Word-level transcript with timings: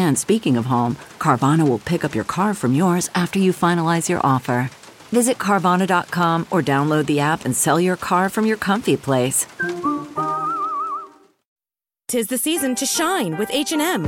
And 0.00 0.18
speaking 0.18 0.56
of 0.56 0.64
home, 0.64 0.96
Carvana 1.18 1.68
will 1.68 1.78
pick 1.78 2.04
up 2.06 2.14
your 2.14 2.24
car 2.24 2.54
from 2.54 2.72
yours 2.74 3.10
after 3.14 3.38
you 3.38 3.52
finalize 3.52 4.08
your 4.08 4.20
offer. 4.24 4.70
Visit 5.12 5.36
Carvana.com 5.36 6.46
or 6.50 6.62
download 6.62 7.04
the 7.04 7.20
app 7.20 7.44
and 7.44 7.54
sell 7.54 7.78
your 7.78 7.96
car 7.96 8.30
from 8.30 8.46
your 8.46 8.56
comfy 8.56 8.96
place. 8.96 9.46
Tis 12.08 12.28
the 12.28 12.38
season 12.38 12.74
to 12.76 12.86
shine 12.86 13.36
with 13.36 13.50
H&M. 13.52 14.04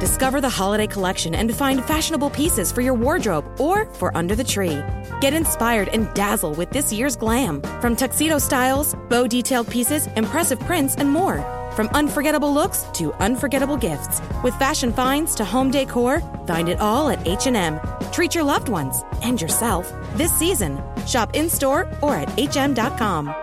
Discover 0.00 0.40
the 0.40 0.48
holiday 0.48 0.86
collection 0.86 1.34
and 1.34 1.54
find 1.54 1.84
fashionable 1.84 2.30
pieces 2.30 2.72
for 2.72 2.80
your 2.80 2.94
wardrobe 2.94 3.44
or 3.60 3.84
for 3.98 4.16
under 4.16 4.34
the 4.34 4.48
tree. 4.54 4.82
Get 5.20 5.34
inspired 5.34 5.88
and 5.88 6.12
dazzle 6.14 6.54
with 6.54 6.70
this 6.70 6.90
year's 6.90 7.16
glam. 7.16 7.60
From 7.82 7.96
tuxedo 7.96 8.38
styles, 8.38 8.94
bow 9.10 9.26
detailed 9.26 9.68
pieces, 9.68 10.06
impressive 10.16 10.58
prints, 10.60 10.96
and 10.96 11.10
more. 11.10 11.44
From 11.74 11.88
unforgettable 11.88 12.54
looks 12.54 12.84
to 12.92 13.12
unforgettable 13.14 13.76
gifts, 13.76 14.20
with 14.44 14.54
fashion 14.58 14.92
finds 14.92 15.34
to 15.34 15.44
home 15.44 15.70
decor, 15.72 16.20
find 16.46 16.68
it 16.68 16.78
all 16.80 17.08
at 17.08 17.26
H&M. 17.26 17.80
Treat 18.12 18.34
your 18.34 18.44
loved 18.44 18.68
ones 18.68 19.02
and 19.22 19.40
yourself 19.40 19.92
this 20.14 20.32
season. 20.32 20.80
Shop 21.04 21.34
in-store 21.34 21.90
or 22.00 22.14
at 22.16 22.30
hm.com. 22.38 23.34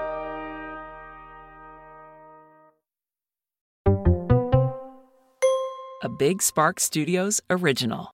A 6.03 6.09
Big 6.09 6.41
Spark 6.41 6.79
Studios 6.79 7.41
original. 7.49 8.11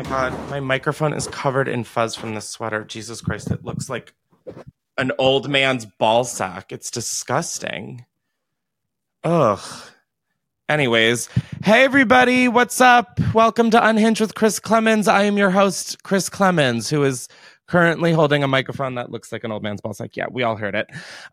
My 0.00 0.08
god, 0.08 0.50
my 0.50 0.60
microphone 0.60 1.12
is 1.12 1.26
covered 1.26 1.68
in 1.68 1.84
fuzz 1.84 2.16
from 2.16 2.34
the 2.34 2.40
sweater. 2.40 2.84
Jesus 2.84 3.20
Christ, 3.20 3.50
it 3.50 3.66
looks 3.66 3.90
like 3.90 4.14
an 4.96 5.12
old 5.18 5.50
man's 5.50 5.84
ball 5.84 6.24
sack. 6.24 6.72
It's 6.72 6.90
disgusting. 6.90 8.06
Ugh. 9.24 9.60
Anyways, 10.70 11.28
hey 11.62 11.84
everybody, 11.84 12.48
what's 12.48 12.80
up? 12.80 13.20
Welcome 13.34 13.70
to 13.72 13.86
Unhinged 13.86 14.22
with 14.22 14.34
Chris 14.34 14.58
Klemens. 14.58 15.06
I 15.06 15.24
am 15.24 15.36
your 15.36 15.50
host, 15.50 16.02
Chris 16.02 16.30
Klemens, 16.30 16.88
who 16.88 17.04
is 17.04 17.28
currently 17.66 18.12
holding 18.12 18.42
a 18.42 18.48
microphone 18.48 18.94
that 18.94 19.10
looks 19.10 19.30
like 19.30 19.44
an 19.44 19.52
old 19.52 19.62
man's 19.62 19.82
ball 19.82 19.92
sack. 19.92 20.16
Yeah, 20.16 20.28
we 20.30 20.44
all 20.44 20.56
heard 20.56 20.74
it. 20.74 20.88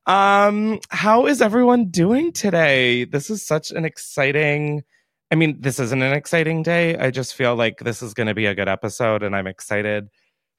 Um, 0.08 0.82
how 0.90 1.26
is 1.28 1.42
everyone 1.42 1.86
doing 1.86 2.34
today? 2.34 3.06
This 3.06 3.30
is 3.30 3.42
such 3.42 3.72
an 3.72 3.86
exciting 3.86 4.84
I 5.30 5.36
mean, 5.36 5.60
this 5.60 5.80
isn't 5.80 6.02
an 6.02 6.14
exciting 6.14 6.64
day. 6.64 6.96
I 6.98 7.12
just 7.12 7.36
feel 7.36 7.56
like 7.56 7.80
this 7.80 8.02
is 8.02 8.14
going 8.14 8.28
to 8.28 8.34
be 8.34 8.46
a 8.46 8.56
good 8.56 8.70
episode, 8.70 9.24
and 9.24 9.36
I'm 9.36 9.48
excited 9.48 10.08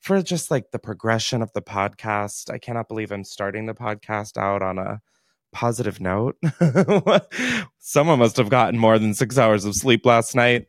for 0.01 0.23
just 0.23 0.51
like 0.51 0.71
the 0.71 0.79
progression 0.79 1.43
of 1.43 1.53
the 1.55 1.63
podcast. 1.63 2.53
I 2.53 2.59
cannot 2.59 2.89
believe 2.89 3.11
I'm 3.11 3.25
starting 3.25 3.67
the 3.67 3.75
podcast 3.75 4.37
out 4.37 4.63
on 4.63 4.79
a 4.79 5.01
positive 5.53 6.01
note. 6.01 6.37
Someone 7.79 8.19
must 8.19 8.37
have 8.37 8.51
gotten 8.51 8.79
more 8.79 8.99
than 8.99 9.15
six 9.15 9.39
hours 9.39 9.65
of 9.65 9.75
sleep 9.75 10.05
last 10.05 10.35
night. 10.35 10.67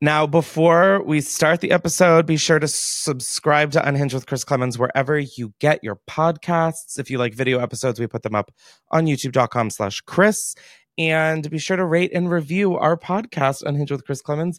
Now, 0.00 0.28
before 0.28 1.02
we 1.02 1.20
start 1.20 1.60
the 1.60 1.72
episode, 1.72 2.24
be 2.24 2.36
sure 2.36 2.60
to 2.60 2.68
subscribe 2.68 3.72
to 3.72 3.86
Unhinged 3.86 4.14
with 4.14 4.26
Chris 4.26 4.44
Klemens 4.44 4.78
wherever 4.78 5.18
you 5.18 5.52
get 5.58 5.82
your 5.82 5.98
podcasts. 6.08 7.00
If 7.00 7.10
you 7.10 7.18
like 7.18 7.34
video 7.34 7.58
episodes, 7.58 7.98
we 7.98 8.06
put 8.06 8.22
them 8.22 8.36
up 8.36 8.52
on 8.92 9.06
youtube.com 9.06 9.70
slash 9.70 10.00
Chris. 10.02 10.54
And 10.98 11.48
be 11.48 11.58
sure 11.58 11.76
to 11.76 11.84
rate 11.84 12.10
and 12.12 12.30
review 12.30 12.76
our 12.76 12.96
podcast, 12.96 13.62
Unhinged 13.62 13.92
with 13.92 14.04
Chris 14.04 14.20
Klemens, 14.20 14.58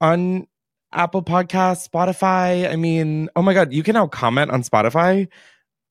on 0.00 0.46
Apple 0.92 1.22
Podcasts, 1.22 1.88
Spotify. 1.88 2.70
I 2.70 2.76
mean, 2.76 3.28
oh 3.36 3.42
my 3.42 3.54
God, 3.54 3.72
you 3.72 3.82
can 3.82 3.94
now 3.94 4.08
comment 4.08 4.50
on 4.50 4.62
Spotify. 4.62 5.28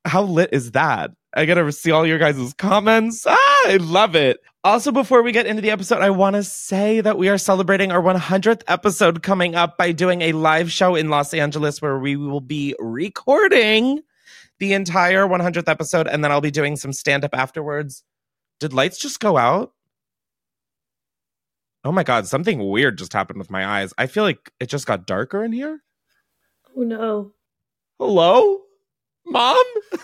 How 0.06 0.24
lit 0.24 0.50
is 0.52 0.72
that? 0.72 1.12
I 1.34 1.46
gotta 1.46 1.72
see 1.72 1.92
all 1.92 2.06
your 2.06 2.18
guys' 2.18 2.54
comments. 2.58 3.26
Ah, 3.28 3.38
I 3.66 3.78
love 3.80 4.16
it. 4.16 4.40
Also, 4.64 4.92
before 4.92 5.22
we 5.22 5.32
get 5.32 5.46
into 5.46 5.62
the 5.62 5.72
episode, 5.72 6.02
I 6.02 6.10
want 6.10 6.36
to 6.36 6.44
say 6.44 7.00
that 7.02 7.18
we 7.18 7.30
are 7.30 7.38
celebrating 7.38 7.92
our 7.92 8.02
100th 8.02 8.64
episode 8.68 9.24
coming 9.24 9.56
up 9.56 9.78
by 9.78 9.94
doing 9.94 10.22
a 10.22 10.34
live 10.34 10.72
show 10.72 10.96
in 10.96 11.10
Los 11.10 11.34
Angeles 11.34 11.82
where 11.82 11.98
we 11.98 12.18
will 12.18 12.42
be 12.42 12.76
recording 12.80 14.02
the 14.60 14.74
entire 14.74 15.26
100th 15.26 15.70
episode 15.70 16.08
and 16.08 16.24
then 16.24 16.32
I'll 16.32 16.42
be 16.42 16.52
doing 16.52 16.76
some 16.76 16.92
stand 16.92 17.24
up 17.24 17.34
afterwards. 17.34 18.04
Did 18.60 18.74
lights 18.74 19.00
just 19.00 19.20
go 19.20 19.38
out? 19.38 19.74
Oh 21.84 21.92
my 21.92 22.04
god, 22.04 22.28
something 22.28 22.70
weird 22.70 22.98
just 22.98 23.14
happened 23.14 23.40
with 23.40 23.50
my 23.50 23.66
eyes. 23.66 23.94
I 23.98 24.08
feel 24.08 24.24
like 24.24 24.52
it 24.60 24.68
just 24.68 24.86
got 24.86 25.08
darker 25.08 25.44
in 25.44 25.54
here. 25.54 25.82
Oh 26.76 26.82
no. 26.82 27.32
Hello? 27.98 28.62
Mom? 29.26 29.58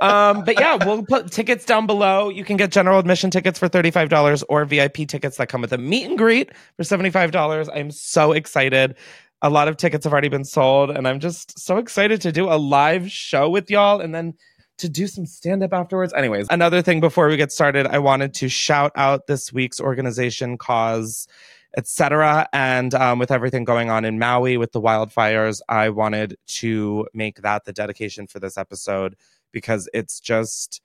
um, 0.00 0.44
but 0.44 0.58
yeah, 0.58 0.76
we'll 0.84 1.04
put 1.04 1.32
tickets 1.32 1.64
down 1.64 1.86
below. 1.86 2.28
You 2.28 2.44
can 2.44 2.56
get 2.56 2.70
general 2.70 2.98
admission 2.98 3.30
tickets 3.30 3.58
for 3.58 3.68
$35 3.68 4.44
or 4.48 4.64
VIP 4.64 5.08
tickets 5.08 5.38
that 5.38 5.48
come 5.48 5.62
with 5.62 5.72
a 5.72 5.78
meet 5.78 6.04
and 6.04 6.18
greet 6.18 6.50
for 6.76 6.82
$75. 6.82 7.68
I'm 7.74 7.90
so 7.90 8.32
excited. 8.32 8.96
A 9.42 9.50
lot 9.50 9.68
of 9.68 9.76
tickets 9.76 10.04
have 10.04 10.12
already 10.12 10.28
been 10.28 10.44
sold, 10.44 10.90
and 10.90 11.06
I'm 11.06 11.20
just 11.20 11.58
so 11.58 11.78
excited 11.78 12.20
to 12.22 12.32
do 12.32 12.48
a 12.48 12.56
live 12.56 13.10
show 13.10 13.48
with 13.48 13.70
y'all 13.70 14.00
and 14.00 14.14
then 14.14 14.34
to 14.78 14.88
do 14.88 15.06
some 15.06 15.26
stand 15.26 15.62
up 15.62 15.72
afterwards. 15.72 16.12
Anyways, 16.12 16.46
another 16.50 16.82
thing 16.82 17.00
before 17.00 17.28
we 17.28 17.36
get 17.36 17.52
started, 17.52 17.86
I 17.86 17.98
wanted 17.98 18.34
to 18.34 18.48
shout 18.48 18.92
out 18.96 19.26
this 19.26 19.52
week's 19.52 19.80
organization, 19.80 20.58
cause, 20.58 21.28
etc. 21.76 22.48
And 22.52 22.94
um, 22.94 23.18
with 23.18 23.30
everything 23.30 23.64
going 23.64 23.90
on 23.90 24.04
in 24.04 24.18
Maui 24.18 24.56
with 24.56 24.72
the 24.72 24.80
wildfires, 24.80 25.60
I 25.68 25.90
wanted 25.90 26.36
to 26.46 27.06
make 27.14 27.42
that 27.42 27.64
the 27.64 27.72
dedication 27.72 28.26
for 28.26 28.40
this 28.40 28.58
episode 28.58 29.16
because 29.52 29.88
it's 29.94 30.20
just 30.20 30.80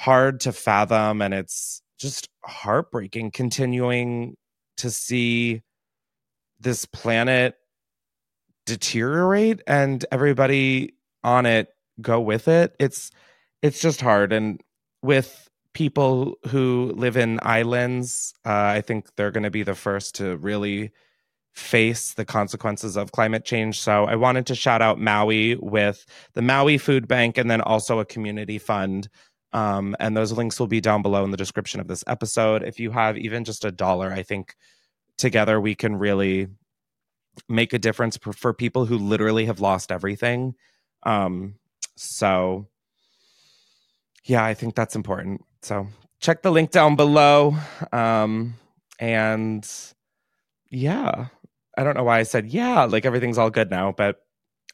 hard 0.00 0.40
to 0.40 0.52
fathom 0.52 1.22
and 1.22 1.34
it's 1.34 1.82
just 1.98 2.28
heartbreaking 2.44 3.30
continuing 3.30 4.36
to 4.78 4.90
see 4.90 5.62
this 6.58 6.86
planet 6.86 7.54
deteriorate 8.66 9.60
and 9.66 10.04
everybody 10.10 10.94
on 11.22 11.44
it 11.44 11.68
go 12.00 12.20
with 12.20 12.48
it. 12.48 12.74
It's 12.78 13.10
it's 13.62 13.80
just 13.80 14.00
hard, 14.00 14.32
and 14.32 14.60
with 15.02 15.48
people 15.72 16.36
who 16.48 16.92
live 16.96 17.16
in 17.16 17.38
islands, 17.42 18.34
uh, 18.44 18.50
I 18.50 18.80
think 18.80 19.14
they're 19.16 19.30
going 19.30 19.44
to 19.44 19.50
be 19.50 19.62
the 19.62 19.74
first 19.74 20.16
to 20.16 20.36
really 20.38 20.90
face 21.54 22.14
the 22.14 22.24
consequences 22.24 22.96
of 22.96 23.12
climate 23.12 23.44
change. 23.44 23.80
So 23.80 24.04
I 24.04 24.16
wanted 24.16 24.46
to 24.46 24.54
shout 24.54 24.82
out 24.82 25.00
Maui 25.00 25.56
with 25.56 26.04
the 26.34 26.42
Maui 26.42 26.78
Food 26.78 27.08
Bank 27.08 27.38
and 27.38 27.50
then 27.50 27.60
also 27.60 27.98
a 27.98 28.04
community 28.04 28.58
fund. 28.58 29.08
Um, 29.52 29.96
and 29.98 30.16
those 30.16 30.32
links 30.32 30.60
will 30.60 30.68
be 30.68 30.80
down 30.80 31.02
below 31.02 31.24
in 31.24 31.32
the 31.32 31.36
description 31.36 31.80
of 31.80 31.88
this 31.88 32.04
episode. 32.06 32.62
If 32.62 32.78
you 32.78 32.92
have 32.92 33.18
even 33.18 33.44
just 33.44 33.64
a 33.64 33.72
dollar, 33.72 34.12
I 34.12 34.22
think 34.22 34.54
together 35.18 35.60
we 35.60 35.74
can 35.74 35.96
really 35.96 36.48
make 37.48 37.72
a 37.72 37.78
difference 37.78 38.16
for, 38.16 38.32
for 38.32 38.54
people 38.54 38.86
who 38.86 38.96
literally 38.96 39.46
have 39.46 39.60
lost 39.60 39.90
everything. 39.90 40.54
Um, 41.02 41.54
so, 42.02 42.66
yeah, 44.24 44.42
I 44.42 44.54
think 44.54 44.74
that's 44.74 44.96
important. 44.96 45.44
So, 45.60 45.86
check 46.20 46.40
the 46.40 46.50
link 46.50 46.70
down 46.70 46.96
below. 46.96 47.56
Um, 47.92 48.54
and 48.98 49.68
yeah, 50.70 51.26
I 51.76 51.84
don't 51.84 51.96
know 51.96 52.04
why 52.04 52.20
I 52.20 52.22
said 52.22 52.46
yeah, 52.46 52.84
like 52.84 53.04
everything's 53.04 53.36
all 53.36 53.50
good 53.50 53.70
now, 53.70 53.92
but 53.92 54.16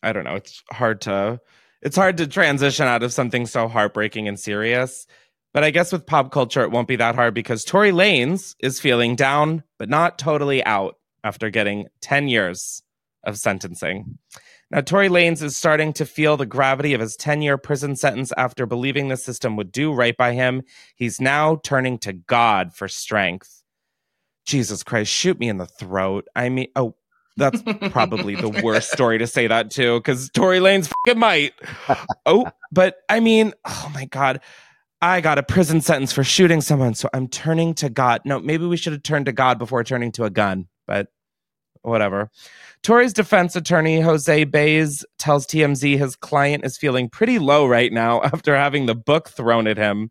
I 0.04 0.12
don't 0.12 0.24
know. 0.24 0.36
It's 0.36 0.62
hard 0.70 1.00
to 1.02 1.40
it's 1.82 1.96
hard 1.96 2.16
to 2.18 2.28
transition 2.28 2.86
out 2.86 3.02
of 3.02 3.12
something 3.12 3.46
so 3.46 3.66
heartbreaking 3.66 4.28
and 4.28 4.38
serious. 4.38 5.06
But 5.52 5.64
I 5.64 5.70
guess 5.70 5.92
with 5.92 6.06
pop 6.06 6.30
culture, 6.30 6.62
it 6.62 6.70
won't 6.70 6.88
be 6.88 6.96
that 6.96 7.16
hard 7.16 7.34
because 7.34 7.64
Tory 7.64 7.90
Lanez 7.90 8.54
is 8.60 8.78
feeling 8.78 9.16
down, 9.16 9.64
but 9.78 9.88
not 9.88 10.18
totally 10.18 10.64
out 10.64 10.96
after 11.24 11.50
getting 11.50 11.86
10 12.02 12.28
years 12.28 12.82
of 13.24 13.36
sentencing. 13.36 14.18
Now, 14.70 14.80
Tory 14.80 15.08
Lanez 15.08 15.42
is 15.42 15.56
starting 15.56 15.92
to 15.92 16.04
feel 16.04 16.36
the 16.36 16.46
gravity 16.46 16.92
of 16.92 17.00
his 17.00 17.16
10 17.16 17.40
year 17.40 17.56
prison 17.56 17.94
sentence 17.94 18.32
after 18.36 18.66
believing 18.66 19.08
the 19.08 19.16
system 19.16 19.56
would 19.56 19.70
do 19.70 19.92
right 19.92 20.16
by 20.16 20.32
him. 20.32 20.62
He's 20.96 21.20
now 21.20 21.60
turning 21.62 21.98
to 21.98 22.12
God 22.12 22.74
for 22.74 22.88
strength. 22.88 23.62
Jesus 24.44 24.82
Christ, 24.82 25.12
shoot 25.12 25.38
me 25.38 25.48
in 25.48 25.58
the 25.58 25.66
throat. 25.66 26.26
I 26.34 26.48
mean, 26.48 26.68
oh, 26.74 26.96
that's 27.36 27.62
probably 27.90 28.34
the 28.34 28.48
worst 28.64 28.90
story 28.90 29.18
to 29.18 29.26
say 29.26 29.46
that 29.46 29.70
to 29.72 30.00
because 30.00 30.30
Tory 30.30 30.58
Lanez 30.58 30.88
fucking 30.88 31.20
might. 31.20 31.52
Oh, 32.24 32.50
but 32.72 32.96
I 33.08 33.20
mean, 33.20 33.52
oh 33.64 33.90
my 33.94 34.06
God. 34.06 34.40
I 35.02 35.20
got 35.20 35.38
a 35.38 35.42
prison 35.42 35.82
sentence 35.82 36.10
for 36.10 36.24
shooting 36.24 36.62
someone, 36.62 36.94
so 36.94 37.10
I'm 37.12 37.28
turning 37.28 37.74
to 37.74 37.90
God. 37.90 38.22
No, 38.24 38.40
maybe 38.40 38.64
we 38.64 38.78
should 38.78 38.94
have 38.94 39.02
turned 39.02 39.26
to 39.26 39.32
God 39.32 39.58
before 39.58 39.84
turning 39.84 40.10
to 40.12 40.24
a 40.24 40.30
gun, 40.30 40.68
but 40.86 41.08
whatever. 41.86 42.30
Tory's 42.82 43.12
defense 43.12 43.56
attorney, 43.56 44.00
Jose 44.00 44.44
Baez, 44.44 45.04
tells 45.18 45.46
TMZ 45.46 45.98
his 45.98 46.16
client 46.16 46.64
is 46.64 46.76
feeling 46.76 47.08
pretty 47.08 47.38
low 47.38 47.66
right 47.66 47.92
now 47.92 48.22
after 48.24 48.56
having 48.56 48.86
the 48.86 48.94
book 48.94 49.28
thrown 49.28 49.66
at 49.66 49.76
him. 49.76 50.10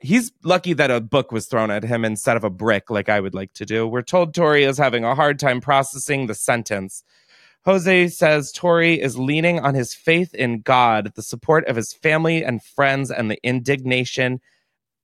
He's 0.00 0.32
lucky 0.42 0.72
that 0.72 0.90
a 0.90 1.00
book 1.00 1.30
was 1.30 1.46
thrown 1.46 1.70
at 1.70 1.84
him 1.84 2.04
instead 2.04 2.36
of 2.36 2.42
a 2.42 2.50
brick, 2.50 2.90
like 2.90 3.08
I 3.08 3.20
would 3.20 3.34
like 3.34 3.52
to 3.54 3.64
do. 3.64 3.86
We're 3.86 4.02
told 4.02 4.34
Tory 4.34 4.64
is 4.64 4.78
having 4.78 5.04
a 5.04 5.14
hard 5.14 5.38
time 5.38 5.60
processing 5.60 6.26
the 6.26 6.34
sentence. 6.34 7.04
Jose 7.64 8.08
says 8.08 8.50
Tory 8.50 9.00
is 9.00 9.16
leaning 9.16 9.60
on 9.60 9.74
his 9.74 9.94
faith 9.94 10.34
in 10.34 10.62
God, 10.62 11.12
the 11.14 11.22
support 11.22 11.64
of 11.68 11.76
his 11.76 11.92
family 11.92 12.42
and 12.42 12.60
friends, 12.60 13.12
and 13.12 13.30
the 13.30 13.38
indignation 13.44 14.40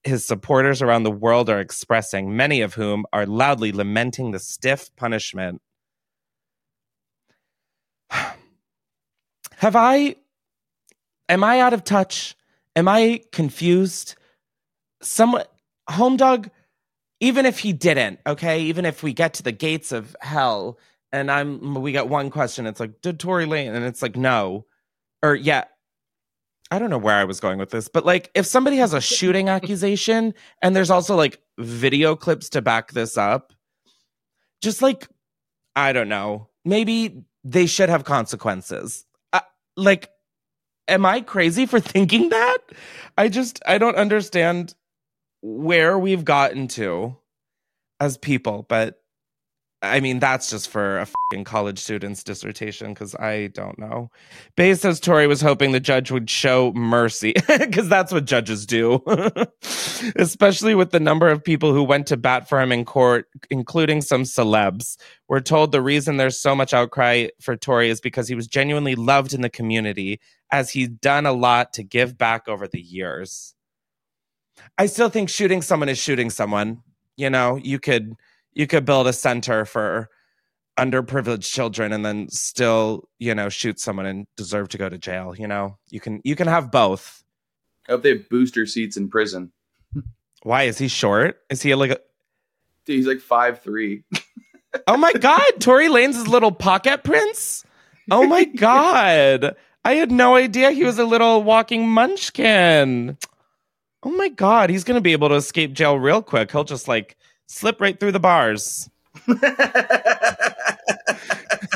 his 0.05 0.27
supporters 0.27 0.83
around 0.83 1.03
the 1.03 1.11
world 1.11 1.49
are 1.49 1.61
expressing, 1.61 2.37
many 2.37 2.61
of 2.61 2.75
whom 2.75 3.05
are 3.13 3.27
loudly 3.27 3.73
lamenting 3.73 4.31
the 4.31 4.39
stiff 4.39 4.91
punishment. 4.97 5.61
Have 9.59 9.75
I, 9.75 10.15
am 11.29 11.43
I 11.43 11.59
out 11.59 11.73
of 11.73 11.83
touch? 11.83 12.37
Am 12.77 12.87
I 12.87 13.23
confused? 13.33 14.15
Some 15.03 15.37
home 15.91 16.17
dog, 16.17 16.49
even 17.19 17.45
if 17.45 17.59
he 17.59 17.73
didn't, 17.73 18.21
okay, 18.25 18.61
even 18.63 18.85
if 18.85 19.03
we 19.03 19.13
get 19.13 19.35
to 19.35 19.43
the 19.43 19.51
gates 19.51 19.91
of 19.91 20.15
hell 20.21 20.79
and 21.11 21.29
I'm, 21.29 21.75
we 21.75 21.91
got 21.91 22.09
one 22.09 22.31
question, 22.31 22.67
it's 22.67 22.79
like, 22.79 23.01
did 23.01 23.19
Tory 23.19 23.47
Lane? 23.47 23.75
And 23.75 23.85
it's 23.85 24.01
like, 24.01 24.17
no. 24.17 24.65
Or, 25.25 25.35
yeah, 25.35 25.65
I 26.71 26.79
don't 26.79 26.91
know 26.91 26.97
where 26.97 27.17
I 27.17 27.25
was 27.25 27.41
going 27.41 27.59
with 27.59 27.71
this, 27.71 27.89
but 27.89 28.07
like 28.07 28.31
if 28.37 28.47
somebody 28.47 28.77
has 28.77 28.95
a 28.95 29.01
shooting 29.01 29.49
accusation 29.49 30.35
and 30.63 30.77
there's 30.77 30.91
also 30.91 31.17
like 31.17 31.43
video 31.59 32.15
clips 32.15 32.49
to 32.51 32.63
back 32.63 32.93
this 32.93 33.19
up, 33.19 33.53
just 34.63 34.83
like, 34.83 35.09
I 35.75 35.93
don't 35.93 36.09
know, 36.09 36.49
maybe 36.65 37.25
they 37.43 37.67
should 37.67 37.89
have 37.89 38.05
consequences. 38.05 39.05
Like, 39.79 40.11
am 40.89 41.07
I 41.07 41.21
crazy 41.21 41.67
for 41.67 41.81
thinking 41.95 42.31
that? 42.31 42.59
I 43.17 43.29
just, 43.29 43.61
I 43.67 43.79
don't 43.79 43.97
understand 43.97 44.75
where 45.41 45.99
we've 45.99 46.25
gotten 46.25 46.69
to 46.69 47.17
as 48.01 48.17
people, 48.19 48.67
but 48.69 49.01
I 49.81 50.01
mean, 50.01 50.19
that's 50.19 50.51
just 50.51 50.69
for 50.69 50.99
a 50.99 51.07
fucking 51.07 51.45
college 51.45 51.79
student's 51.79 52.25
dissertation 52.25 52.95
because 52.95 53.15
I 53.15 53.47
don't 53.49 53.79
know. 53.79 54.11
Baez 54.57 54.81
says 54.81 54.99
Tory 54.99 55.29
was 55.29 55.41
hoping 55.41 55.71
the 55.71 55.79
judge 55.79 56.11
would 56.11 56.29
show 56.29 56.73
mercy 56.73 57.35
because 57.47 57.89
that's 57.89 58.13
what 58.13 58.25
judges 58.25 58.67
do, 58.67 59.01
especially 60.17 60.75
with 60.75 60.91
the 60.91 60.99
number 60.99 61.29
of 61.29 61.45
people 61.45 61.73
who 61.73 61.85
went 61.85 62.09
to 62.09 62.17
bat 62.17 62.49
for 62.49 62.61
him 62.61 62.73
in 62.73 62.85
court, 62.85 63.27
including 63.51 64.01
some 64.01 64.25
celebs. 64.25 64.97
We're 65.29 65.41
told 65.41 65.71
the 65.71 65.83
reason 65.83 66.17
there's 66.17 66.41
so 66.41 66.57
much 66.57 66.75
outcry 66.75 67.29
for 67.41 67.57
Tory 67.57 67.89
is 67.89 68.01
because 68.01 68.27
he 68.27 68.35
was 68.35 68.49
genuinely 68.49 68.97
loved 68.97 69.33
in 69.33 69.43
the 69.43 69.51
community, 69.51 70.21
as 70.51 70.71
he's 70.71 70.89
done 70.89 71.25
a 71.25 71.33
lot 71.33 71.73
to 71.75 71.85
give 71.85 72.19
back 72.19 72.49
over 72.49 72.67
the 72.67 72.81
years. 72.81 73.55
I 74.77 74.87
still 74.87 75.09
think 75.09 75.29
shooting 75.29 75.63
someone 75.63 75.89
is 75.89 75.99
shooting 75.99 76.31
someone. 76.31 76.83
You 77.17 77.31
know, 77.31 77.57
you 77.57 77.79
could 77.79 78.17
you 78.53 78.67
could 78.67 78.85
build 78.85 79.07
a 79.07 79.13
center 79.13 79.65
for 79.65 80.09
underprivileged 80.79 81.51
children 81.51 81.93
and 81.93 82.05
then 82.07 82.29
still 82.31 83.09
you 83.19 83.35
know 83.35 83.49
shoot 83.49 83.81
someone 83.81 84.07
and 84.07 84.27
deserve 84.37 84.69
to 84.69 84.79
go 84.79 84.89
to 84.89 84.97
jail 84.97 85.35
you 85.37 85.47
know? 85.47 85.77
You 85.91 85.99
can 86.01 86.21
you 86.25 86.37
can 86.37 86.47
have 86.47 86.71
both. 86.71 87.23
I 87.89 87.93
hope 87.93 88.03
they 88.03 88.11
have 88.11 88.29
booster 88.29 88.65
seats 88.67 88.97
in 88.97 89.09
prison. 89.09 89.51
why? 90.43 90.65
Is 90.65 90.79
he 90.79 90.89
short? 90.89 91.39
Is 91.51 91.63
he 91.63 91.75
like 91.75 91.91
a, 91.91 91.99
Dude, 92.85 92.97
he's 92.97 93.07
like 93.07 93.21
five 93.21 93.61
three. 93.63 94.05
oh 94.87 94.97
my 94.97 95.13
god 95.15 95.43
tory 95.59 95.89
lane's 95.89 96.29
little 96.29 96.53
pocket 96.53 97.03
prince? 97.05 97.65
Oh 98.11 98.27
my 98.27 98.45
god. 98.57 99.57
I 99.85 99.95
had 99.95 100.11
no 100.13 100.37
idea 100.37 100.71
he 100.71 100.85
was 100.85 100.99
a 100.99 101.05
little 101.05 101.43
walking 101.43 101.89
munchkin. 101.89 103.17
Oh 104.05 104.11
my 104.11 104.29
god 104.29 104.71
he's 104.71 104.85
gonna 104.85 105.01
be 105.01 105.13
able 105.13 105.29
to 105.31 105.35
escape 105.35 105.73
jail 105.73 105.99
real 105.99 106.23
quick. 106.23 106.53
He'll 106.53 106.65
just 106.65 106.87
like 106.89 107.17
slip 107.49 107.81
right 107.81 107.99
through 107.99 108.13
the 108.13 108.21
bars 108.21 108.89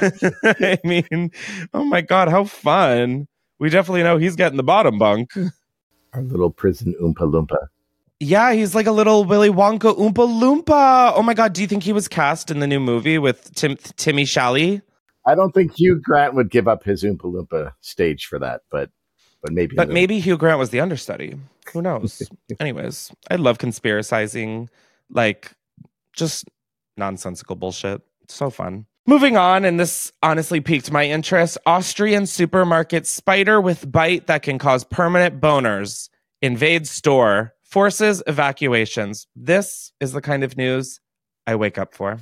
I 0.03 0.79
mean, 0.85 1.31
oh 1.75 1.85
my 1.85 2.01
god, 2.01 2.29
how 2.29 2.45
fun! 2.45 3.29
We 3.59 3.69
definitely 3.71 4.03
know 4.03 4.17
he's 4.17 4.37
getting 4.37 4.57
the 4.57 4.63
bottom 4.63 4.99
bunk. 4.99 5.33
Our 6.13 6.23
little 6.23 6.51
prison 6.51 6.95
Oompa 7.01 7.31
Loompa. 7.31 7.59
Yeah, 8.21 8.53
he's 8.53 8.75
like 8.75 8.87
a 8.87 8.93
little 8.93 9.25
Willy 9.25 9.51
Wonka 9.51 9.97
Oompa 9.97 10.15
Loompa. 10.15 11.13
Oh 11.15 11.23
my 11.23 11.35
god, 11.35 11.53
do 11.53 11.61
you 11.61 11.67
think 11.67 11.83
he 11.83 11.93
was 11.93 12.09
cast 12.09 12.51
in 12.51 12.61
the 12.61 12.67
new 12.67 12.81
movie 12.81 13.19
with 13.19 13.55
Tim 13.55 13.77
Timmy 13.97 14.25
Shally? 14.25 14.83
I 15.27 15.35
don't 15.35 15.53
think 15.53 15.73
Hugh 15.75 16.01
Grant 16.03 16.35
would 16.35 16.51
give 16.51 16.67
up 16.67 16.85
his 16.85 17.05
Oompa 17.05 17.23
Loompa 17.23 17.73
stage 17.81 18.27
for 18.27 18.39
that, 18.39 18.63
but 18.71 18.91
but 19.43 19.53
maybe. 19.53 19.77
But 19.77 19.89
maybe 19.89 20.21
Hugh 20.21 20.37
Grant 20.37 20.59
was 20.59 20.71
the 20.71 20.81
understudy. 20.81 21.35
Who 21.73 21.83
knows? 21.83 22.23
Anyways, 22.61 23.13
I 23.31 23.37
love 23.37 23.59
conspiracizing, 23.59 24.69
like 25.11 25.53
just 26.13 26.45
nonsensical 26.97 27.57
bullshit. 27.57 28.03
It's 28.23 28.35
so 28.35 28.51
fun. 28.51 28.87
Moving 29.07 29.37
on, 29.37 29.65
and 29.65 29.81
this 29.81 30.13
honestly 30.23 30.61
piqued 30.61 30.93
my 30.93 31.05
interest. 31.05 31.59
Austrian 31.67 32.27
supermarket 32.27 33.07
spider 33.07 33.61
with 33.61 33.91
bite 33.91 34.29
that 34.29 34.43
can 34.43 34.59
cause 34.59 34.85
permanent 34.85 35.41
boners 35.41 36.09
invades 36.41 36.91
store, 36.91 37.55
forces 37.63 38.23
evacuations. 38.27 39.27
This 39.35 39.93
is 40.01 40.13
the 40.13 40.21
kind 40.21 40.45
of 40.45 40.57
news 40.57 41.01
I 41.47 41.55
wake 41.57 41.79
up 41.79 41.95
for. 41.95 42.19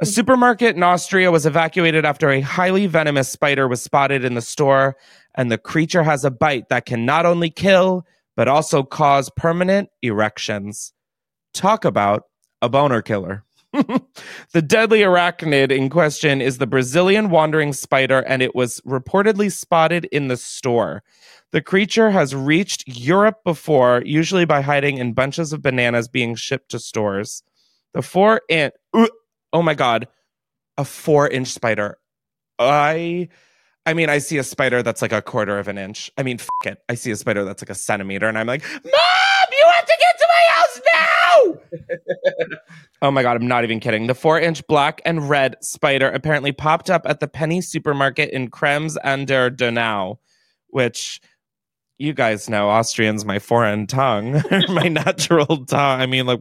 a 0.00 0.06
supermarket 0.06 0.76
in 0.76 0.82
Austria 0.82 1.30
was 1.30 1.46
evacuated 1.46 2.04
after 2.04 2.30
a 2.30 2.40
highly 2.40 2.86
venomous 2.86 3.28
spider 3.28 3.66
was 3.66 3.80
spotted 3.82 4.24
in 4.24 4.34
the 4.34 4.42
store, 4.42 4.96
and 5.34 5.50
the 5.50 5.58
creature 5.58 6.02
has 6.02 6.24
a 6.24 6.30
bite 6.30 6.68
that 6.68 6.86
can 6.86 7.04
not 7.04 7.24
only 7.24 7.50
kill, 7.50 8.04
but 8.36 8.48
also 8.48 8.82
cause 8.82 9.30
permanent 9.36 9.88
erections. 10.02 10.92
Talk 11.54 11.84
about 11.84 12.24
a 12.62 12.68
boner 12.68 13.02
killer. 13.02 13.44
the 13.72 14.62
deadly 14.62 15.00
arachnid 15.00 15.70
in 15.70 15.88
question 15.88 16.40
is 16.40 16.58
the 16.58 16.66
Brazilian 16.66 17.30
wandering 17.30 17.72
spider, 17.72 18.20
and 18.20 18.42
it 18.42 18.54
was 18.54 18.80
reportedly 18.80 19.50
spotted 19.50 20.06
in 20.06 20.28
the 20.28 20.36
store. 20.36 21.02
The 21.52 21.62
creature 21.62 22.10
has 22.10 22.34
reached 22.34 22.84
Europe 22.86 23.38
before, 23.44 24.02
usually 24.04 24.44
by 24.44 24.60
hiding 24.60 24.98
in 24.98 25.12
bunches 25.12 25.52
of 25.52 25.62
bananas 25.62 26.08
being 26.08 26.34
shipped 26.34 26.70
to 26.70 26.78
stores. 26.78 27.42
The 27.92 28.02
four 28.02 28.42
inch, 28.48 28.74
oh 29.52 29.62
my 29.62 29.74
god, 29.74 30.08
a 30.76 30.84
four 30.84 31.28
inch 31.28 31.48
spider. 31.48 31.98
I, 32.58 33.28
I 33.86 33.94
mean, 33.94 34.10
I 34.10 34.18
see 34.18 34.38
a 34.38 34.44
spider 34.44 34.82
that's 34.82 35.02
like 35.02 35.12
a 35.12 35.22
quarter 35.22 35.58
of 35.58 35.68
an 35.68 35.78
inch. 35.78 36.10
I 36.18 36.22
mean, 36.22 36.38
f- 36.40 36.48
it. 36.64 36.78
I 36.88 36.94
see 36.94 37.10
a 37.10 37.16
spider 37.16 37.44
that's 37.44 37.62
like 37.62 37.70
a 37.70 37.74
centimeter, 37.74 38.28
and 38.28 38.36
I'm 38.36 38.46
like, 38.46 38.62
Mom, 38.62 38.82
you 38.84 39.66
have 39.74 39.86
to 39.86 39.96
get 39.98 40.18
to 40.18 40.26
my 40.28 40.54
house 40.54 40.80
oh 43.02 43.10
my 43.10 43.22
god, 43.22 43.36
I'm 43.36 43.48
not 43.48 43.64
even 43.64 43.80
kidding. 43.80 44.06
The 44.06 44.14
four 44.14 44.38
inch 44.38 44.66
black 44.66 45.00
and 45.04 45.28
red 45.28 45.56
spider 45.62 46.08
apparently 46.08 46.52
popped 46.52 46.90
up 46.90 47.02
at 47.04 47.20
the 47.20 47.28
Penny 47.28 47.60
supermarket 47.60 48.30
in 48.30 48.50
Krems 48.50 48.96
an 49.04 49.24
der 49.24 49.50
Donau, 49.50 50.18
which 50.68 51.20
you 52.00 52.14
guys 52.14 52.48
know 52.48 52.70
Austrian's 52.70 53.26
my 53.26 53.38
foreign 53.38 53.86
tongue, 53.86 54.42
my 54.68 54.88
natural 54.88 55.66
tongue. 55.66 56.00
I 56.00 56.06
mean, 56.06 56.24
like, 56.24 56.40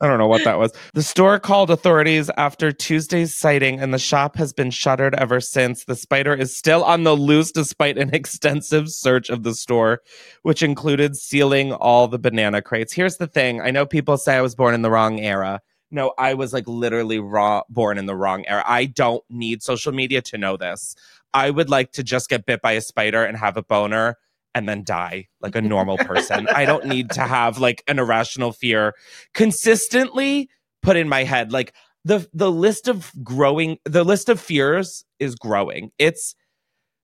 I 0.00 0.06
don't 0.06 0.18
know 0.18 0.28
what 0.28 0.44
that 0.44 0.58
was. 0.58 0.72
The 0.94 1.02
store 1.02 1.40
called 1.40 1.68
authorities 1.68 2.30
after 2.36 2.70
Tuesday's 2.70 3.36
sighting, 3.36 3.80
and 3.80 3.92
the 3.92 3.98
shop 3.98 4.36
has 4.36 4.52
been 4.52 4.70
shuttered 4.70 5.16
ever 5.16 5.40
since. 5.40 5.84
The 5.84 5.96
spider 5.96 6.32
is 6.32 6.56
still 6.56 6.84
on 6.84 7.02
the 7.02 7.16
loose 7.16 7.50
despite 7.50 7.98
an 7.98 8.10
extensive 8.14 8.88
search 8.88 9.28
of 9.30 9.42
the 9.42 9.54
store, 9.54 10.00
which 10.42 10.62
included 10.62 11.16
sealing 11.16 11.72
all 11.72 12.06
the 12.06 12.18
banana 12.18 12.62
crates. 12.62 12.92
Here's 12.92 13.16
the 13.16 13.26
thing 13.26 13.60
I 13.60 13.72
know 13.72 13.86
people 13.86 14.16
say 14.16 14.36
I 14.36 14.42
was 14.42 14.54
born 14.54 14.74
in 14.74 14.82
the 14.82 14.90
wrong 14.90 15.18
era. 15.18 15.60
no, 15.90 16.14
I 16.18 16.34
was 16.34 16.52
like 16.52 16.68
literally 16.68 17.18
raw, 17.18 17.62
born 17.68 17.98
in 17.98 18.06
the 18.06 18.14
wrong 18.14 18.46
era. 18.46 18.62
I 18.64 18.84
don't 18.84 19.24
need 19.28 19.64
social 19.64 19.90
media 19.90 20.22
to 20.22 20.38
know 20.38 20.56
this. 20.56 20.94
I 21.34 21.50
would 21.50 21.68
like 21.68 21.90
to 21.92 22.04
just 22.04 22.28
get 22.28 22.46
bit 22.46 22.62
by 22.62 22.72
a 22.72 22.80
spider 22.80 23.24
and 23.24 23.36
have 23.36 23.56
a 23.56 23.62
boner 23.62 24.16
and 24.54 24.68
then 24.68 24.84
die 24.84 25.28
like 25.40 25.54
a 25.54 25.62
normal 25.62 25.98
person. 25.98 26.48
I 26.48 26.64
don't 26.64 26.86
need 26.86 27.10
to 27.12 27.22
have 27.22 27.58
like 27.58 27.82
an 27.88 27.98
irrational 27.98 28.52
fear 28.52 28.94
consistently 29.34 30.48
put 30.82 30.96
in 30.96 31.08
my 31.08 31.24
head. 31.24 31.52
Like 31.52 31.74
the 32.04 32.28
the 32.32 32.50
list 32.50 32.88
of 32.88 33.12
growing 33.22 33.78
the 33.84 34.04
list 34.04 34.28
of 34.28 34.40
fears 34.40 35.04
is 35.18 35.34
growing. 35.34 35.92
It's 35.98 36.34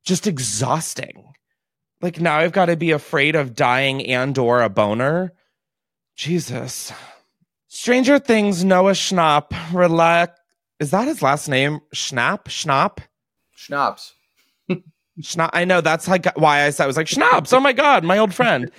just 0.05 0.27
exhausting. 0.27 1.33
Like 2.01 2.21
now 2.21 2.37
I've 2.39 2.53
got 2.53 2.67
to 2.67 2.77
be 2.77 2.91
afraid 2.91 3.35
of 3.35 3.55
dying 3.55 4.05
and 4.07 4.37
or 4.39 4.63
a 4.63 4.69
boner. 4.69 5.33
Jesus. 6.17 6.93
Stranger 7.69 8.19
Things 8.19 8.65
Noah 8.65 8.93
Schnapp 8.93 9.53
relax 9.73 10.41
is 10.79 10.91
that 10.91 11.09
his 11.09 11.23
last 11.23 11.49
name? 11.49 11.81
Schnapp? 11.95 12.45
Schnapp? 12.45 12.99
Schnapps. 13.57 14.13
Schnapp. 15.21 15.51
I 15.53 15.65
know 15.65 15.81
that's 15.81 16.09
like 16.09 16.27
why 16.37 16.65
I 16.65 16.71
said 16.71 16.85
I 16.85 16.87
was 16.87 16.97
like 16.97 17.09
Schnapps. 17.09 17.53
Oh 17.53 17.61
my 17.61 17.73
god, 17.73 18.05
my 18.05 18.19
old 18.19 18.35
friend. 18.35 18.71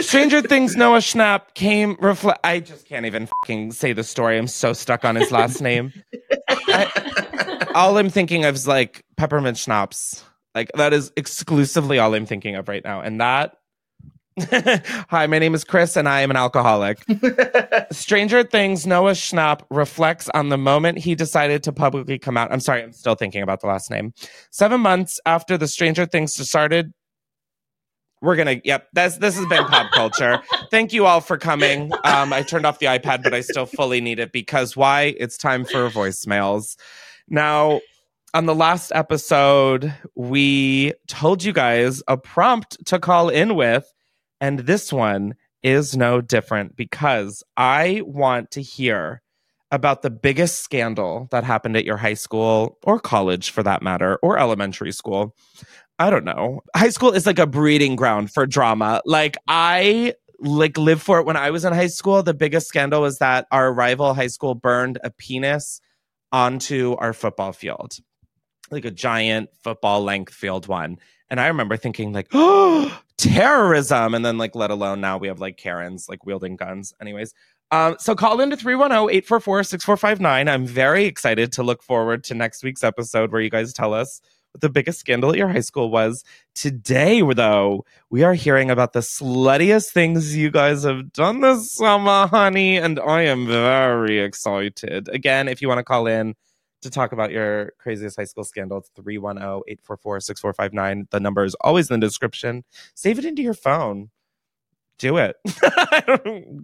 Stranger 0.00 0.40
Things 0.40 0.76
Noah 0.76 0.98
Schnapp 0.98 1.54
came 1.54 1.96
reflect. 2.00 2.40
I 2.44 2.60
just 2.60 2.86
can't 2.86 3.06
even 3.06 3.28
fucking 3.42 3.72
say 3.72 3.92
the 3.92 4.04
story. 4.04 4.38
I'm 4.38 4.46
so 4.46 4.72
stuck 4.72 5.04
on 5.04 5.16
his 5.16 5.30
last 5.30 5.60
name. 5.60 5.92
I, 6.48 7.66
all 7.74 7.98
I'm 7.98 8.08
thinking 8.08 8.44
of 8.44 8.54
is 8.54 8.66
like 8.66 9.04
peppermint 9.16 9.58
schnapps. 9.58 10.24
Like 10.54 10.70
that 10.74 10.92
is 10.92 11.12
exclusively 11.16 11.98
all 11.98 12.14
I'm 12.14 12.26
thinking 12.26 12.56
of 12.56 12.68
right 12.68 12.82
now, 12.82 13.00
and 13.00 13.20
that. 13.20 13.56
Hi, 15.10 15.26
my 15.26 15.38
name 15.38 15.54
is 15.54 15.64
Chris, 15.64 15.96
and 15.96 16.08
I 16.08 16.20
am 16.20 16.30
an 16.30 16.36
alcoholic. 16.36 17.02
Stranger 17.92 18.44
Things 18.44 18.86
Noah 18.86 19.12
Schnapp 19.12 19.62
reflects 19.70 20.28
on 20.34 20.48
the 20.48 20.58
moment 20.58 20.98
he 20.98 21.14
decided 21.14 21.62
to 21.64 21.72
publicly 21.72 22.18
come 22.18 22.36
out. 22.36 22.52
I'm 22.52 22.60
sorry, 22.60 22.82
I'm 22.82 22.92
still 22.92 23.16
thinking 23.16 23.42
about 23.42 23.60
the 23.60 23.66
last 23.66 23.90
name. 23.90 24.14
Seven 24.50 24.80
months 24.80 25.20
after 25.26 25.58
the 25.58 25.66
Stranger 25.66 26.06
Things 26.06 26.32
started, 26.48 26.92
we're 28.22 28.36
gonna. 28.36 28.60
Yep, 28.64 28.88
that's 28.92 29.16
this 29.16 29.36
has 29.36 29.46
been 29.46 29.64
pop 29.64 29.90
culture. 29.92 30.40
Thank 30.70 30.92
you 30.92 31.06
all 31.06 31.20
for 31.20 31.38
coming. 31.38 31.90
Um, 32.04 32.32
I 32.32 32.42
turned 32.42 32.66
off 32.66 32.78
the 32.78 32.86
iPad, 32.86 33.22
but 33.22 33.34
I 33.34 33.40
still 33.40 33.66
fully 33.66 34.00
need 34.00 34.18
it 34.18 34.30
because 34.30 34.76
why? 34.76 35.14
It's 35.18 35.38
time 35.38 35.64
for 35.64 35.88
voicemails. 35.88 36.76
Now, 37.28 37.80
on 38.34 38.46
the 38.46 38.54
last 38.54 38.92
episode, 38.94 39.94
we 40.14 40.92
told 41.08 41.42
you 41.42 41.52
guys 41.52 42.02
a 42.08 42.16
prompt 42.16 42.84
to 42.86 42.98
call 42.98 43.28
in 43.28 43.54
with, 43.54 43.90
and 44.40 44.60
this 44.60 44.92
one 44.92 45.34
is 45.62 45.96
no 45.96 46.20
different 46.20 46.76
because 46.76 47.42
I 47.56 48.02
want 48.04 48.50
to 48.52 48.62
hear 48.62 49.22
about 49.70 50.02
the 50.02 50.10
biggest 50.10 50.62
scandal 50.62 51.28
that 51.30 51.44
happened 51.44 51.76
at 51.76 51.84
your 51.84 51.96
high 51.96 52.14
school 52.14 52.78
or 52.82 52.98
college 52.98 53.50
for 53.50 53.62
that 53.62 53.82
matter, 53.82 54.18
or 54.22 54.38
elementary 54.38 54.92
school. 54.92 55.36
I 55.98 56.10
don't 56.10 56.24
know. 56.24 56.60
High 56.74 56.88
school 56.88 57.12
is 57.12 57.26
like 57.26 57.38
a 57.38 57.46
breeding 57.46 57.94
ground 57.94 58.32
for 58.32 58.46
drama. 58.46 59.02
Like 59.04 59.36
I 59.46 60.14
like 60.40 60.78
lived 60.78 61.02
for 61.02 61.18
it 61.20 61.26
when 61.26 61.36
I 61.36 61.50
was 61.50 61.64
in 61.64 61.72
high 61.72 61.88
school. 61.88 62.22
The 62.22 62.34
biggest 62.34 62.66
scandal 62.66 63.02
was 63.02 63.18
that 63.18 63.46
our 63.52 63.72
rival 63.72 64.14
high 64.14 64.28
school 64.28 64.54
burned 64.54 64.98
a 65.04 65.10
penis 65.10 65.80
onto 66.32 66.96
our 66.98 67.12
football 67.12 67.52
field. 67.52 67.96
Like 68.70 68.84
a 68.84 68.90
giant 68.90 69.50
football 69.62 70.02
length 70.02 70.32
field 70.32 70.66
one. 70.68 70.98
And 71.30 71.40
I 71.40 71.46
remember 71.46 71.76
thinking 71.76 72.12
like, 72.12 72.28
oh, 72.32 73.00
terrorism. 73.16 74.14
And 74.14 74.24
then 74.24 74.36
like, 74.38 74.54
let 74.54 74.70
alone 74.70 75.00
now 75.00 75.16
we 75.18 75.28
have 75.28 75.40
like 75.40 75.56
Karens 75.56 76.08
like 76.08 76.26
wielding 76.26 76.56
guns. 76.56 76.92
Anyways, 77.00 77.32
um, 77.70 77.96
so 77.98 78.14
call 78.16 78.40
into 78.40 78.56
310-844-6459. 78.56 80.50
I'm 80.50 80.66
very 80.66 81.04
excited 81.04 81.52
to 81.52 81.62
look 81.62 81.82
forward 81.82 82.24
to 82.24 82.34
next 82.34 82.64
week's 82.64 82.82
episode 82.82 83.30
where 83.30 83.40
you 83.40 83.50
guys 83.50 83.72
tell 83.72 83.94
us 83.94 84.20
what 84.50 84.60
the 84.60 84.68
biggest 84.68 84.98
scandal 84.98 85.30
at 85.30 85.38
your 85.38 85.48
high 85.48 85.60
school 85.60 85.90
was. 85.90 86.24
Today, 86.56 87.22
though, 87.22 87.84
we 88.10 88.24
are 88.24 88.34
hearing 88.34 88.70
about 88.70 88.92
the 88.92 89.00
sluttiest 89.00 89.90
things 89.90 90.36
you 90.36 90.50
guys 90.50 90.82
have 90.82 91.12
done 91.12 91.42
this 91.42 91.72
summer, 91.72 92.26
honey, 92.26 92.76
and 92.76 92.98
I 92.98 93.22
am 93.22 93.46
very 93.46 94.18
excited. 94.18 95.08
Again, 95.08 95.46
if 95.46 95.62
you 95.62 95.68
want 95.68 95.78
to 95.78 95.84
call 95.84 96.08
in 96.08 96.34
to 96.82 96.90
talk 96.90 97.12
about 97.12 97.30
your 97.30 97.72
craziest 97.78 98.16
high 98.16 98.24
school 98.24 98.44
scandal, 98.44 98.78
it's 98.78 98.90
310-844-6459. 99.00 101.10
The 101.10 101.20
number 101.20 101.44
is 101.44 101.54
always 101.60 101.90
in 101.90 102.00
the 102.00 102.06
description. 102.06 102.64
Save 102.94 103.18
it 103.18 103.24
into 103.24 103.42
your 103.42 103.54
phone. 103.54 104.10
Do 104.98 105.16
it. 105.16 105.36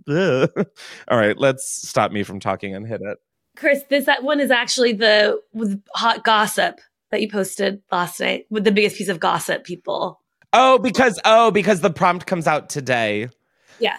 All 1.09 1.19
right, 1.19 1.39
let's 1.39 1.89
stop 1.89 2.13
me 2.13 2.23
from 2.23 2.41
talking 2.41 2.75
and 2.75 2.87
hit 2.87 3.01
it. 3.03 3.19
Chris, 3.57 3.83
this 3.89 4.07
that 4.07 4.23
one 4.23 4.41
is 4.41 4.51
actually 4.51 4.93
the 4.93 5.41
with 5.55 5.83
hot 5.95 6.23
gossip 6.23 6.79
that 7.11 7.23
you 7.23 7.31
posted 7.31 7.81
last 7.91 8.21
night 8.21 8.45
with 8.51 8.65
the 8.65 8.73
biggest 8.73 8.97
piece 8.97 9.09
of 9.09 9.19
gossip 9.19 9.65
people. 9.65 10.21
Oh, 10.53 10.79
because 10.79 11.19
oh, 11.25 11.51
because 11.51 11.81
the 11.81 11.91
prompt 11.91 12.27
comes 12.27 12.47
out 12.47 12.69
today. 12.69 13.31
Yeah. 13.79 13.97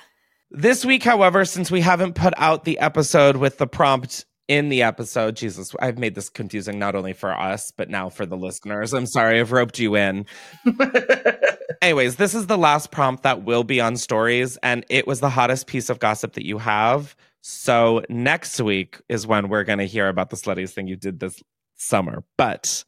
This 0.51 0.85
week, 0.85 1.03
however, 1.03 1.43
since 1.43 1.71
we 1.71 1.81
haven't 1.81 2.13
put 2.13 2.33
out 2.37 2.63
the 2.63 2.79
episode 2.79 3.37
with 3.37 3.57
the 3.57 3.67
prompt 3.67 4.25
in 4.47 4.69
the 4.69 4.81
episode, 4.81 5.35
Jesus, 5.35 5.75
I've 5.79 5.97
made 5.97 6.15
this 6.15 6.29
confusing 6.29 6.79
not 6.79 6.95
only 6.95 7.13
for 7.13 7.31
us, 7.31 7.71
but 7.71 7.89
now 7.89 8.09
for 8.09 8.25
the 8.25 8.37
listeners. 8.37 8.93
I'm 8.93 9.05
sorry, 9.05 9.39
I've 9.39 9.51
roped 9.51 9.77
you 9.79 9.95
in. 9.95 10.25
Anyways, 11.81 12.15
this 12.15 12.33
is 12.33 12.47
the 12.47 12.57
last 12.57 12.91
prompt 12.91 13.23
that 13.23 13.43
will 13.43 13.63
be 13.63 13.81
on 13.81 13.97
stories, 13.97 14.57
and 14.63 14.85
it 14.89 15.05
was 15.05 15.19
the 15.19 15.29
hottest 15.29 15.67
piece 15.67 15.89
of 15.89 15.99
gossip 15.99 16.33
that 16.33 16.45
you 16.45 16.57
have. 16.57 17.15
So 17.41 18.03
next 18.09 18.59
week 18.61 19.01
is 19.09 19.27
when 19.27 19.49
we're 19.49 19.63
going 19.63 19.79
to 19.79 19.85
hear 19.85 20.07
about 20.07 20.29
the 20.29 20.37
sluttiest 20.37 20.71
thing 20.71 20.87
you 20.87 20.95
did 20.95 21.19
this 21.19 21.41
summer. 21.75 22.23
But 22.37 22.83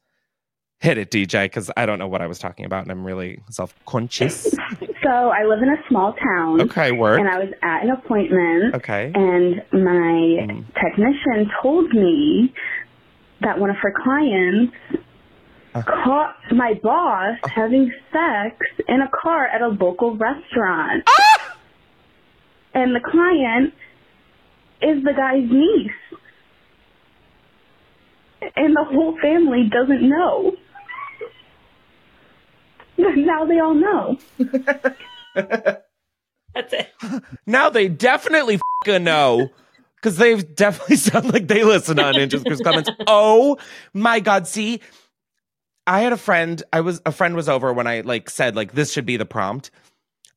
hit 0.79 0.97
it, 0.97 1.11
DJ, 1.11 1.45
because 1.45 1.69
I 1.75 1.85
don't 1.85 1.99
know 1.99 2.07
what 2.07 2.21
I 2.21 2.27
was 2.27 2.39
talking 2.39 2.65
about, 2.65 2.83
and 2.83 2.91
I'm 2.91 3.05
really 3.05 3.41
self 3.49 3.73
conscious. 3.85 4.55
So 5.03 5.09
I 5.09 5.45
live 5.45 5.61
in 5.61 5.69
a 5.69 5.77
small 5.87 6.13
town. 6.13 6.61
Okay, 6.61 6.91
work. 6.91 7.19
And 7.19 7.29
I 7.29 7.39
was 7.39 7.53
at 7.61 7.83
an 7.83 7.91
appointment. 7.91 8.75
Okay. 8.75 9.11
And 9.13 9.63
my 9.71 9.79
mm. 9.79 10.65
technician 10.73 11.49
told 11.61 11.93
me 11.93 12.53
that 13.41 13.59
one 13.59 13.69
of 13.69 13.77
her 13.77 13.93
clients 14.03 14.73
uh. 15.73 15.83
caught 15.83 16.35
my 16.51 16.73
boss 16.83 17.37
uh. 17.43 17.49
having 17.49 17.91
sex 18.11 18.55
in 18.87 19.01
a 19.01 19.09
car 19.21 19.47
at 19.47 19.61
a 19.61 19.69
local 19.69 20.17
restaurant. 20.17 21.03
Ah! 21.07 21.57
And 22.73 22.93
the 22.93 22.99
client 22.99 23.73
is 24.81 25.03
the 25.03 25.13
guy's 25.15 25.49
niece. 25.49 25.91
And 28.55 28.75
the 28.75 28.83
whole 28.83 29.17
family 29.21 29.69
doesn't 29.69 30.01
know. 30.01 30.53
now 33.15 33.45
they 33.45 33.59
all 33.59 33.73
know. 33.73 34.17
That's 35.35 36.73
it. 36.73 36.89
Now 37.45 37.69
they 37.69 37.87
definitely 37.87 38.59
fucking 38.85 39.03
know. 39.03 39.49
Because 39.95 40.17
they 40.17 40.35
definitely 40.41 40.95
sound 40.95 41.33
like 41.33 41.47
they 41.47 41.63
listen 41.63 41.99
on 41.99 42.13
Ninjas 42.13 42.45
Chris 42.45 42.61
comments. 42.61 42.89
Oh 43.05 43.57
my 43.93 44.19
god. 44.21 44.47
See, 44.47 44.79
I 45.85 46.01
had 46.01 46.13
a 46.13 46.17
friend, 46.17 46.61
I 46.71 46.81
was 46.81 47.01
a 47.05 47.11
friend 47.11 47.35
was 47.35 47.49
over 47.49 47.73
when 47.73 47.85
I 47.85 48.01
like 48.01 48.29
said, 48.29 48.55
like, 48.55 48.71
this 48.73 48.91
should 48.93 49.05
be 49.05 49.17
the 49.17 49.25
prompt. 49.25 49.71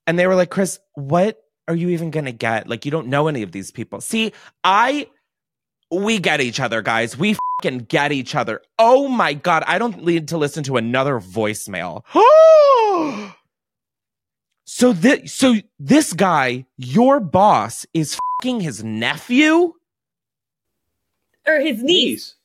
And 0.07 0.19
they 0.19 0.26
were 0.26 0.35
like, 0.35 0.50
Chris, 0.50 0.81
what 0.95 1.40
are 1.69 1.76
you 1.76 1.90
even 1.90 2.11
gonna 2.11 2.33
get? 2.33 2.69
Like, 2.69 2.85
you 2.85 2.90
don't 2.90 3.07
know 3.07 3.28
any 3.28 3.42
of 3.42 3.52
these 3.52 3.71
people. 3.71 4.00
See, 4.00 4.33
I 4.64 5.07
we 5.93 6.19
get 6.19 6.41
each 6.41 6.59
other, 6.61 6.83
guys. 6.83 7.17
We 7.17 7.37
fucking 7.61 7.87
get 7.89 8.13
each 8.13 8.35
other. 8.35 8.63
Oh 8.79 9.09
my 9.09 9.35
god, 9.35 9.63
I 9.67 9.79
don't 9.79 10.05
need 10.05 10.29
to 10.29 10.39
listen 10.39 10.65
to 10.65 10.77
another 10.77 11.21
voicemail. 11.21 12.03
so 14.65 14.93
this 14.93 15.33
so 15.33 15.57
this 15.79 16.13
guy, 16.13 16.67
your 16.77 17.21
boss, 17.21 17.87
is 17.93 18.19
fucking 18.41 18.61
his 18.61 18.83
nephew 18.83 19.75
or 21.47 21.61
his 21.61 21.83
niece. 21.83 22.37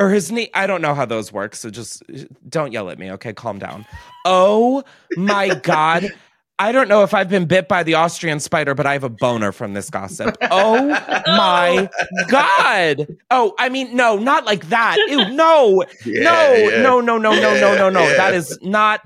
Or 0.00 0.10
his 0.10 0.32
knee. 0.32 0.50
I 0.54 0.66
don't 0.66 0.82
know 0.82 0.94
how 0.94 1.04
those 1.04 1.32
work, 1.32 1.54
so 1.54 1.70
just 1.70 2.02
don't 2.48 2.72
yell 2.72 2.90
at 2.90 2.98
me, 2.98 3.12
okay? 3.12 3.32
Calm 3.32 3.60
down. 3.60 3.86
Oh 4.24 4.82
my 5.16 5.54
God. 5.62 6.12
I 6.58 6.70
don't 6.70 6.88
know 6.88 7.02
if 7.02 7.14
I've 7.14 7.28
been 7.28 7.46
bit 7.46 7.66
by 7.66 7.82
the 7.82 7.94
Austrian 7.94 8.38
spider, 8.38 8.74
but 8.74 8.86
I 8.86 8.92
have 8.92 9.02
a 9.02 9.08
boner 9.08 9.50
from 9.50 9.74
this 9.74 9.90
gossip. 9.90 10.36
Oh 10.56 10.86
my 11.26 11.88
God. 12.28 13.08
Oh, 13.30 13.54
I 13.58 13.68
mean, 13.68 13.96
no, 13.96 14.16
not 14.16 14.44
like 14.44 14.68
that. 14.68 14.96
Ew, 15.08 15.30
no, 15.30 15.84
yeah, 16.04 16.22
no, 16.22 16.54
yeah. 16.54 16.82
no, 16.82 17.00
no, 17.00 17.18
no, 17.18 17.32
no, 17.32 17.54
no, 17.54 17.76
no, 17.76 17.90
no. 17.90 18.00
Yeah. 18.00 18.16
That 18.16 18.34
is 18.34 18.56
not, 18.62 19.04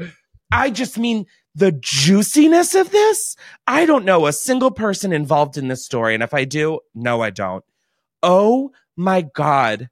I 0.52 0.68
just 0.70 0.98
mean 0.98 1.24
the 1.54 1.72
juiciness 1.72 2.74
of 2.74 2.90
this. 2.90 3.34
I 3.66 3.86
don't 3.86 4.04
know 4.04 4.26
a 4.26 4.32
single 4.32 4.70
person 4.70 5.12
involved 5.12 5.56
in 5.56 5.68
this 5.68 5.84
story. 5.84 6.12
And 6.12 6.22
if 6.22 6.34
I 6.34 6.44
do, 6.44 6.80
no, 6.94 7.22
I 7.22 7.30
don't. 7.30 7.64
Oh 8.22 8.72
my 8.96 9.22
God. 9.22 9.88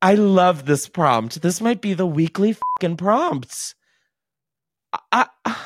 I 0.00 0.14
love 0.14 0.66
this 0.66 0.88
prompt. 0.88 1.42
This 1.42 1.60
might 1.60 1.80
be 1.80 1.94
the 1.94 2.06
weekly 2.06 2.54
fucking 2.54 2.96
prompts. 2.96 3.76
I, 5.12 5.26
I 5.44 5.56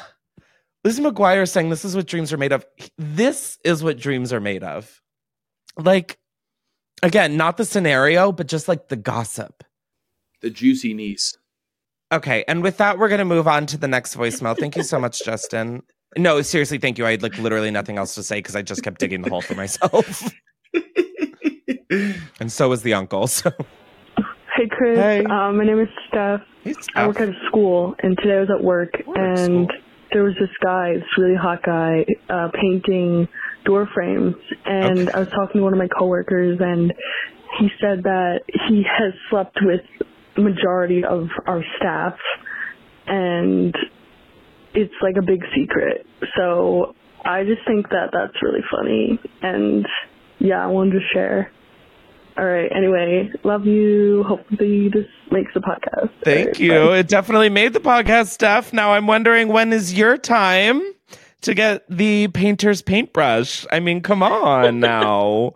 Lizzie 0.86 1.02
McGuire 1.02 1.42
is 1.42 1.50
saying 1.50 1.70
this 1.70 1.84
is 1.84 1.96
what 1.96 2.06
dreams 2.06 2.32
are 2.32 2.36
made 2.36 2.52
of. 2.52 2.64
This 2.96 3.58
is 3.64 3.82
what 3.82 3.98
dreams 3.98 4.32
are 4.32 4.38
made 4.38 4.62
of. 4.62 5.02
Like, 5.76 6.16
Again, 7.02 7.36
not 7.36 7.56
the 7.56 7.64
scenario, 7.64 8.30
but 8.30 8.46
just 8.46 8.68
like 8.68 8.86
the 8.86 8.94
gossip. 8.94 9.64
The 10.42 10.48
juicy 10.48 10.94
niece. 10.94 11.36
Okay, 12.12 12.44
and 12.46 12.62
with 12.62 12.76
that, 12.76 13.00
we're 13.00 13.08
gonna 13.08 13.24
move 13.24 13.48
on 13.48 13.66
to 13.66 13.76
the 13.76 13.88
next 13.88 14.16
voicemail. 14.16 14.56
Thank 14.56 14.76
you 14.76 14.84
so 14.84 15.00
much, 15.00 15.24
Justin. 15.24 15.82
No, 16.16 16.40
seriously, 16.40 16.78
thank 16.78 16.98
you. 16.98 17.04
I 17.04 17.10
had 17.10 17.22
like 17.22 17.36
literally 17.36 17.72
nothing 17.72 17.98
else 17.98 18.14
to 18.14 18.22
say 18.22 18.36
because 18.38 18.54
I 18.54 18.62
just 18.62 18.84
kept 18.84 19.00
digging 19.00 19.22
the 19.22 19.28
hole 19.28 19.42
for 19.42 19.56
myself. 19.56 20.32
and 22.40 22.52
so 22.52 22.68
was 22.68 22.82
the 22.82 22.94
uncle. 22.94 23.26
So 23.26 23.50
Hey 24.54 24.68
Chris, 24.70 24.96
Hey. 24.96 25.24
Um, 25.24 25.58
my 25.58 25.64
name 25.64 25.80
is 25.80 25.88
Steph. 26.06 26.42
I 26.94 27.08
work 27.08 27.20
at 27.20 27.30
a 27.30 27.34
school, 27.48 27.96
and 27.98 28.16
today 28.18 28.36
I 28.36 28.40
was 28.40 28.50
at 28.50 28.62
work, 28.62 28.94
and 29.16 29.68
there 30.12 30.24
was 30.24 30.34
this 30.40 30.50
guy, 30.62 30.94
this 30.94 31.18
really 31.18 31.36
hot 31.36 31.62
guy, 31.62 32.04
uh, 32.28 32.48
painting 32.54 33.28
door 33.64 33.88
frames, 33.94 34.36
and 34.64 35.08
I 35.14 35.20
was 35.20 35.28
talking 35.34 35.60
to 35.60 35.64
one 35.64 35.72
of 35.72 35.78
my 35.78 35.88
coworkers, 35.88 36.58
and 36.60 36.92
he 37.58 37.68
said 37.80 38.04
that 38.04 38.40
he 38.68 38.82
has 38.82 39.12
slept 39.30 39.58
with 39.62 39.80
majority 40.36 41.02
of 41.04 41.28
our 41.46 41.62
staff, 41.78 42.14
and 43.06 43.74
it's 44.74 44.94
like 45.02 45.16
a 45.18 45.24
big 45.24 45.40
secret. 45.54 46.06
So 46.36 46.94
I 47.24 47.44
just 47.44 47.66
think 47.66 47.88
that 47.90 48.10
that's 48.12 48.40
really 48.42 48.64
funny, 48.70 49.18
and 49.42 49.86
yeah, 50.38 50.62
I 50.62 50.66
wanted 50.68 50.92
to 50.92 51.00
share. 51.12 51.50
All 52.38 52.44
right. 52.44 52.70
Anyway, 52.74 53.30
love 53.44 53.64
you. 53.64 54.22
Hopefully 54.24 54.88
this 54.92 55.06
makes 55.30 55.52
the 55.54 55.60
podcast. 55.60 56.10
thank 56.22 56.46
right, 56.48 56.60
you. 56.60 56.70
bye. 56.70 56.98
It 56.98 57.08
definitely 57.08 57.48
made 57.48 57.72
the 57.72 57.80
podcast 57.80 58.26
stuff. 58.28 58.72
Now 58.72 58.92
I'm 58.92 59.06
wondering 59.06 59.48
when 59.48 59.72
is 59.72 59.94
your 59.94 60.18
time 60.18 60.82
to 61.42 61.54
get 61.54 61.84
the 61.88 62.28
painter's 62.28 62.82
paintbrush? 62.82 63.64
I 63.72 63.80
mean, 63.80 64.02
come 64.02 64.22
on 64.22 64.80
now. 64.80 65.54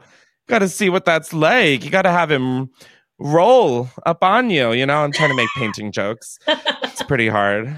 Got 0.48 0.60
to 0.60 0.68
see 0.68 0.88
what 0.88 1.04
that's 1.04 1.32
like. 1.34 1.84
You 1.84 1.90
got 1.90 2.02
to 2.02 2.10
have 2.10 2.30
him 2.30 2.70
roll 3.18 3.90
up 4.06 4.24
on 4.24 4.48
you. 4.48 4.72
You 4.72 4.86
know, 4.86 5.04
I'm 5.04 5.12
trying 5.12 5.28
to 5.30 5.36
make 5.36 5.48
painting 5.56 5.92
jokes. 5.92 6.38
It's 6.48 7.02
pretty 7.02 7.28
hard. 7.28 7.68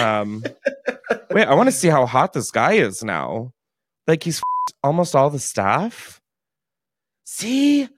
Um, 0.00 0.44
wait, 1.32 1.46
I 1.48 1.54
want 1.54 1.66
to 1.66 1.72
see 1.72 1.88
how 1.88 2.06
hot 2.06 2.32
this 2.32 2.52
guy 2.52 2.74
is 2.74 3.02
now. 3.02 3.52
Like 4.06 4.22
he's 4.22 4.40
almost 4.84 5.16
all 5.16 5.30
the 5.30 5.40
staff. 5.40 6.20
See, 7.24 7.88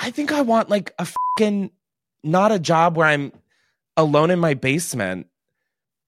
I 0.00 0.10
think 0.10 0.32
I 0.32 0.40
want 0.40 0.70
like 0.70 0.94
a 0.98 1.06
fucking 1.06 1.70
not 2.24 2.52
a 2.52 2.58
job 2.58 2.96
where 2.96 3.06
I'm 3.06 3.32
alone 3.96 4.30
in 4.30 4.38
my 4.38 4.54
basement. 4.54 5.26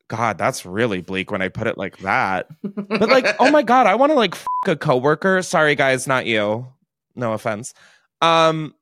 God, 0.09 0.39
that's 0.39 0.67
really 0.67 1.01
bleak 1.01 1.31
when 1.31 1.43
I 1.43 1.49
put 1.49 1.67
it 1.67 1.79
like 1.79 1.99
that. 1.99 2.49
But 2.63 3.09
like, 3.09 3.27
oh 3.39 3.51
my 3.51 3.63
god, 3.63 3.87
I 3.87 3.95
want 3.95 4.11
to 4.11 4.17
like 4.17 4.35
f- 4.35 4.47
a 4.67 4.77
coworker. 4.77 5.43
Sorry, 5.43 5.75
guys, 5.75 6.07
not 6.07 6.27
you. 6.27 6.67
No 7.15 7.33
offense. 7.33 7.75
Um, 8.21 8.75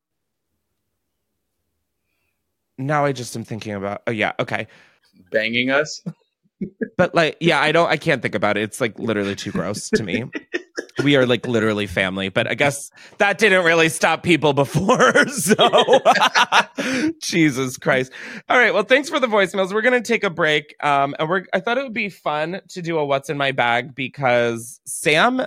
now 2.79 3.05
I 3.05 3.13
just 3.13 3.37
am 3.37 3.45
thinking 3.45 3.75
about. 3.75 4.03
Oh 4.07 4.13
yeah, 4.13 4.33
okay. 4.41 4.67
Banging 5.31 5.71
us. 5.71 6.01
But 6.97 7.15
like, 7.15 7.37
yeah, 7.41 7.61
I 7.61 7.73
don't. 7.73 7.89
I 7.89 7.97
can't 7.97 8.21
think 8.23 8.35
about 8.35 8.57
it. 8.57 8.63
It's 8.63 8.81
like 8.81 8.99
literally 8.99 9.35
too 9.35 9.53
gross 9.53 9.89
to 9.91 10.03
me. 10.03 10.25
We 11.03 11.17
are 11.17 11.25
like 11.27 11.47
literally 11.47 11.87
family, 11.87 12.29
but 12.29 12.47
I 12.47 12.55
guess 12.55 12.91
that 13.19 13.39
didn't 13.39 13.65
really 13.65 13.89
stop 13.89 14.23
people 14.23 14.53
before. 14.53 15.15
So, 15.31 16.01
Jesus 17.23 17.79
Christ! 17.79 18.13
All 18.49 18.59
right, 18.59 18.75
well, 18.75 18.83
thanks 18.83 19.09
for 19.09 19.19
the 19.19 19.27
voicemails. 19.27 19.73
We're 19.73 19.83
gonna 19.83 20.03
take 20.03 20.25
a 20.25 20.31
break, 20.31 20.75
um, 20.85 21.15
and 21.19 21.29
we're. 21.29 21.45
I 21.55 21.61
thought 21.61 21.79
it 21.79 21.85
would 21.85 21.95
be 21.95 22.11
fun 22.11 22.61
to 22.71 22.83
do 22.83 22.99
a 22.99 23.05
"What's 23.05 23.31
in 23.31 23.39
My 23.39 23.53
Bag" 23.53 23.95
because 23.95 24.81
Sam, 24.85 25.43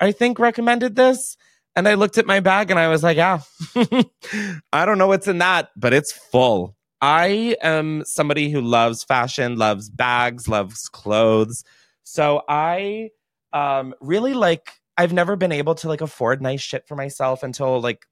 I 0.00 0.10
think, 0.12 0.38
recommended 0.40 0.96
this, 0.96 1.36
and 1.76 1.86
I 1.86 1.94
looked 1.94 2.18
at 2.18 2.26
my 2.26 2.40
bag 2.40 2.70
and 2.70 2.80
I 2.80 2.88
was 2.88 3.02
like, 3.02 3.18
yeah, 3.18 3.40
I 4.72 4.86
don't 4.86 4.98
know 4.98 5.06
what's 5.06 5.28
in 5.28 5.38
that, 5.38 5.70
but 5.76 5.92
it's 5.92 6.10
full. 6.10 6.75
I 7.00 7.56
am 7.62 8.04
somebody 8.04 8.50
who 8.50 8.60
loves 8.60 9.04
fashion, 9.04 9.56
loves 9.56 9.90
bags, 9.90 10.48
loves 10.48 10.88
clothes. 10.88 11.64
So 12.04 12.42
I 12.48 13.10
um 13.52 13.94
really 14.00 14.34
like 14.34 14.72
I've 14.96 15.12
never 15.12 15.36
been 15.36 15.52
able 15.52 15.74
to 15.76 15.88
like 15.88 16.00
afford 16.00 16.40
nice 16.40 16.60
shit 16.60 16.86
for 16.88 16.96
myself 16.96 17.42
until 17.42 17.80
like 17.80 18.06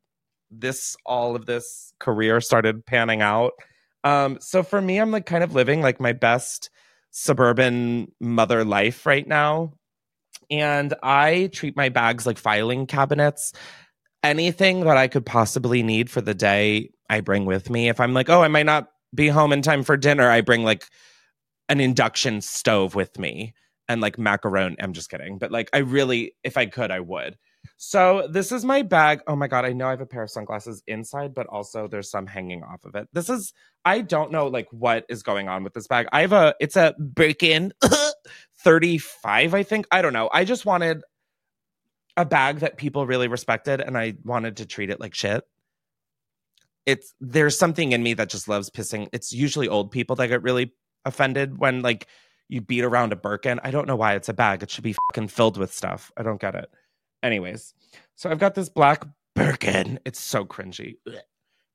this 0.51 0.97
all 1.07 1.35
of 1.35 1.47
this 1.47 1.93
career 1.99 2.41
started 2.41 2.85
panning 2.87 3.23
out. 3.23 3.53
Um 4.05 4.39
so 4.41 4.63
for 4.63 4.81
me 4.81 4.99
I'm 4.99 5.11
like 5.11 5.27
kind 5.27 5.45
of 5.45 5.55
living 5.55 5.81
like 5.81 6.01
my 6.01 6.13
best 6.13 6.71
suburban 7.11 8.13
mother 8.21 8.65
life 8.65 9.07
right 9.07 9.27
now. 9.27 9.73
And 10.51 10.93
I 11.03 11.49
treat 11.53 11.77
my 11.77 11.89
bags 11.89 12.27
like 12.27 12.39
filing 12.39 12.87
cabinets 12.87 13.53
anything 14.25 14.81
that 14.81 14.97
I 14.97 15.07
could 15.07 15.27
possibly 15.27 15.83
need 15.83 16.11
for 16.11 16.21
the 16.21 16.35
day, 16.35 16.91
I 17.09 17.21
bring 17.21 17.45
with 17.45 17.71
me. 17.71 17.89
If 17.89 18.01
I'm 18.01 18.15
like, 18.15 18.31
oh, 18.31 18.43
I 18.43 18.49
might 18.49 18.67
not 18.67 18.89
be 19.15 19.29
home 19.29 19.53
in 19.53 19.63
time 19.63 19.85
for 19.85 19.97
dinner, 19.97 20.29
I 20.29 20.41
bring 20.41 20.65
like 20.65 20.85
an 21.69 21.79
induction 21.79 22.41
stove 22.41 22.95
with 22.95 23.19
me 23.19 23.55
and 23.89 24.01
like 24.01 24.19
macaroni. 24.19 24.77
I'm 24.81 24.95
just 24.95 25.11
kidding. 25.11 25.39
But 25.39 25.53
like, 25.53 25.69
I 25.73 25.79
really, 25.79 26.35
if 26.43 26.57
I 26.57 26.67
could, 26.67 26.91
I 26.91 27.01
would. 27.01 27.37
So 27.77 28.29
this 28.31 28.51
is 28.51 28.65
my 28.65 28.83
bag. 28.83 29.21
Oh 29.27 29.37
my 29.37 29.47
God. 29.47 29.65
I 29.65 29.73
know 29.73 29.87
I 29.87 29.91
have 29.91 30.01
a 30.01 30.07
pair 30.07 30.23
of 30.23 30.31
sunglasses 30.31 30.83
inside, 30.87 31.35
but 31.35 31.47
also 31.47 31.87
there's 31.87 32.11
some 32.11 32.27
hanging 32.27 32.63
off 32.63 32.85
of 32.85 32.95
it. 32.95 33.09
This 33.13 33.29
is, 33.29 33.53
I 33.85 34.01
don't 34.01 34.33
know 34.33 34.49
like 34.49 34.69
what 34.71 35.05
is 35.09 35.23
going 35.23 35.49
on 35.49 35.65
with 35.65 35.75
this 35.75 35.87
bag. 35.87 36.07
I 36.13 36.23
have 36.23 36.33
a, 36.33 36.55
it's 36.61 36.77
a 36.77 36.95
Birkin 36.99 37.73
35, 38.59 39.55
I 39.55 39.63
think. 39.63 39.87
I 39.91 40.03
don't 40.03 40.13
know. 40.13 40.31
I 40.33 40.45
just 40.45 40.67
wanted 40.67 41.03
a 42.17 42.25
bag 42.25 42.61
that 42.61 42.77
people 42.77 43.07
really 43.07 43.29
respected 43.29 43.81
and 43.81 43.99
I 43.99 44.15
wanted 44.25 44.59
to 44.59 44.67
treat 44.67 44.91
it 44.91 45.01
like 45.01 45.15
shit. 45.15 45.45
It's 46.87 47.15
there's 47.21 47.59
something 47.59 47.93
in 47.93 48.03
me 48.03 48.15
that 48.15 48.29
just 48.29 48.49
loves 48.49 48.71
pissing. 48.71 49.09
It's 49.13 49.33
usually 49.33 49.69
old 49.69 49.91
people 49.91 50.17
that 50.17 50.29
get 50.29 50.43
really 50.43 50.75
offended 51.05 51.59
when 51.59 51.83
like 51.83 52.07
you 52.49 52.61
beat 52.61 52.85
around 52.85 53.13
a 53.13 53.17
Birkin. 53.17 53.59
I 53.65 53.71
don't 53.71 53.87
know 53.87 53.97
why 53.97 54.15
it's 54.15 54.29
a 54.29 54.35
bag. 54.35 54.63
It 54.63 54.71
should 54.71 54.85
be 54.85 54.95
fucking 55.09 55.29
filled 55.29 55.57
with 55.57 55.73
stuff. 55.73 56.13
I 56.17 56.23
don't 56.23 56.41
get 56.41 56.55
it. 56.55 56.71
Anyways, 57.23 57.73
so 58.17 58.31
I've 58.31 58.39
got 58.39 58.55
this 58.55 58.69
black 58.69 59.05
Birkin. 59.35 59.99
It's 60.05 60.21
so 60.21 60.45
cringy. 60.45 60.97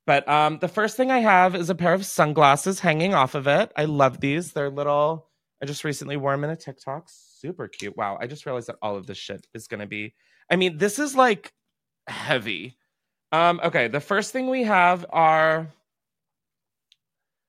But 0.06 0.28
um 0.30 0.60
the 0.60 0.67
first 0.67 0.95
thing 0.95 1.12
I 1.12 1.19
have 1.19 1.56
is 1.56 1.69
a 1.69 1.75
pair 1.75 1.93
of 1.93 2.06
sunglasses 2.06 2.80
hanging 2.80 3.13
off 3.13 3.36
of 3.36 3.47
it. 3.47 3.71
I 3.75 3.86
love 3.86 4.21
these. 4.21 4.54
They're 4.54 4.69
little 4.69 5.28
I 5.62 5.65
just 5.65 5.84
recently 5.84 6.17
wore 6.17 6.32
them 6.32 6.43
in 6.43 6.50
a 6.50 6.56
TikTok. 6.56 7.08
Super 7.08 7.67
cute. 7.67 7.98
Wow. 7.98 8.17
I 8.19 8.28
just 8.28 8.45
realized 8.45 8.67
that 8.67 8.78
all 8.82 8.95
of 8.95 9.08
this 9.08 9.17
shit 9.17 9.48
is 9.54 9.67
going 9.67 9.82
to 9.82 9.88
be. 9.88 10.13
I 10.50 10.56
mean, 10.56 10.78
this 10.78 11.00
is 11.00 11.15
like 11.15 11.54
heavy. 12.08 12.78
Um, 13.32 13.60
okay. 13.63 13.88
The 13.88 14.00
first 14.00 14.32
thing 14.32 14.50
we 14.50 14.63
have 14.63 15.06
are. 15.10 15.67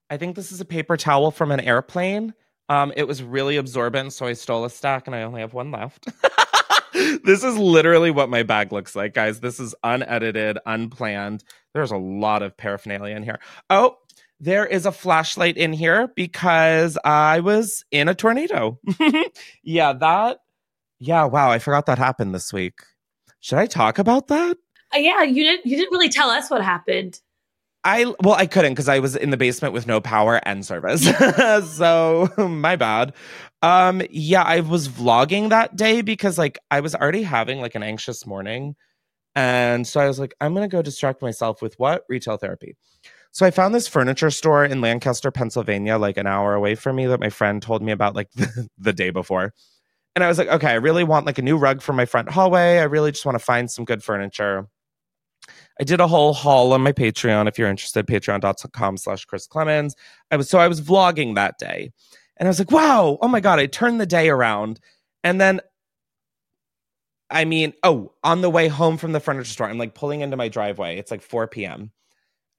I 0.09 0.17
think 0.17 0.35
this 0.35 0.51
is 0.51 0.59
a 0.59 0.65
paper 0.65 0.97
towel 0.97 1.31
from 1.31 1.51
an 1.51 1.61
airplane. 1.61 2.33
Um, 2.67 2.91
it 2.95 3.07
was 3.07 3.23
really 3.23 3.57
absorbent, 3.57 4.13
so 4.13 4.25
I 4.25 4.33
stole 4.33 4.65
a 4.65 4.69
stack 4.69 5.07
and 5.07 5.15
I 5.15 5.23
only 5.23 5.39
have 5.41 5.53
one 5.53 5.71
left. 5.71 6.07
this 7.23 7.43
is 7.43 7.57
literally 7.57 8.11
what 8.11 8.29
my 8.29 8.43
bag 8.43 8.71
looks 8.71 8.95
like, 8.95 9.13
guys. 9.13 9.39
This 9.39 9.59
is 9.59 9.73
unedited, 9.83 10.57
unplanned. 10.65 11.43
There's 11.73 11.91
a 11.91 11.97
lot 11.97 12.43
of 12.43 12.55
paraphernalia 12.55 13.15
in 13.15 13.23
here. 13.23 13.39
Oh, 13.69 13.97
there 14.41 14.65
is 14.65 14.87
a 14.87 14.91
flashlight 14.91 15.55
in 15.55 15.71
here 15.71 16.09
because 16.15 16.97
I 17.05 17.39
was 17.41 17.85
in 17.91 18.09
a 18.09 18.15
tornado. 18.15 18.79
yeah, 19.63 19.93
that. 19.93 20.39
Yeah, 20.99 21.25
wow. 21.25 21.51
I 21.51 21.59
forgot 21.59 21.85
that 21.85 21.99
happened 21.99 22.33
this 22.33 22.51
week. 22.51 22.79
Should 23.39 23.59
I 23.59 23.67
talk 23.67 23.99
about 23.99 24.27
that? 24.27 24.57
Uh, 24.93 24.97
yeah, 24.97 25.21
you 25.21 25.43
didn't. 25.43 25.65
You 25.65 25.77
didn't 25.77 25.91
really 25.91 26.09
tell 26.09 26.31
us 26.31 26.49
what 26.49 26.63
happened. 26.63 27.21
I 27.83 28.05
well, 28.23 28.33
I 28.33 28.47
couldn't 28.47 28.73
because 28.73 28.89
I 28.89 28.99
was 28.99 29.15
in 29.15 29.29
the 29.29 29.37
basement 29.37 29.73
with 29.73 29.87
no 29.87 30.01
power 30.01 30.39
and 30.43 30.65
service. 30.65 31.03
so 31.75 32.29
my 32.49 32.75
bad. 32.75 33.13
Um, 33.61 34.01
yeah, 34.09 34.43
I 34.43 34.61
was 34.61 34.89
vlogging 34.89 35.49
that 35.49 35.75
day 35.75 36.01
because 36.01 36.37
like 36.39 36.57
I 36.71 36.79
was 36.79 36.95
already 36.95 37.23
having 37.23 37.61
like 37.61 37.75
an 37.75 37.83
anxious 37.83 38.25
morning. 38.25 38.75
And 39.33 39.87
so 39.87 39.99
I 40.01 40.07
was 40.07 40.19
like, 40.19 40.33
I'm 40.41 40.53
gonna 40.53 40.67
go 40.67 40.81
distract 40.81 41.21
myself 41.21 41.61
with 41.61 41.77
what? 41.79 42.03
Retail 42.09 42.37
therapy. 42.37 42.75
So 43.31 43.45
I 43.45 43.51
found 43.51 43.73
this 43.73 43.87
furniture 43.87 44.29
store 44.29 44.65
in 44.65 44.81
Lancaster, 44.81 45.31
Pennsylvania, 45.31 45.97
like 45.97 46.17
an 46.17 46.27
hour 46.27 46.53
away 46.53 46.75
from 46.75 46.97
me 46.97 47.05
that 47.07 47.19
my 47.19 47.29
friend 47.29 47.61
told 47.61 47.81
me 47.81 47.93
about 47.93 48.15
like 48.15 48.29
the, 48.77 48.93
day 48.93 49.09
before. 49.09 49.53
And 50.15 50.23
I 50.23 50.27
was 50.27 50.37
like, 50.37 50.49
okay, 50.49 50.67
I 50.67 50.75
really 50.75 51.05
want 51.05 51.25
like 51.25 51.37
a 51.37 51.41
new 51.41 51.57
rug 51.57 51.81
for 51.81 51.93
my 51.93 52.05
front 52.05 52.29
hallway. 52.29 52.79
I 52.79 52.83
really 52.83 53.11
just 53.11 53.25
want 53.25 53.37
to 53.37 53.43
find 53.43 53.71
some 53.71 53.85
good 53.85 54.03
furniture. 54.03 54.67
I 55.79 55.85
did 55.85 56.01
a 56.01 56.07
whole 56.07 56.33
haul 56.33 56.73
on 56.73 56.81
my 56.81 56.91
Patreon. 56.91 57.47
If 57.47 57.57
you're 57.57 57.69
interested, 57.69 58.05
patreon.com 58.05 58.97
slash 58.97 59.23
Chris 59.23 59.47
Klemens. 59.47 59.93
I 60.29 60.35
was 60.35 60.49
so 60.49 60.59
I 60.59 60.67
was 60.67 60.81
vlogging 60.81 61.35
that 61.35 61.57
day. 61.57 61.91
And 62.35 62.47
I 62.47 62.49
was 62.49 62.59
like, 62.59 62.71
wow, 62.71 63.17
oh 63.21 63.27
my 63.29 63.39
God, 63.39 63.59
I 63.59 63.65
turned 63.65 64.01
the 64.01 64.05
day 64.05 64.29
around. 64.29 64.81
And 65.23 65.39
then 65.39 65.61
I 67.29 67.45
mean, 67.45 67.73
oh, 67.83 68.11
on 68.25 68.41
the 68.41 68.49
way 68.49 68.67
home 68.67 68.97
from 68.97 69.13
the 69.13 69.21
furniture 69.21 69.45
store, 69.45 69.69
I'm 69.69 69.77
like 69.77 69.95
pulling 69.95 70.19
into 70.19 70.35
my 70.35 70.49
driveway. 70.49 70.97
It's 70.97 71.11
like 71.11 71.21
4 71.21 71.47
p.m. 71.47 71.91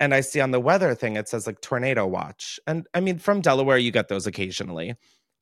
And 0.02 0.12
I 0.12 0.20
see 0.20 0.40
on 0.40 0.50
the 0.50 0.58
weather 0.58 0.96
thing, 0.96 1.14
it 1.14 1.28
says 1.28 1.46
like 1.46 1.60
tornado 1.60 2.04
watch. 2.08 2.58
And 2.66 2.88
I 2.92 2.98
mean, 2.98 3.18
from 3.20 3.40
Delaware, 3.40 3.78
you 3.78 3.92
get 3.92 4.08
those 4.08 4.26
occasionally, 4.26 4.96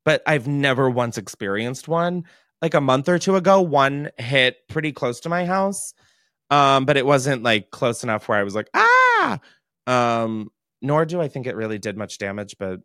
but 0.04 0.22
I've 0.26 0.46
never 0.46 0.90
once 0.90 1.16
experienced 1.16 1.88
one. 1.88 2.24
Like 2.60 2.74
a 2.74 2.80
month 2.82 3.08
or 3.08 3.18
two 3.18 3.36
ago, 3.36 3.62
one 3.62 4.10
hit 4.18 4.56
pretty 4.68 4.92
close 4.92 5.18
to 5.20 5.30
my 5.30 5.46
house. 5.46 5.94
Um, 6.50 6.84
but 6.84 6.98
it 6.98 7.06
wasn't 7.06 7.42
like 7.42 7.70
close 7.70 8.04
enough 8.04 8.28
where 8.28 8.36
I 8.36 8.42
was 8.42 8.54
like, 8.54 8.68
ah. 8.74 9.38
Um, 9.86 10.50
nor 10.82 11.06
do 11.06 11.22
I 11.22 11.28
think 11.28 11.46
it 11.46 11.56
really 11.56 11.78
did 11.78 11.96
much 11.96 12.18
damage, 12.18 12.56
but 12.58 12.80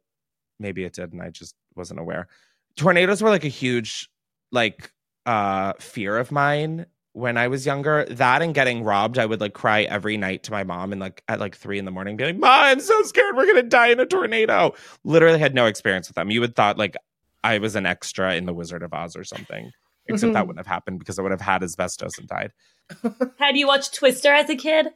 maybe 0.61 0.85
it 0.85 0.93
did, 0.93 1.11
and 1.11 1.21
I 1.21 1.29
just 1.29 1.55
wasn't 1.75 1.99
aware. 1.99 2.29
Tornadoes 2.77 3.21
were 3.21 3.29
like 3.29 3.43
a 3.43 3.49
huge 3.49 4.09
like 4.53 4.93
uh 5.25 5.73
fear 5.79 6.17
of 6.17 6.31
mine 6.31 6.85
when 7.15 7.37
I 7.37 7.47
was 7.47 7.65
younger. 7.65 8.05
That 8.09 8.41
and 8.41 8.53
getting 8.53 8.83
robbed, 8.83 9.17
I 9.17 9.25
would 9.25 9.39
like 9.39 9.53
cry 9.53 9.83
every 9.83 10.17
night 10.17 10.43
to 10.43 10.51
my 10.51 10.63
mom 10.63 10.91
and 10.91 10.99
like 10.99 11.23
at 11.27 11.39
like 11.39 11.55
three 11.55 11.79
in 11.79 11.85
the 11.85 11.91
morning, 11.91 12.17
be 12.17 12.25
like, 12.25 12.37
Mom, 12.37 12.63
I'm 12.63 12.79
so 12.81 13.01
scared 13.03 13.35
we're 13.35 13.47
gonna 13.47 13.63
die 13.63 13.87
in 13.87 13.99
a 13.99 14.05
tornado. 14.05 14.73
Literally 15.03 15.39
had 15.39 15.55
no 15.55 15.65
experience 15.65 16.09
with 16.09 16.15
them. 16.15 16.29
You 16.29 16.41
would 16.41 16.55
thought 16.55 16.77
like 16.77 16.95
I 17.43 17.59
was 17.59 17.75
an 17.75 17.85
extra 17.85 18.35
in 18.35 18.45
the 18.45 18.53
Wizard 18.53 18.83
of 18.83 18.93
Oz 18.93 19.15
or 19.15 19.23
something. 19.23 19.71
Except 20.07 20.33
that 20.33 20.39
mm-hmm. 20.39 20.47
wouldn't 20.47 20.67
have 20.67 20.71
happened 20.71 20.99
because 20.99 21.17
I 21.17 21.23
would 21.23 21.31
have 21.31 21.41
had 21.41 21.63
asbestos 21.63 22.19
and 22.19 22.27
died. 22.27 22.51
Had 23.39 23.57
you 23.57 23.65
watched 23.65 23.95
Twister 23.95 24.31
as 24.31 24.47
a 24.51 24.55
kid? 24.55 24.89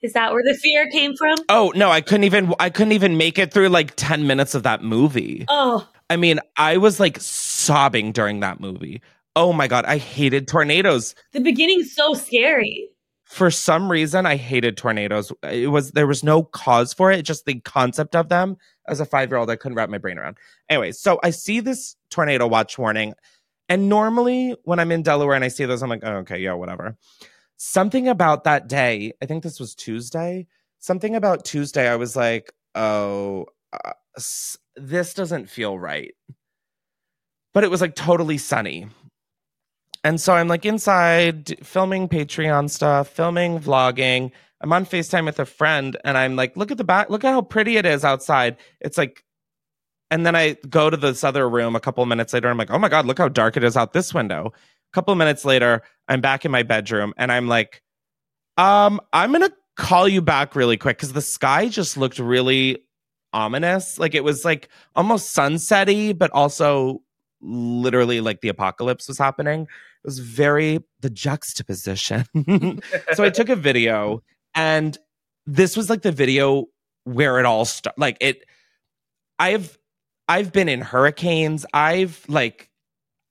Is 0.00 0.12
that 0.12 0.32
where 0.32 0.44
the 0.44 0.54
fear 0.54 0.88
came 0.90 1.16
from? 1.16 1.38
Oh 1.48 1.72
no, 1.74 1.90
I 1.90 2.02
couldn't 2.02 2.24
even 2.24 2.54
I 2.60 2.70
couldn't 2.70 2.92
even 2.92 3.16
make 3.16 3.38
it 3.38 3.52
through 3.52 3.70
like 3.70 3.94
10 3.96 4.26
minutes 4.26 4.54
of 4.54 4.62
that 4.64 4.82
movie. 4.82 5.44
Oh, 5.48 5.88
I 6.10 6.16
mean, 6.16 6.38
I 6.56 6.76
was 6.76 7.00
like 7.00 7.18
sobbing 7.20 8.12
during 8.12 8.40
that 8.40 8.60
movie. 8.60 9.00
Oh 9.36 9.52
my 9.52 9.66
god, 9.66 9.84
I 9.84 9.98
hated 9.98 10.46
tornadoes. 10.48 11.14
the 11.32 11.40
beginning's 11.40 11.94
so 11.94 12.14
scary. 12.14 12.88
For 13.24 13.50
some 13.50 13.90
reason, 13.90 14.26
I 14.26 14.36
hated 14.36 14.76
tornadoes. 14.76 15.32
It 15.42 15.70
was 15.70 15.92
there 15.92 16.06
was 16.06 16.22
no 16.22 16.42
cause 16.42 16.92
for 16.92 17.10
it. 17.10 17.22
Just 17.22 17.46
the 17.46 17.60
concept 17.60 18.14
of 18.14 18.28
them 18.28 18.56
as 18.86 19.00
a 19.00 19.06
five 19.06 19.30
year 19.30 19.38
old, 19.38 19.50
I 19.50 19.56
couldn't 19.56 19.76
wrap 19.76 19.88
my 19.88 19.98
brain 19.98 20.18
around. 20.18 20.36
Anyway, 20.68 20.92
so 20.92 21.18
I 21.22 21.30
see 21.30 21.60
this 21.60 21.96
tornado 22.10 22.46
watch 22.46 22.78
warning, 22.78 23.14
and 23.68 23.88
normally 23.88 24.56
when 24.64 24.78
I'm 24.78 24.92
in 24.92 25.02
Delaware 25.02 25.34
and 25.34 25.44
I 25.44 25.48
see 25.48 25.64
those, 25.64 25.82
I'm 25.82 25.90
like, 25.90 26.04
oh, 26.04 26.16
okay, 26.18 26.38
yeah, 26.38 26.52
whatever. 26.52 26.96
Something 27.56 28.08
about 28.08 28.44
that 28.44 28.68
day, 28.68 29.12
I 29.22 29.26
think 29.26 29.42
this 29.42 29.58
was 29.58 29.74
Tuesday. 29.74 30.46
Something 30.80 31.16
about 31.16 31.44
Tuesday, 31.44 31.88
I 31.88 31.96
was 31.96 32.14
like, 32.14 32.52
oh, 32.74 33.46
uh, 33.72 33.92
this 34.76 35.14
doesn't 35.14 35.48
feel 35.48 35.78
right. 35.78 36.14
But 37.52 37.64
it 37.64 37.70
was 37.70 37.80
like 37.80 37.94
totally 37.94 38.38
sunny. 38.38 38.88
And 40.04 40.20
so 40.20 40.34
I'm 40.34 40.48
like 40.48 40.66
inside 40.66 41.56
filming 41.66 42.08
Patreon 42.08 42.68
stuff, 42.68 43.08
filming, 43.08 43.58
vlogging. 43.58 44.30
I'm 44.60 44.72
on 44.72 44.84
FaceTime 44.84 45.24
with 45.24 45.40
a 45.40 45.46
friend 45.46 45.96
and 46.04 46.16
I'm 46.16 46.36
like, 46.36 46.56
look 46.56 46.70
at 46.70 46.78
the 46.78 46.84
back, 46.84 47.08
look 47.08 47.24
at 47.24 47.32
how 47.32 47.40
pretty 47.40 47.78
it 47.78 47.86
is 47.86 48.04
outside. 48.04 48.56
It's 48.80 48.98
like, 48.98 49.24
and 50.10 50.26
then 50.26 50.36
I 50.36 50.56
go 50.68 50.90
to 50.90 50.96
this 50.96 51.24
other 51.24 51.48
room 51.48 51.74
a 51.74 51.80
couple 51.80 52.04
minutes 52.04 52.34
later. 52.34 52.48
I'm 52.48 52.58
like, 52.58 52.70
oh 52.70 52.78
my 52.78 52.90
God, 52.90 53.06
look 53.06 53.18
how 53.18 53.28
dark 53.28 53.56
it 53.56 53.64
is 53.64 53.76
out 53.76 53.94
this 53.94 54.12
window. 54.12 54.52
A 54.54 54.94
couple 54.94 55.14
minutes 55.14 55.44
later, 55.44 55.82
I'm 56.06 56.20
back 56.20 56.44
in 56.44 56.50
my 56.50 56.62
bedroom 56.62 57.14
and 57.16 57.32
I'm 57.32 57.48
like, 57.48 57.82
um, 58.58 59.00
I'm 59.14 59.32
gonna 59.32 59.52
call 59.76 60.06
you 60.06 60.20
back 60.20 60.54
really 60.54 60.76
quick 60.76 60.98
because 60.98 61.14
the 61.14 61.22
sky 61.22 61.68
just 61.68 61.96
looked 61.96 62.18
really 62.18 62.84
ominous. 63.32 63.98
Like 63.98 64.14
it 64.14 64.22
was 64.22 64.44
like 64.44 64.68
almost 64.94 65.34
sunsetty, 65.34 66.16
but 66.16 66.30
also 66.32 67.02
literally 67.40 68.20
like 68.20 68.40
the 68.40 68.48
apocalypse 68.48 69.08
was 69.08 69.18
happening. 69.18 69.66
It 70.04 70.08
was 70.08 70.18
very 70.18 70.80
the 71.00 71.08
juxtaposition. 71.08 72.26
so 73.14 73.24
I 73.24 73.30
took 73.30 73.48
a 73.48 73.56
video 73.56 74.22
and 74.54 74.98
this 75.46 75.76
was 75.76 75.88
like 75.88 76.02
the 76.02 76.12
video 76.12 76.66
where 77.04 77.38
it 77.38 77.46
all 77.46 77.64
started. 77.64 77.98
Like 77.98 78.18
it 78.20 78.44
I've 79.38 79.78
I've 80.28 80.52
been 80.52 80.68
in 80.68 80.82
hurricanes. 80.82 81.64
I've 81.72 82.22
like 82.28 82.70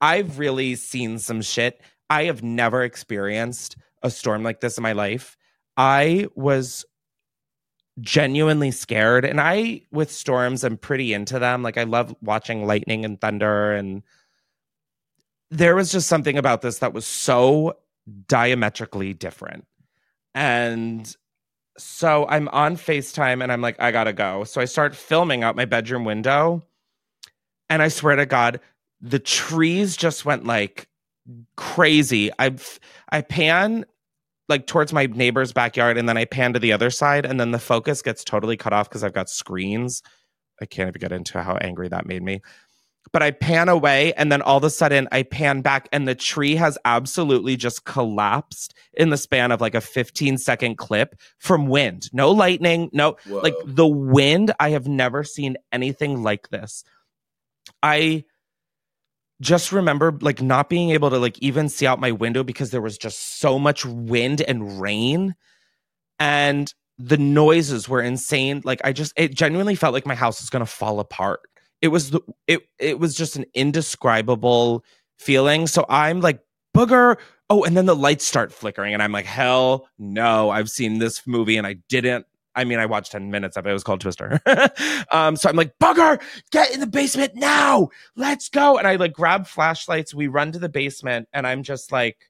I've 0.01 0.39
really 0.39 0.75
seen 0.75 1.19
some 1.19 1.41
shit. 1.41 1.79
I 2.09 2.23
have 2.23 2.41
never 2.41 2.83
experienced 2.83 3.77
a 4.01 4.09
storm 4.09 4.43
like 4.43 4.59
this 4.59 4.77
in 4.77 4.81
my 4.81 4.93
life. 4.93 5.37
I 5.77 6.27
was 6.35 6.85
genuinely 7.99 8.71
scared 8.71 9.25
and 9.25 9.39
I 9.39 9.81
with 9.91 10.11
storms 10.11 10.63
I'm 10.63 10.77
pretty 10.77 11.13
into 11.13 11.37
them. 11.37 11.61
Like 11.61 11.77
I 11.77 11.83
love 11.83 12.15
watching 12.21 12.65
lightning 12.65 13.05
and 13.05 13.21
thunder 13.21 13.73
and 13.73 14.01
there 15.53 15.75
was 15.75 15.91
just 15.91 16.07
something 16.07 16.37
about 16.37 16.61
this 16.61 16.79
that 16.79 16.93
was 16.93 17.05
so 17.05 17.77
diametrically 18.27 19.13
different. 19.13 19.65
And 20.33 21.15
so 21.77 22.25
I'm 22.27 22.47
on 22.49 22.75
FaceTime 22.75 23.43
and 23.43 23.51
I'm 23.51 23.61
like, 23.61 23.79
I 23.79 23.91
gotta 23.91 24.13
go. 24.13 24.43
So 24.45 24.61
I 24.61 24.65
start 24.65 24.95
filming 24.95 25.43
out 25.43 25.55
my 25.55 25.65
bedroom 25.65 26.05
window. 26.05 26.63
And 27.69 27.81
I 27.81 27.87
swear 27.87 28.15
to 28.15 28.25
God, 28.25 28.59
the 28.99 29.19
trees 29.19 29.95
just 29.95 30.25
went 30.25 30.45
like 30.45 30.87
crazy. 31.55 32.31
I 32.39 32.55
I 33.09 33.21
pan 33.21 33.85
like 34.49 34.65
towards 34.67 34.91
my 34.91 35.05
neighbor's 35.05 35.53
backyard 35.53 35.97
and 35.97 36.09
then 36.09 36.17
I 36.17 36.25
pan 36.25 36.53
to 36.53 36.59
the 36.59 36.73
other 36.73 36.89
side 36.89 37.25
and 37.25 37.39
then 37.39 37.51
the 37.51 37.59
focus 37.59 38.01
gets 38.01 38.23
totally 38.23 38.57
cut 38.57 38.73
off 38.73 38.89
because 38.89 39.03
I've 39.03 39.13
got 39.13 39.29
screens. 39.29 40.01
I 40.61 40.65
can't 40.65 40.89
even 40.89 40.99
get 40.99 41.11
into 41.11 41.41
how 41.41 41.57
angry 41.57 41.89
that 41.89 42.05
made 42.05 42.23
me. 42.23 42.41
But 43.13 43.23
I 43.23 43.31
pan 43.31 43.69
away 43.69 44.11
and 44.13 44.31
then 44.31 44.41
all 44.41 44.57
of 44.57 44.63
a 44.63 44.69
sudden 44.69 45.07
I 45.11 45.23
pan 45.23 45.61
back 45.61 45.87
and 45.91 46.07
the 46.07 46.15
tree 46.15 46.55
has 46.55 46.77
absolutely 46.83 47.55
just 47.55 47.85
collapsed 47.85 48.73
in 48.93 49.11
the 49.11 49.17
span 49.17 49.51
of 49.51 49.61
like 49.61 49.75
a 49.75 49.81
15 49.81 50.39
second 50.39 50.77
clip 50.77 51.15
from 51.37 51.67
wind. 51.67 52.09
No 52.11 52.31
lightning, 52.31 52.89
no 52.91 53.17
like 53.27 53.53
the 53.65 53.87
wind. 53.87 54.51
I 54.59 54.71
have 54.71 54.87
never 54.87 55.23
seen 55.23 55.57
anything 55.71 56.23
like 56.23 56.49
this. 56.49 56.83
I 57.83 58.25
just 59.41 59.71
remember 59.71 60.17
like 60.21 60.41
not 60.41 60.69
being 60.69 60.91
able 60.91 61.09
to 61.09 61.17
like 61.17 61.37
even 61.39 61.69
see 61.69 61.85
out 61.85 61.99
my 61.99 62.11
window 62.11 62.43
because 62.43 62.71
there 62.71 62.81
was 62.81 62.97
just 62.97 63.39
so 63.39 63.59
much 63.59 63.85
wind 63.85 64.41
and 64.41 64.81
rain 64.81 65.35
and 66.19 66.73
the 66.97 67.17
noises 67.17 67.89
were 67.89 68.01
insane 68.01 68.61
like 68.63 68.79
i 68.83 68.93
just 68.93 69.11
it 69.17 69.33
genuinely 69.33 69.75
felt 69.75 69.93
like 69.93 70.05
my 70.05 70.15
house 70.15 70.41
was 70.41 70.49
going 70.49 70.61
to 70.61 70.71
fall 70.71 70.99
apart 70.99 71.41
it 71.83 71.89
was 71.89 72.11
the 72.11 72.21
it 72.47 72.61
it 72.79 72.97
was 72.97 73.13
just 73.13 73.35
an 73.35 73.45
indescribable 73.53 74.83
feeling 75.19 75.67
so 75.67 75.85
i'm 75.89 76.21
like 76.21 76.39
booger 76.75 77.17
oh 77.49 77.63
and 77.65 77.75
then 77.77 77.85
the 77.85 77.95
lights 77.95 78.25
start 78.25 78.51
flickering 78.51 78.93
and 78.93 79.03
i'm 79.03 79.11
like 79.11 79.25
hell 79.25 79.87
no 79.99 80.49
i've 80.49 80.69
seen 80.69 80.97
this 80.97 81.27
movie 81.27 81.57
and 81.57 81.67
i 81.67 81.75
didn't 81.89 82.25
I 82.55 82.65
mean, 82.65 82.77
I 82.77 82.85
watched 82.85 83.13
10 83.13 83.31
minutes 83.31 83.57
of 83.57 83.65
it. 83.65 83.71
It 83.71 83.73
was 83.73 83.83
called 83.83 84.01
Twister. 84.01 84.39
um, 85.11 85.35
so 85.35 85.49
I'm 85.49 85.55
like, 85.55 85.73
Booger, 85.79 86.21
get 86.51 86.71
in 86.71 86.81
the 86.81 86.85
basement 86.85 87.33
now. 87.33 87.89
Let's 88.15 88.47
go. 88.47 88.77
And 88.77 88.87
I 88.87 88.95
like 88.97 89.13
grab 89.13 89.47
flashlights. 89.47 90.13
We 90.13 90.27
run 90.27 90.51
to 90.51 90.59
the 90.59 90.69
basement 90.69 91.27
and 91.33 91.47
I'm 91.47 91.63
just 91.63 91.91
like 91.91 92.29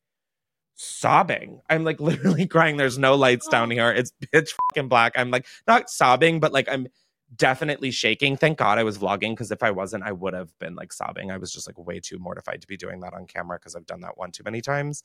sobbing. 0.75 1.59
I'm 1.69 1.83
like 1.83 1.99
literally 1.99 2.47
crying. 2.47 2.77
There's 2.77 2.97
no 2.97 3.15
lights 3.15 3.49
down 3.49 3.69
here. 3.69 3.91
It's 3.91 4.13
pitch 4.31 4.55
fucking 4.69 4.87
black. 4.87 5.11
I'm 5.17 5.29
like 5.29 5.45
not 5.67 5.89
sobbing, 5.89 6.39
but 6.39 6.53
like 6.53 6.69
I'm 6.69 6.87
definitely 7.35 7.91
shaking. 7.91 8.37
Thank 8.37 8.57
God 8.57 8.77
I 8.77 8.83
was 8.83 8.97
vlogging 8.97 9.31
because 9.31 9.51
if 9.51 9.63
I 9.63 9.71
wasn't, 9.71 10.03
I 10.03 10.11
would 10.11 10.33
have 10.33 10.57
been 10.59 10.75
like 10.75 10.93
sobbing. 10.93 11.31
I 11.31 11.37
was 11.37 11.51
just 11.51 11.67
like 11.67 11.77
way 11.77 11.99
too 11.99 12.19
mortified 12.19 12.61
to 12.61 12.67
be 12.67 12.77
doing 12.77 12.99
that 13.01 13.13
on 13.13 13.25
camera 13.25 13.57
because 13.57 13.75
I've 13.75 13.85
done 13.85 14.01
that 14.01 14.17
one 14.17 14.31
too 14.31 14.43
many 14.43 14.61
times. 14.61 15.03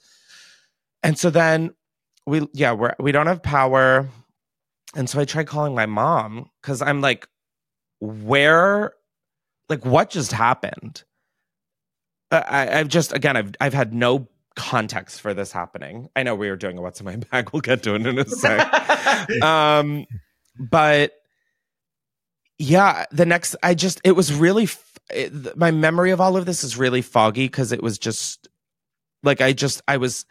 And 1.02 1.18
so 1.18 1.30
then 1.30 1.74
we, 2.26 2.48
yeah, 2.52 2.72
we're, 2.72 2.94
we 2.98 3.12
don't 3.12 3.26
have 3.26 3.42
power. 3.42 4.08
And 4.94 5.08
so 5.08 5.20
I 5.20 5.24
tried 5.24 5.46
calling 5.46 5.74
my 5.74 5.86
mom 5.86 6.50
because 6.62 6.82
I'm 6.82 7.00
like, 7.00 7.28
where, 8.00 8.92
like, 9.68 9.84
what 9.84 10.10
just 10.10 10.32
happened? 10.32 11.04
I, 12.30 12.78
I've 12.78 12.88
just, 12.88 13.12
again, 13.12 13.36
I've, 13.36 13.52
I've 13.60 13.74
had 13.74 13.94
no 13.94 14.28
context 14.56 15.20
for 15.20 15.32
this 15.32 15.52
happening. 15.52 16.08
I 16.16 16.24
know 16.24 16.34
we 16.34 16.50
were 16.50 16.56
doing 16.56 16.78
a 16.78 16.82
what's 16.82 17.00
in 17.00 17.06
my 17.06 17.16
bag. 17.30 17.50
We'll 17.52 17.60
get 17.60 17.82
to 17.84 17.94
it 17.94 18.06
in 18.06 18.18
a 18.18 18.28
sec. 18.28 19.42
um, 19.42 20.04
but 20.58 21.12
yeah, 22.59 23.07
the 23.12 23.27
next, 23.27 23.57
I 23.62 23.75
just, 23.75 24.01
it 24.05 24.12
was 24.12 24.33
really, 24.33 24.64
f- 24.64 24.99
it, 25.11 25.57
my 25.57 25.71
memory 25.71 26.11
of 26.11 26.21
all 26.21 26.37
of 26.37 26.47
this 26.47 26.64
is 26.64 26.77
really 26.77 27.03
foggy 27.03 27.47
because 27.47 27.73
it 27.73 27.83
was 27.83 27.99
just 27.99 28.49
like, 29.23 29.40
I 29.40 29.53
just, 29.53 29.81
I 29.87 29.97
was, 29.97 30.27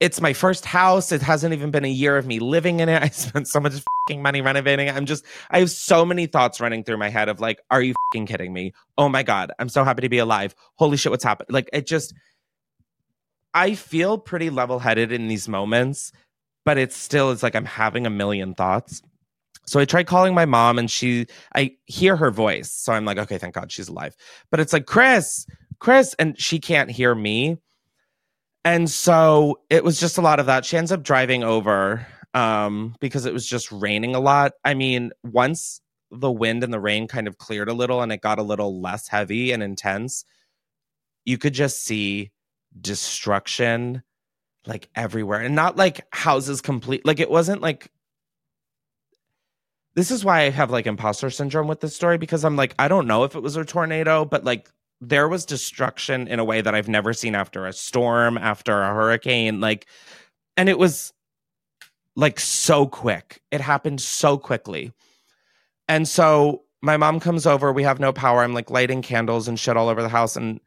it's 0.00 0.20
my 0.20 0.32
first 0.32 0.64
house. 0.64 1.12
It 1.12 1.22
hasn't 1.22 1.54
even 1.54 1.70
been 1.70 1.84
a 1.84 1.90
year 1.90 2.16
of 2.16 2.26
me 2.26 2.38
living 2.40 2.80
in 2.80 2.88
it. 2.88 3.02
I 3.02 3.08
spent 3.08 3.48
so 3.48 3.60
much 3.60 3.74
fucking 4.06 4.22
money 4.22 4.40
renovating 4.40 4.88
it. 4.88 4.96
I'm 4.96 5.06
just, 5.06 5.24
I 5.50 5.60
have 5.60 5.70
so 5.70 6.04
many 6.04 6.26
thoughts 6.26 6.60
running 6.60 6.84
through 6.84 6.98
my 6.98 7.08
head 7.08 7.28
of 7.28 7.40
like, 7.40 7.60
are 7.70 7.82
you 7.82 7.94
fucking 8.12 8.26
kidding 8.26 8.52
me? 8.52 8.72
Oh 8.96 9.08
my 9.08 9.22
God, 9.22 9.52
I'm 9.58 9.68
so 9.68 9.84
happy 9.84 10.02
to 10.02 10.08
be 10.08 10.18
alive. 10.18 10.54
Holy 10.76 10.96
shit, 10.96 11.10
what's 11.10 11.24
happened? 11.24 11.50
Like, 11.50 11.70
it 11.72 11.86
just, 11.86 12.12
I 13.54 13.74
feel 13.74 14.18
pretty 14.18 14.50
level 14.50 14.78
headed 14.78 15.12
in 15.12 15.28
these 15.28 15.48
moments, 15.48 16.12
but 16.64 16.76
it's 16.76 16.96
still, 16.96 17.30
it's 17.30 17.42
like 17.42 17.56
I'm 17.56 17.64
having 17.64 18.06
a 18.06 18.10
million 18.10 18.54
thoughts. 18.54 19.02
So 19.68 19.80
I 19.80 19.84
tried 19.84 20.06
calling 20.06 20.34
my 20.34 20.44
mom 20.44 20.78
and 20.78 20.90
she, 20.90 21.26
I 21.54 21.76
hear 21.86 22.16
her 22.16 22.30
voice. 22.30 22.72
So 22.72 22.92
I'm 22.92 23.04
like, 23.04 23.18
okay, 23.18 23.38
thank 23.38 23.54
God 23.54 23.70
she's 23.70 23.88
alive. 23.88 24.16
But 24.50 24.60
it's 24.60 24.72
like, 24.72 24.86
Chris, 24.86 25.46
Chris, 25.78 26.14
and 26.18 26.38
she 26.40 26.58
can't 26.58 26.90
hear 26.90 27.14
me. 27.14 27.58
And 28.64 28.90
so 28.90 29.60
it 29.70 29.84
was 29.84 30.00
just 30.00 30.18
a 30.18 30.22
lot 30.22 30.40
of 30.40 30.46
that. 30.46 30.64
She 30.64 30.76
ends 30.76 30.92
up 30.92 31.02
driving 31.02 31.44
over 31.44 32.06
um, 32.34 32.94
because 33.00 33.24
it 33.24 33.32
was 33.32 33.46
just 33.46 33.70
raining 33.70 34.14
a 34.14 34.20
lot. 34.20 34.52
I 34.64 34.74
mean, 34.74 35.12
once 35.22 35.80
the 36.10 36.32
wind 36.32 36.64
and 36.64 36.72
the 36.72 36.80
rain 36.80 37.06
kind 37.06 37.28
of 37.28 37.38
cleared 37.38 37.68
a 37.68 37.74
little 37.74 38.02
and 38.02 38.12
it 38.12 38.20
got 38.20 38.38
a 38.38 38.42
little 38.42 38.80
less 38.80 39.08
heavy 39.08 39.52
and 39.52 39.62
intense, 39.62 40.24
you 41.24 41.38
could 41.38 41.54
just 41.54 41.84
see 41.84 42.32
destruction 42.80 44.02
like 44.66 44.88
everywhere 44.94 45.40
and 45.40 45.54
not 45.54 45.76
like 45.76 46.06
houses 46.12 46.60
complete 46.60 47.04
like 47.06 47.20
it 47.20 47.30
wasn't 47.30 47.62
like 47.62 47.90
this 49.98 50.12
is 50.12 50.24
why 50.24 50.42
I 50.42 50.50
have 50.50 50.70
like 50.70 50.86
imposter 50.86 51.28
syndrome 51.28 51.66
with 51.66 51.80
this 51.80 51.96
story 51.96 52.18
because 52.18 52.44
I'm 52.44 52.54
like, 52.54 52.72
I 52.78 52.86
don't 52.86 53.08
know 53.08 53.24
if 53.24 53.34
it 53.34 53.42
was 53.42 53.56
a 53.56 53.64
tornado, 53.64 54.24
but 54.24 54.44
like 54.44 54.70
there 55.00 55.26
was 55.26 55.44
destruction 55.44 56.28
in 56.28 56.38
a 56.38 56.44
way 56.44 56.60
that 56.60 56.72
I've 56.72 56.88
never 56.88 57.12
seen 57.12 57.34
after 57.34 57.66
a 57.66 57.72
storm, 57.72 58.38
after 58.38 58.80
a 58.80 58.94
hurricane. 58.94 59.60
Like, 59.60 59.88
and 60.56 60.68
it 60.68 60.78
was 60.78 61.12
like 62.14 62.38
so 62.38 62.86
quick. 62.86 63.42
It 63.50 63.60
happened 63.60 64.00
so 64.00 64.38
quickly. 64.38 64.92
And 65.88 66.06
so 66.06 66.62
my 66.80 66.96
mom 66.96 67.18
comes 67.18 67.44
over, 67.44 67.72
we 67.72 67.82
have 67.82 67.98
no 67.98 68.12
power. 68.12 68.44
I'm 68.44 68.54
like 68.54 68.70
lighting 68.70 69.02
candles 69.02 69.48
and 69.48 69.58
shit 69.58 69.76
all 69.76 69.88
over 69.88 70.02
the 70.02 70.08
house. 70.08 70.36
And 70.36 70.60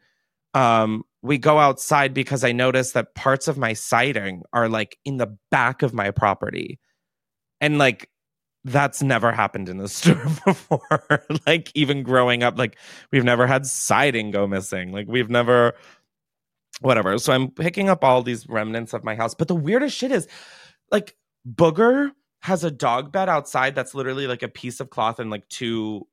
um, 0.54 1.06
we 1.22 1.38
go 1.38 1.58
outside 1.58 2.14
because 2.14 2.44
I 2.44 2.52
notice 2.52 2.92
that 2.92 3.16
parts 3.16 3.48
of 3.48 3.58
my 3.58 3.72
siding 3.72 4.44
are 4.52 4.68
like 4.68 4.98
in 5.06 5.16
the 5.16 5.38
back 5.52 5.84
of 5.84 5.94
my 5.94 6.12
property. 6.12 6.82
And 7.62 7.78
like 7.78 8.10
that's 8.64 9.02
never 9.02 9.32
happened 9.32 9.70
in 9.70 9.78
the 9.78 9.88
store 9.90 10.24
before. 10.46 11.26
like 11.48 11.72
even 11.76 12.04
growing 12.04 12.44
up, 12.44 12.58
like 12.58 12.78
we've 13.12 13.24
never 13.24 13.48
had 13.48 13.66
siding 13.66 14.32
go 14.32 14.48
missing. 14.48 14.92
Like 14.92 15.08
we've 15.08 15.30
never 15.30 15.74
whatever. 16.82 17.18
So 17.18 17.34
I'm 17.34 17.52
picking 17.52 17.90
up 17.90 18.04
all 18.04 18.24
these 18.24 18.48
remnants 18.48 18.94
of 18.94 19.04
my 19.04 19.16
house. 19.16 19.36
But 19.36 19.48
the 19.48 19.56
weirdest 19.56 19.96
shit 19.96 20.12
is 20.12 20.28
like 20.92 21.16
Booger 21.48 22.12
has 22.42 22.64
a 22.64 22.72
dog 22.72 23.12
bed 23.12 23.30
outside 23.30 23.76
that's 23.76 23.94
literally 23.94 24.28
like 24.28 24.44
a 24.44 24.48
piece 24.48 24.80
of 24.80 24.90
cloth 24.90 25.20
and 25.20 25.30
like 25.30 25.48
two 25.48 26.08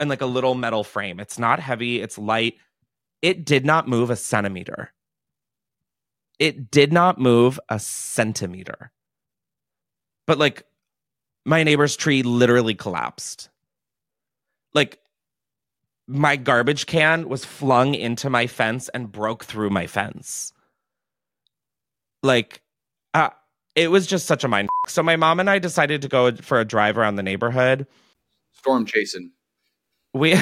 and 0.00 0.08
like 0.08 0.22
a 0.22 0.26
little 0.26 0.54
metal 0.54 0.84
frame. 0.84 1.20
It's 1.20 1.38
not 1.38 1.60
heavy, 1.60 2.00
it's 2.00 2.18
light. 2.18 2.54
It 3.20 3.44
did 3.44 3.66
not 3.66 3.88
move 3.88 4.10
a 4.10 4.16
centimeter. 4.16 4.92
It 6.38 6.70
did 6.70 6.92
not 6.92 7.18
move 7.18 7.58
a 7.68 7.78
centimeter. 7.80 8.92
But 10.26 10.38
like 10.38 10.62
my 11.44 11.62
neighbor's 11.62 11.96
tree 11.96 12.22
literally 12.22 12.74
collapsed. 12.74 13.48
Like 14.74 15.00
my 16.06 16.36
garbage 16.36 16.86
can 16.86 17.28
was 17.28 17.44
flung 17.44 17.94
into 17.94 18.30
my 18.30 18.46
fence 18.46 18.88
and 18.90 19.12
broke 19.12 19.44
through 19.44 19.70
my 19.70 19.86
fence. 19.86 20.52
Like 22.22 22.62
uh, 23.14 23.30
it 23.74 23.90
was 23.90 24.06
just 24.06 24.26
such 24.26 24.44
a 24.44 24.48
mind. 24.48 24.68
So 24.86 25.02
my 25.02 25.16
mom 25.16 25.40
and 25.40 25.48
I 25.48 25.58
decided 25.58 26.02
to 26.02 26.08
go 26.08 26.34
for 26.36 26.58
a 26.58 26.64
drive 26.64 26.98
around 26.98 27.16
the 27.16 27.22
neighborhood. 27.22 27.86
Storm 28.52 28.86
chasing. 28.86 29.32
We 30.14 30.34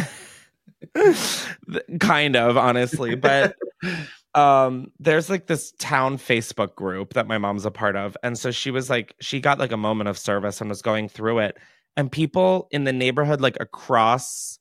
kind 2.00 2.36
of 2.36 2.56
honestly, 2.56 3.14
but 3.14 3.56
um 4.36 4.92
there's 5.00 5.30
like 5.30 5.46
this 5.46 5.72
town 5.78 6.18
facebook 6.18 6.74
group 6.74 7.14
that 7.14 7.26
my 7.26 7.38
mom's 7.38 7.64
a 7.64 7.70
part 7.70 7.96
of 7.96 8.16
and 8.22 8.38
so 8.38 8.50
she 8.50 8.70
was 8.70 8.90
like 8.90 9.14
she 9.18 9.40
got 9.40 9.58
like 9.58 9.72
a 9.72 9.76
moment 9.76 10.08
of 10.08 10.18
service 10.18 10.60
and 10.60 10.68
was 10.68 10.82
going 10.82 11.08
through 11.08 11.38
it 11.38 11.56
and 11.96 12.12
people 12.12 12.68
in 12.70 12.84
the 12.84 12.92
neighborhood 12.92 13.40
like 13.40 13.56
across 13.58 14.58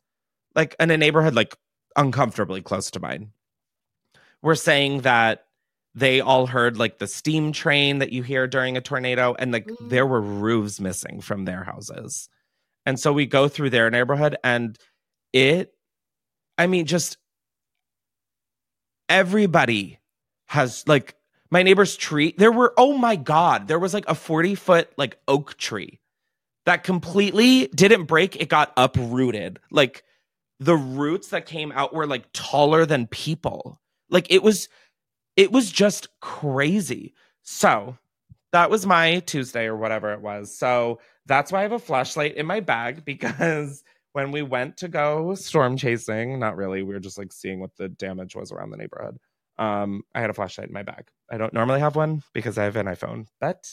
like 0.56 0.76
in 0.80 0.90
a 0.90 0.98
neighborhood 0.98 1.36
like 1.36 1.56
uncomfortably 1.98 2.62
close 2.62 2.90
to 2.90 3.00
mine 3.00 3.30
were 4.42 4.56
saying 4.56 5.02
that 5.02 5.46
they 5.94 6.22
all 6.22 6.48
heard 6.48 6.78
like 6.78 6.98
the 7.00 7.08
steam 7.08 7.52
train 7.52 8.00
that 8.00 8.12
you 8.12 8.24
hear 8.24 8.48
during 8.48 8.78
a 8.78 8.82
tornado 8.82 9.36
and 9.40 9.52
like 9.52 9.68
mm. 9.68 9.90
there 9.90 10.06
were 10.06 10.22
roofs 10.22 10.80
missing 10.80 11.20
from 11.20 11.44
their 11.44 11.66
houses 11.66 12.30
and 12.86 12.98
so 12.98 13.12
we 13.12 13.26
go 13.26 13.50
through 13.50 13.70
their 13.70 13.90
neighborhood 13.92 14.38
and 14.42 14.78
it 15.34 15.74
i 16.58 16.66
mean 16.66 16.86
just 16.86 17.18
everybody 19.10 20.00
has 20.48 20.88
like 20.88 21.16
my 21.52 21.64
neighbor's 21.64 21.96
tree. 21.96 22.34
There 22.38 22.52
were, 22.52 22.74
oh 22.78 22.98
my 22.98 23.16
God, 23.16 23.68
there 23.68 23.80
was 23.80 23.94
like 23.94 24.06
a 24.08 24.16
40 24.16 24.56
foot 24.56 24.92
like 24.98 25.18
oak 25.28 25.58
tree 25.58 26.00
that 26.66 26.84
completely 26.84 27.68
didn't 27.68 28.06
break. 28.06 28.36
It 28.36 28.50
got 28.50 28.74
uprooted. 28.76 29.60
Like 29.70 30.04
the 30.60 30.76
roots 30.76 31.30
that 31.30 31.46
came 31.46 31.72
out 31.72 31.94
were 31.94 32.08
like 32.08 32.26
taller 32.34 32.86
than 32.86 33.08
people. 33.08 33.80
Like 34.10 34.28
it 34.30 34.44
was, 34.44 34.70
it 35.36 35.52
was 35.52 35.72
just 35.72 36.08
crazy. 36.20 37.14
So 37.44 37.98
that 38.52 38.70
was 38.70 38.86
my 38.86 39.20
Tuesday 39.20 39.66
or 39.66 39.76
whatever 39.76 40.14
it 40.14 40.22
was. 40.22 40.56
So 40.56 41.00
that's 41.26 41.52
why 41.52 41.60
I 41.60 41.64
have 41.64 41.72
a 41.72 41.80
flashlight 41.80 42.36
in 42.36 42.46
my 42.46 42.60
bag 42.60 43.06
because 43.06 43.84
when 44.16 44.32
we 44.32 44.42
went 44.42 44.78
to 44.78 44.88
go 44.88 45.36
storm 45.36 45.76
chasing, 45.76 46.40
not 46.40 46.56
really, 46.56 46.84
we 46.84 46.94
were 46.94 47.02
just 47.02 47.18
like 47.18 47.34
seeing 47.34 47.60
what 47.60 47.76
the 47.76 47.90
damage 47.90 48.34
was 48.34 48.50
around 48.50 48.70
the 48.70 48.78
neighborhood. 48.78 49.18
Um, 49.58 50.04
I 50.16 50.22
had 50.22 50.30
a 50.30 50.34
flashlight 50.34 50.70
in 50.70 50.74
my 50.74 50.84
bag. 50.84 51.10
I 51.30 51.38
don't 51.38 51.54
normally 51.54 51.82
have 51.82 51.98
one 51.98 52.24
because 52.34 52.58
I 52.58 52.64
have 52.64 52.78
an 52.78 52.86
iPhone, 52.86 53.28
but 53.42 53.70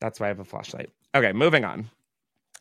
that's 0.00 0.18
why 0.18 0.26
I 0.26 0.28
have 0.28 0.40
a 0.40 0.46
flashlight. 0.46 0.88
Okay, 1.14 1.34
moving 1.34 1.66
on. 1.66 1.90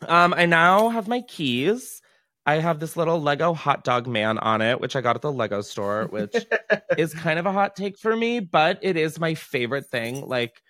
Um, 0.01 0.33
I 0.33 0.45
now 0.45 0.89
have 0.89 1.07
my 1.07 1.21
keys. 1.21 2.01
I 2.45 2.55
have 2.55 2.81
this 2.81 2.97
little 2.97 3.21
Lego 3.21 3.53
hot 3.53 3.85
dog 3.85 4.05
man 4.05 4.37
on 4.37 4.61
it, 4.61 4.81
which 4.81 4.97
I 4.97 5.01
got 5.01 5.15
at 5.15 5.21
the 5.21 5.31
Lego 5.31 5.61
store, 5.61 6.07
which 6.09 6.35
is 6.97 7.13
kind 7.13 7.39
of 7.39 7.45
a 7.45 7.53
hot 7.53 7.77
take 7.77 7.97
for 7.97 8.13
me, 8.13 8.41
but 8.41 8.79
it 8.81 8.97
is 8.97 9.21
my 9.21 9.35
favorite 9.35 9.85
thing. 9.85 10.27
Like, 10.27 10.61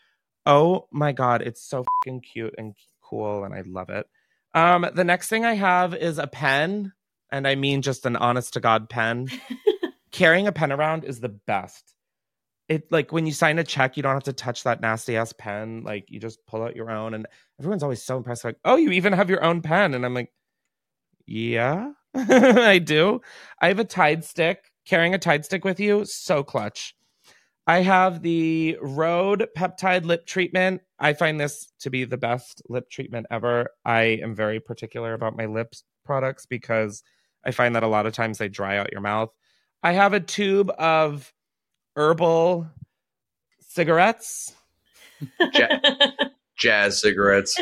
oh 0.46 0.88
my 0.92 1.12
God, 1.12 1.42
it's 1.42 1.68
so 1.68 1.84
fucking 2.04 2.22
cute 2.22 2.54
and 2.56 2.76
cool, 3.02 3.46
and 3.46 3.54
I 3.56 3.64
love 3.66 3.90
it. 3.90 4.06
Um, 4.56 4.88
the 4.96 5.04
next 5.04 5.28
thing 5.28 5.46
I 5.46 5.54
have 5.54 5.94
is 5.94 6.18
a 6.18 6.28
pen, 6.28 6.94
and 7.30 7.48
I 7.48 7.56
mean 7.56 7.82
just 7.82 8.06
an 8.06 8.16
honest 8.16 8.54
to 8.54 8.62
God 8.62 8.90
pen. 8.90 9.28
Carrying 10.12 10.48
a 10.48 10.54
pen 10.54 10.72
around 10.72 11.04
is 11.04 11.20
the 11.20 11.30
best. 11.30 11.94
It 12.70 12.90
like 12.92 13.12
when 13.12 13.28
you 13.28 13.34
sign 13.34 13.60
a 13.60 13.66
check, 13.66 13.98
you 13.98 14.02
don't 14.02 14.14
have 14.14 14.24
to 14.24 14.34
touch 14.34 14.64
that 14.64 14.82
nasty 14.82 15.18
ass 15.18 15.34
pen. 15.34 15.84
Like 15.84 16.10
you 16.10 16.20
just 16.22 16.40
pull 16.48 16.64
out 16.64 16.76
your 16.76 16.90
own, 16.90 17.14
and 17.14 17.28
everyone's 17.60 17.84
always 17.84 18.02
so 18.02 18.16
impressed. 18.18 18.46
Like, 18.46 18.58
oh, 18.64 18.78
you 18.78 18.92
even 18.92 19.14
have 19.14 19.30
your 19.30 19.44
own 19.44 19.62
pen, 19.62 19.94
and 19.94 20.06
I'm 20.06 20.14
like, 20.14 20.32
yeah, 21.28 21.92
I 22.16 22.80
do. 22.80 23.22
I 23.62 23.68
have 23.68 23.80
a 23.80 23.84
Tide 23.84 24.24
stick. 24.24 24.72
Carrying 24.86 25.14
a 25.14 25.20
Tide 25.20 25.44
stick 25.44 25.66
with 25.66 25.80
you, 25.82 26.06
so 26.06 26.44
clutch. 26.44 26.96
I 27.68 27.82
have 27.82 28.22
the 28.22 28.78
Rhode 28.80 29.48
Peptide 29.58 30.06
Lip 30.06 30.28
Treatment. 30.28 30.82
I 31.00 31.14
find 31.14 31.40
this 31.40 31.68
to 31.80 31.90
be 31.90 32.06
the 32.06 32.18
best 32.18 32.62
lip 32.70 32.90
treatment 32.90 33.26
ever. 33.32 33.70
I 33.84 34.20
am 34.22 34.36
very 34.36 34.60
particular 34.60 35.14
about 35.14 35.36
my 35.36 35.48
lips 35.48 35.84
products 36.06 36.46
because 36.46 37.02
I 37.44 37.52
find 37.52 37.76
that 37.76 37.84
a 37.84 37.88
lot 37.88 38.06
of 38.06 38.14
times 38.14 38.38
they 38.38 38.50
dry 38.50 38.78
out 38.78 38.92
your 38.92 39.02
mouth. 39.02 39.30
I 39.82 39.94
have 39.94 40.14
a 40.14 40.20
tube 40.20 40.72
of 40.78 41.34
herbal 41.96 42.68
cigarettes. 43.62 44.54
Jazz 46.58 47.02
cigarettes. 47.02 47.60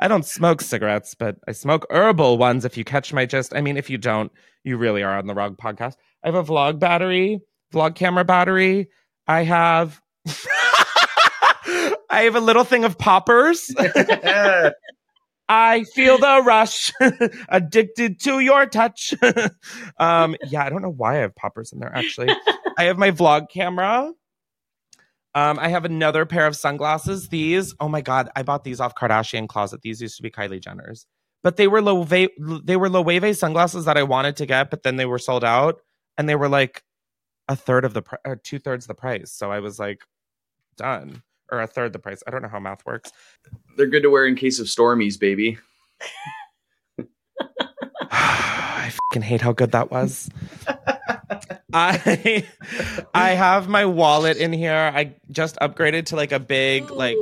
I 0.00 0.08
don't 0.08 0.26
smoke 0.26 0.60
cigarettes, 0.60 1.14
but 1.14 1.36
I 1.48 1.52
smoke 1.52 1.86
herbal 1.90 2.36
ones 2.36 2.64
if 2.64 2.76
you 2.76 2.84
catch 2.84 3.12
my 3.12 3.24
gist. 3.24 3.54
I 3.54 3.62
mean, 3.62 3.76
if 3.76 3.88
you 3.88 3.96
don't, 3.98 4.30
you 4.64 4.76
really 4.76 5.02
are 5.02 5.16
on 5.16 5.26
the 5.26 5.34
wrong 5.34 5.56
podcast. 5.56 5.96
I 6.22 6.28
have 6.28 6.34
a 6.34 6.44
vlog 6.44 6.78
battery 6.78 7.40
vlog 7.72 7.94
camera 7.94 8.24
battery. 8.24 8.88
I 9.26 9.42
have 9.44 10.00
I 12.12 12.22
have 12.24 12.36
a 12.36 12.40
little 12.40 12.64
thing 12.64 12.84
of 12.84 12.98
poppers. 12.98 13.74
I 15.48 15.84
feel 15.84 16.18
the 16.18 16.42
rush, 16.44 16.92
addicted 17.48 18.20
to 18.20 18.40
your 18.40 18.66
touch. 18.66 19.12
um, 19.98 20.36
yeah, 20.48 20.64
I 20.64 20.70
don't 20.70 20.82
know 20.82 20.92
why 20.92 21.16
I 21.16 21.20
have 21.20 21.34
poppers 21.34 21.72
in 21.72 21.78
there. 21.78 21.94
Actually, 21.94 22.34
I 22.78 22.84
have 22.84 22.96
my 22.96 23.10
vlog 23.10 23.50
camera. 23.50 24.12
Um, 25.34 25.58
I 25.58 25.68
have 25.68 25.84
another 25.84 26.26
pair 26.26 26.46
of 26.46 26.56
sunglasses. 26.56 27.28
These, 27.28 27.74
oh 27.80 27.88
my 27.88 28.02
god, 28.02 28.30
I 28.36 28.42
bought 28.42 28.64
these 28.64 28.80
off 28.80 28.94
Kardashian 28.94 29.48
Closet. 29.48 29.80
These 29.82 30.00
used 30.00 30.16
to 30.18 30.22
be 30.22 30.30
Kylie 30.30 30.60
Jenner's, 30.60 31.06
but 31.42 31.56
they 31.56 31.68
were 31.68 31.80
Loewe, 31.80 32.28
they 32.64 32.76
were 32.76 32.88
Loewe 32.88 33.34
sunglasses 33.34 33.86
that 33.86 33.96
I 33.96 34.02
wanted 34.02 34.36
to 34.36 34.46
get, 34.46 34.70
but 34.70 34.82
then 34.82 34.96
they 34.96 35.06
were 35.06 35.18
sold 35.18 35.44
out, 35.44 35.80
and 36.16 36.28
they 36.28 36.34
were 36.34 36.48
like 36.48 36.82
a 37.48 37.56
third 37.56 37.84
of 37.84 37.94
the 37.94 38.02
price 38.02 38.20
or 38.24 38.36
two 38.36 38.58
thirds 38.58 38.86
the 38.86 38.94
price. 38.94 39.32
So 39.32 39.50
I 39.50 39.60
was 39.60 39.78
like, 39.78 40.02
done. 40.76 41.22
Or 41.50 41.60
a 41.60 41.66
third 41.66 41.92
the 41.92 41.98
price. 41.98 42.22
I 42.26 42.30
don't 42.30 42.42
know 42.42 42.48
how 42.48 42.60
math 42.60 42.84
works. 42.86 43.12
They're 43.76 43.86
good 43.86 44.02
to 44.02 44.10
wear 44.10 44.26
in 44.26 44.36
case 44.36 44.58
of 44.58 44.66
stormies, 44.66 45.18
baby. 45.18 45.58
I 48.10 48.90
fucking 48.90 49.22
hate 49.22 49.40
how 49.40 49.52
good 49.52 49.72
that 49.72 49.90
was. 49.90 50.30
I 51.74 52.46
I 53.14 53.30
have 53.30 53.68
my 53.68 53.84
wallet 53.84 54.36
in 54.36 54.52
here. 54.52 54.92
I 54.94 55.14
just 55.30 55.56
upgraded 55.56 56.06
to 56.06 56.16
like 56.16 56.32
a 56.32 56.40
big 56.40 56.90
Ooh. 56.90 56.94
like 56.94 57.16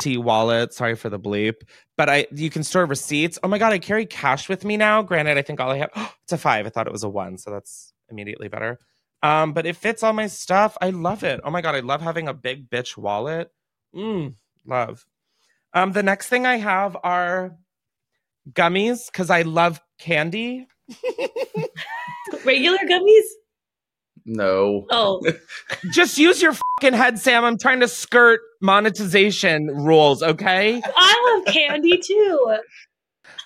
T 0.00 0.16
wallet. 0.16 0.72
Sorry 0.72 0.94
for 0.94 1.10
the 1.10 1.18
bleep, 1.18 1.56
but 1.96 2.08
I 2.08 2.26
you 2.32 2.50
can 2.50 2.62
store 2.62 2.86
receipts. 2.86 3.38
Oh 3.42 3.48
my 3.48 3.58
god, 3.58 3.72
I 3.72 3.78
carry 3.78 4.06
cash 4.06 4.48
with 4.48 4.64
me 4.64 4.76
now. 4.76 5.02
Granted, 5.02 5.36
I 5.38 5.42
think 5.42 5.60
all 5.60 5.70
I 5.70 5.78
have 5.78 5.90
oh, 5.94 6.12
it's 6.24 6.32
a 6.32 6.38
five. 6.38 6.66
I 6.66 6.70
thought 6.70 6.86
it 6.86 6.92
was 6.92 7.04
a 7.04 7.08
one, 7.08 7.38
so 7.38 7.50
that's 7.50 7.92
immediately 8.10 8.48
better. 8.48 8.78
Um, 9.22 9.52
but 9.52 9.66
it 9.66 9.76
fits 9.76 10.02
all 10.02 10.12
my 10.12 10.26
stuff. 10.28 10.76
I 10.80 10.90
love 10.90 11.24
it. 11.24 11.40
Oh 11.44 11.50
my 11.50 11.60
god, 11.60 11.74
I 11.74 11.80
love 11.80 12.00
having 12.00 12.28
a 12.28 12.34
big 12.34 12.70
bitch 12.70 12.96
wallet. 12.96 13.50
Mm, 13.94 14.34
love. 14.66 15.04
Um, 15.74 15.92
the 15.92 16.02
next 16.02 16.28
thing 16.28 16.46
I 16.46 16.56
have 16.56 16.96
are 17.02 17.56
gummies 18.52 19.06
because 19.06 19.30
I 19.30 19.42
love 19.42 19.80
candy. 19.98 20.66
Regular 22.44 22.78
gummies? 22.78 23.26
No. 24.24 24.86
Oh, 24.90 25.20
Just 25.92 26.18
use 26.18 26.42
your 26.42 26.52
fucking 26.52 26.96
head, 26.96 27.18
Sam. 27.18 27.44
I'm 27.44 27.58
trying 27.58 27.80
to 27.80 27.88
skirt 27.88 28.40
monetization 28.60 29.66
rules, 29.66 30.22
okay? 30.22 30.80
I 30.84 31.42
love 31.44 31.54
candy 31.54 31.98
too. 31.98 32.58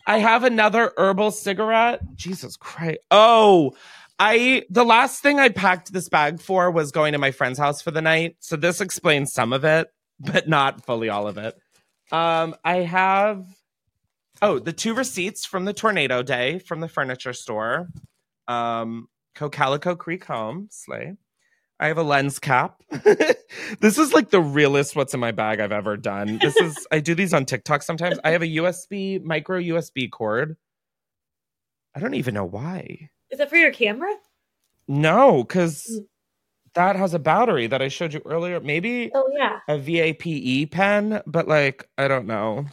I 0.07 0.19
have 0.19 0.45
another 0.45 0.93
herbal 0.97 1.31
cigarette. 1.31 2.01
Jesus 2.15 2.57
Christ. 2.57 2.99
Oh, 3.11 3.73
I 4.19 4.63
the 4.71 4.85
last 4.85 5.23
thing 5.23 5.41
I 5.41 5.49
packed 5.49 5.93
this 5.93 6.09
bag 6.09 6.41
for 6.41 6.71
was 6.71 6.93
going 6.93 7.13
to 7.13 7.19
my 7.19 7.31
friend's 7.31 7.59
house 7.59 7.83
for 7.83 7.91
the 7.91 8.03
night. 8.03 8.37
So 8.41 8.57
this 8.57 8.81
explains 8.81 9.33
some 9.33 9.53
of 9.53 9.65
it, 9.65 9.89
but 10.21 10.49
not 10.49 10.85
fully 10.85 11.09
all 11.09 11.27
of 11.27 11.39
it. 11.39 11.57
Um, 12.13 12.55
I 12.65 12.77
have 12.77 13.47
oh, 14.43 14.59
the 14.59 14.73
two 14.73 14.95
receipts 14.95 15.45
from 15.47 15.65
the 15.65 15.73
tornado 15.73 16.23
day 16.23 16.59
from 16.59 16.81
the 16.81 16.89
furniture 16.89 17.33
store. 17.33 17.89
Um, 18.47 19.09
Cocalico 19.35 19.97
Creek 19.97 20.25
Home, 20.27 20.69
Slay. 20.71 21.15
I 21.81 21.89
have 21.89 21.99
a 21.99 22.05
lens 22.05 22.39
cap. 22.39 22.81
this 23.81 23.99
is 23.99 24.13
like 24.13 24.31
the 24.31 24.41
realest 24.41 24.95
what's 24.95 25.13
in 25.13 25.19
my 25.19 25.33
bag 25.33 25.59
I've 25.59 25.73
ever 25.73 25.97
done. 25.97 26.39
This 26.39 26.57
is 26.57 26.87
I 26.93 27.01
do 27.01 27.17
these 27.17 27.35
on 27.35 27.47
TikTok 27.47 27.83
sometimes. 27.83 28.19
I 28.23 28.31
have 28.31 28.43
a 28.43 28.57
USB 28.57 29.23
micro 29.23 29.59
USB 29.61 30.09
cord. 30.11 30.57
I 31.95 32.01
don't 32.01 32.15
even 32.15 32.35
know 32.35 32.45
why. 32.45 33.11
Is 33.35 33.39
that 33.39 33.51
for 33.51 33.57
your 33.57 33.73
camera? 33.73 34.15
No, 34.87 35.43
because 35.43 36.01
that 36.75 36.95
has 36.95 37.15
a 37.15 37.19
battery 37.19 37.67
that 37.67 37.83
I 37.83 37.89
showed 37.89 38.15
you 38.15 38.23
earlier. 38.25 38.61
Maybe 38.61 39.11
Oh 39.13 39.29
yeah. 39.37 39.59
a 39.67 39.77
VAPE 39.77 40.71
pen, 40.71 41.21
but 41.27 41.49
like 41.49 41.89
I 41.99 42.07
don't 42.07 42.29
know. 42.29 42.65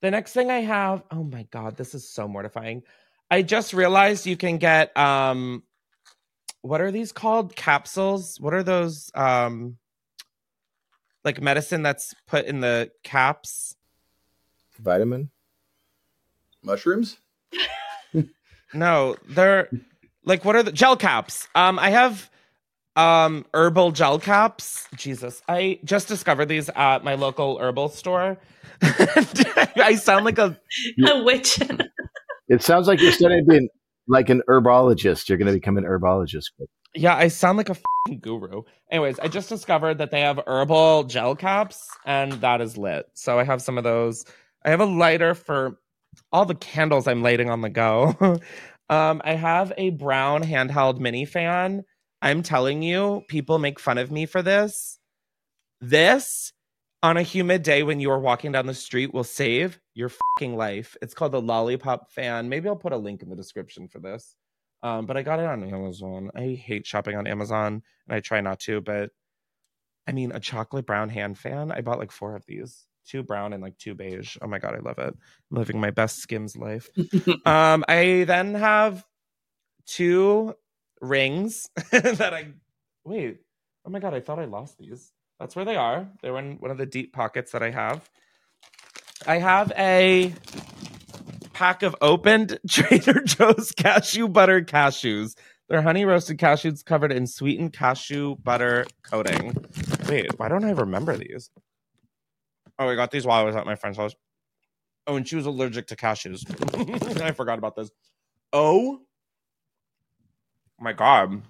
The 0.00 0.10
next 0.10 0.32
thing 0.32 0.50
I 0.50 0.58
have, 0.62 1.04
oh 1.12 1.22
my 1.22 1.44
god, 1.52 1.76
this 1.76 1.94
is 1.94 2.10
so 2.10 2.26
mortifying. 2.26 2.82
I 3.30 3.42
just 3.42 3.72
realized 3.72 4.26
you 4.26 4.36
can 4.36 4.58
get 4.58 4.96
um 4.96 5.62
what 6.62 6.80
are 6.80 6.90
these 6.90 7.12
called? 7.12 7.54
Capsules? 7.54 8.40
What 8.40 8.54
are 8.54 8.64
those 8.64 9.12
um 9.14 9.76
like 11.24 11.40
medicine 11.40 11.84
that's 11.84 12.12
put 12.26 12.46
in 12.46 12.58
the 12.58 12.90
caps? 13.04 13.76
Vitamin? 14.80 15.30
Mushrooms? 16.60 17.18
No, 18.74 19.16
they're 19.28 19.68
like 20.24 20.44
what 20.44 20.56
are 20.56 20.62
the 20.62 20.72
gel 20.72 20.96
caps? 20.96 21.48
Um 21.54 21.78
I 21.78 21.90
have 21.90 22.30
um 22.96 23.46
herbal 23.54 23.92
gel 23.92 24.18
caps. 24.18 24.86
Jesus. 24.96 25.42
I 25.48 25.80
just 25.84 26.08
discovered 26.08 26.46
these 26.46 26.68
at 26.70 27.04
my 27.04 27.14
local 27.14 27.58
herbal 27.58 27.88
store. 27.90 28.38
I 28.82 29.96
sound 30.00 30.24
like 30.24 30.38
a 30.38 30.58
A 31.08 31.22
witch. 31.22 31.58
It 32.50 32.64
sounds 32.64 32.88
like 32.88 33.00
you're 33.00 33.12
studying 33.12 33.46
being 33.46 33.68
like 34.08 34.28
an 34.28 34.42
herbologist. 34.48 35.28
You're 35.28 35.38
going 35.38 35.46
to 35.46 35.52
become 35.52 35.78
an 35.78 35.84
herbologist. 35.84 36.46
Yeah, 36.96 37.14
I 37.14 37.28
sound 37.28 37.58
like 37.58 37.68
a 37.68 37.76
fing 37.76 38.18
guru. 38.18 38.62
Anyways, 38.90 39.20
I 39.20 39.28
just 39.28 39.48
discovered 39.48 39.98
that 39.98 40.10
they 40.10 40.22
have 40.22 40.40
herbal 40.48 41.04
gel 41.04 41.36
caps, 41.36 41.88
and 42.04 42.32
that 42.32 42.60
is 42.60 42.76
lit. 42.76 43.06
So 43.14 43.38
I 43.38 43.44
have 43.44 43.62
some 43.62 43.78
of 43.78 43.84
those. 43.84 44.24
I 44.64 44.70
have 44.70 44.80
a 44.80 44.84
lighter 44.84 45.36
for 45.36 45.78
all 46.32 46.44
the 46.44 46.54
candles 46.54 47.06
I'm 47.06 47.22
lighting 47.22 47.50
on 47.50 47.60
the 47.60 47.70
go. 47.70 48.14
um, 48.88 49.20
I 49.24 49.34
have 49.34 49.72
a 49.76 49.90
brown 49.90 50.42
handheld 50.42 50.98
mini 50.98 51.24
fan. 51.24 51.84
I'm 52.22 52.42
telling 52.42 52.82
you, 52.82 53.22
people 53.28 53.58
make 53.58 53.80
fun 53.80 53.98
of 53.98 54.10
me 54.10 54.26
for 54.26 54.42
this. 54.42 54.98
This 55.80 56.52
on 57.02 57.16
a 57.16 57.22
humid 57.22 57.62
day 57.62 57.82
when 57.82 57.98
you 57.98 58.10
are 58.10 58.18
walking 58.18 58.52
down 58.52 58.66
the 58.66 58.74
street 58.74 59.14
will 59.14 59.24
save 59.24 59.80
your 59.94 60.10
fucking 60.10 60.56
life. 60.56 60.96
It's 61.00 61.14
called 61.14 61.32
the 61.32 61.40
Lollipop 61.40 62.12
fan. 62.12 62.48
Maybe 62.48 62.68
I'll 62.68 62.76
put 62.76 62.92
a 62.92 62.98
link 62.98 63.22
in 63.22 63.30
the 63.30 63.36
description 63.36 63.88
for 63.88 64.00
this. 64.00 64.36
Um, 64.82 65.06
but 65.06 65.16
I 65.16 65.22
got 65.22 65.40
it 65.40 65.46
on 65.46 65.62
Amazon. 65.62 66.30
I 66.34 66.60
hate 66.62 66.86
shopping 66.86 67.16
on 67.16 67.26
Amazon 67.26 67.82
and 68.08 68.16
I 68.16 68.20
try 68.20 68.40
not 68.40 68.60
to, 68.60 68.80
but 68.80 69.10
I 70.06 70.12
mean, 70.12 70.32
a 70.32 70.40
chocolate 70.40 70.86
brown 70.86 71.08
hand 71.08 71.38
fan. 71.38 71.70
I 71.72 71.80
bought 71.80 71.98
like 71.98 72.12
four 72.12 72.36
of 72.36 72.44
these 72.46 72.86
two 73.10 73.22
brown 73.22 73.52
and 73.52 73.62
like 73.62 73.76
two 73.78 73.94
beige. 73.94 74.36
Oh 74.40 74.46
my 74.46 74.58
God, 74.58 74.74
I 74.74 74.78
love 74.78 74.98
it. 74.98 75.14
I'm 75.50 75.56
living 75.56 75.80
my 75.80 75.90
best 75.90 76.18
Skims 76.18 76.56
life. 76.56 76.88
um, 77.46 77.84
I 77.88 78.24
then 78.26 78.54
have 78.54 79.04
two 79.86 80.54
rings 81.00 81.68
that 81.90 82.32
I 82.32 82.48
wait. 83.04 83.40
Oh 83.84 83.90
my 83.90 83.98
God, 83.98 84.14
I 84.14 84.20
thought 84.20 84.38
I 84.38 84.44
lost 84.44 84.78
these. 84.78 85.12
That's 85.38 85.56
where 85.56 85.64
they 85.64 85.76
are. 85.76 86.06
They're 86.22 86.38
in 86.38 86.56
one 86.58 86.70
of 86.70 86.78
the 86.78 86.86
deep 86.86 87.12
pockets 87.12 87.52
that 87.52 87.62
I 87.62 87.70
have. 87.70 88.08
I 89.26 89.38
have 89.38 89.72
a 89.76 90.34
pack 91.52 91.82
of 91.82 91.96
opened 92.00 92.58
Trader 92.68 93.22
Joe's 93.22 93.72
cashew 93.72 94.28
butter 94.28 94.60
cashews. 94.62 95.36
They're 95.68 95.82
honey 95.82 96.04
roasted 96.04 96.38
cashews 96.38 96.84
covered 96.84 97.12
in 97.12 97.26
sweetened 97.26 97.72
cashew 97.72 98.36
butter 98.42 98.86
coating. 99.02 99.54
Wait, 100.08 100.38
why 100.38 100.48
don't 100.48 100.64
I 100.64 100.70
remember 100.70 101.16
these? 101.16 101.50
Oh, 102.80 102.88
I 102.88 102.94
got 102.94 103.10
these 103.10 103.26
while 103.26 103.42
I 103.42 103.44
was 103.44 103.54
at 103.54 103.66
my 103.66 103.76
friend's 103.76 103.98
house. 103.98 104.14
Oh, 105.06 105.16
and 105.16 105.28
she 105.28 105.36
was 105.36 105.44
allergic 105.44 105.86
to 105.88 105.96
cashews. 105.96 106.42
I 107.22 107.32
forgot 107.32 107.58
about 107.58 107.76
this. 107.76 107.90
Oh 108.52 109.00
my 110.80 110.94
god. 110.94 111.42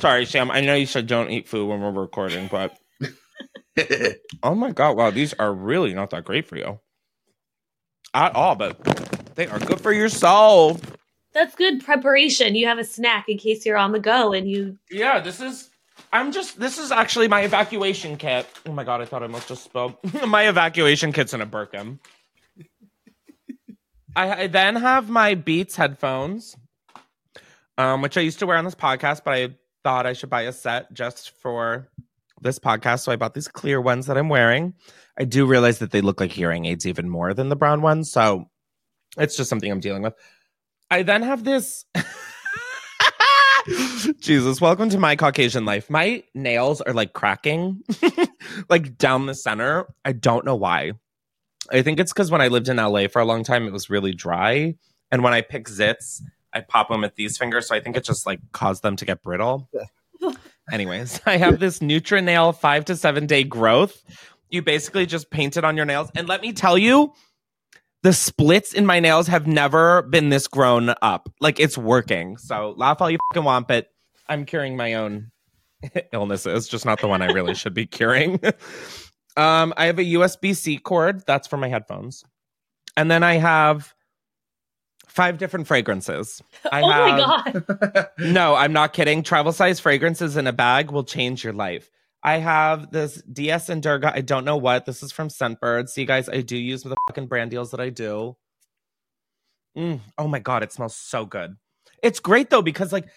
Sorry, 0.00 0.24
Sam. 0.24 0.50
I 0.50 0.62
know 0.62 0.74
you 0.74 0.86
said 0.86 1.06
don't 1.06 1.30
eat 1.30 1.46
food 1.46 1.68
when 1.68 1.80
we're 1.82 1.92
recording, 1.92 2.48
but 2.50 2.76
oh 4.42 4.54
my 4.54 4.72
god, 4.72 4.96
wow, 4.96 5.10
these 5.10 5.34
are 5.34 5.52
really 5.52 5.92
not 5.92 6.10
that 6.10 6.24
great 6.24 6.46
for 6.46 6.56
you 6.56 6.80
at 8.14 8.34
all, 8.34 8.54
but 8.54 8.82
they 9.34 9.46
are 9.46 9.58
good 9.58 9.80
for 9.80 9.92
your 9.92 10.08
soul. 10.08 10.80
That's 11.34 11.54
good 11.54 11.84
preparation. 11.84 12.54
You 12.54 12.66
have 12.66 12.78
a 12.78 12.84
snack 12.84 13.28
in 13.28 13.38
case 13.38 13.66
you're 13.66 13.76
on 13.76 13.92
the 13.92 14.00
go 14.00 14.32
and 14.32 14.50
you 14.50 14.78
Yeah, 14.90 15.20
this 15.20 15.40
is. 15.40 15.67
I'm 16.12 16.32
just. 16.32 16.58
This 16.58 16.78
is 16.78 16.90
actually 16.90 17.28
my 17.28 17.42
evacuation 17.42 18.16
kit. 18.16 18.46
Oh 18.66 18.72
my 18.72 18.84
god, 18.84 19.00
I 19.00 19.04
thought 19.04 19.22
I 19.22 19.26
must 19.26 19.48
just 19.48 19.64
spilled. 19.64 19.96
my 20.26 20.48
evacuation 20.48 21.12
kit's 21.12 21.34
in 21.34 21.40
a 21.40 21.46
Birkin. 21.46 22.00
I, 24.16 24.42
I 24.42 24.46
then 24.46 24.76
have 24.76 25.08
my 25.08 25.34
Beats 25.34 25.76
headphones, 25.76 26.56
um, 27.76 28.02
which 28.02 28.16
I 28.16 28.20
used 28.20 28.38
to 28.40 28.46
wear 28.46 28.56
on 28.56 28.64
this 28.64 28.74
podcast, 28.74 29.22
but 29.24 29.34
I 29.34 29.54
thought 29.84 30.06
I 30.06 30.12
should 30.12 30.30
buy 30.30 30.42
a 30.42 30.52
set 30.52 30.92
just 30.92 31.30
for 31.30 31.88
this 32.40 32.58
podcast. 32.58 33.00
So 33.00 33.12
I 33.12 33.16
bought 33.16 33.34
these 33.34 33.48
clear 33.48 33.80
ones 33.80 34.06
that 34.06 34.16
I'm 34.16 34.28
wearing. 34.28 34.74
I 35.18 35.24
do 35.24 35.46
realize 35.46 35.78
that 35.80 35.90
they 35.90 36.00
look 36.00 36.20
like 36.20 36.32
hearing 36.32 36.64
aids 36.64 36.86
even 36.86 37.08
more 37.08 37.34
than 37.34 37.48
the 37.48 37.56
brown 37.56 37.82
ones. 37.82 38.10
So 38.10 38.48
it's 39.16 39.36
just 39.36 39.50
something 39.50 39.70
I'm 39.70 39.80
dealing 39.80 40.02
with. 40.02 40.14
I 40.90 41.02
then 41.02 41.22
have 41.22 41.44
this. 41.44 41.84
Jesus, 44.20 44.60
welcome 44.60 44.88
to 44.90 44.98
my 44.98 45.16
Caucasian 45.16 45.64
life. 45.64 45.90
My 45.90 46.22
nails 46.34 46.80
are 46.80 46.92
like 46.92 47.12
cracking, 47.12 47.82
like 48.68 48.98
down 48.98 49.26
the 49.26 49.34
center. 49.34 49.86
I 50.04 50.12
don't 50.12 50.44
know 50.44 50.54
why. 50.54 50.92
I 51.70 51.82
think 51.82 52.00
it's 52.00 52.12
because 52.12 52.30
when 52.30 52.40
I 52.40 52.48
lived 52.48 52.68
in 52.68 52.76
LA 52.76 53.08
for 53.08 53.20
a 53.20 53.24
long 53.24 53.44
time, 53.44 53.66
it 53.66 53.72
was 53.72 53.90
really 53.90 54.12
dry. 54.12 54.74
And 55.10 55.22
when 55.22 55.32
I 55.32 55.42
pick 55.42 55.68
zits, 55.68 56.22
I 56.52 56.60
pop 56.60 56.88
them 56.88 57.04
at 57.04 57.16
these 57.16 57.36
fingers. 57.36 57.68
So 57.68 57.74
I 57.74 57.80
think 57.80 57.96
it 57.96 58.04
just 58.04 58.26
like 58.26 58.40
caused 58.52 58.82
them 58.82 58.96
to 58.96 59.04
get 59.04 59.22
brittle. 59.22 59.68
Anyways, 60.72 61.20
I 61.26 61.36
have 61.36 61.58
this 61.58 61.80
Nutra 61.80 62.22
Nail 62.22 62.52
five 62.52 62.84
to 62.86 62.96
seven 62.96 63.26
day 63.26 63.44
growth. 63.44 64.02
You 64.50 64.62
basically 64.62 65.06
just 65.06 65.30
paint 65.30 65.56
it 65.56 65.64
on 65.64 65.76
your 65.76 65.86
nails. 65.86 66.10
And 66.16 66.26
let 66.26 66.40
me 66.40 66.52
tell 66.52 66.78
you, 66.78 67.12
the 68.02 68.12
splits 68.12 68.72
in 68.72 68.86
my 68.86 69.00
nails 69.00 69.26
have 69.26 69.46
never 69.46 70.02
been 70.02 70.28
this 70.28 70.46
grown 70.48 70.94
up. 71.02 71.28
Like 71.40 71.58
it's 71.60 71.76
working. 71.76 72.36
So 72.36 72.74
laugh 72.76 73.00
all 73.00 73.10
you 73.10 73.18
fucking 73.32 73.44
want, 73.44 73.68
but 73.68 73.88
I'm 74.28 74.44
curing 74.44 74.76
my 74.76 74.94
own 74.94 75.30
illnesses, 76.12 76.68
just 76.68 76.84
not 76.86 77.00
the 77.00 77.08
one 77.08 77.22
I 77.22 77.26
really 77.32 77.54
should 77.54 77.74
be 77.74 77.86
curing. 77.86 78.40
um, 79.36 79.74
I 79.76 79.86
have 79.86 79.98
a 79.98 80.04
USB 80.04 80.54
C 80.54 80.78
cord. 80.78 81.22
That's 81.26 81.46
for 81.48 81.56
my 81.56 81.68
headphones. 81.68 82.24
And 82.96 83.10
then 83.10 83.22
I 83.22 83.34
have 83.34 83.94
five 85.06 85.38
different 85.38 85.66
fragrances. 85.66 86.42
I 86.72 86.82
Oh 86.82 86.88
my 86.88 87.50
have- 87.50 87.66
god. 87.66 88.08
no, 88.18 88.54
I'm 88.54 88.72
not 88.72 88.92
kidding. 88.92 89.22
Travel 89.22 89.52
size 89.52 89.80
fragrances 89.80 90.36
in 90.36 90.46
a 90.46 90.52
bag 90.52 90.90
will 90.90 91.04
change 91.04 91.42
your 91.42 91.52
life. 91.52 91.90
I 92.22 92.38
have 92.38 92.90
this 92.90 93.22
DS 93.22 93.68
and 93.68 93.82
Durga. 93.82 94.12
I 94.14 94.20
don't 94.20 94.44
know 94.44 94.56
what. 94.56 94.86
This 94.86 95.02
is 95.02 95.12
from 95.12 95.28
Scentbird. 95.28 95.88
See, 95.88 96.04
guys, 96.04 96.28
I 96.28 96.40
do 96.40 96.56
use 96.56 96.82
the 96.82 96.96
fucking 97.08 97.28
brand 97.28 97.50
deals 97.50 97.70
that 97.70 97.80
I 97.80 97.90
do. 97.90 98.36
Mm, 99.76 100.00
oh 100.16 100.26
my 100.26 100.40
God, 100.40 100.62
it 100.62 100.72
smells 100.72 100.96
so 100.96 101.24
good. 101.24 101.56
It's 102.02 102.20
great 102.20 102.50
though, 102.50 102.62
because 102.62 102.92
like, 102.92 103.08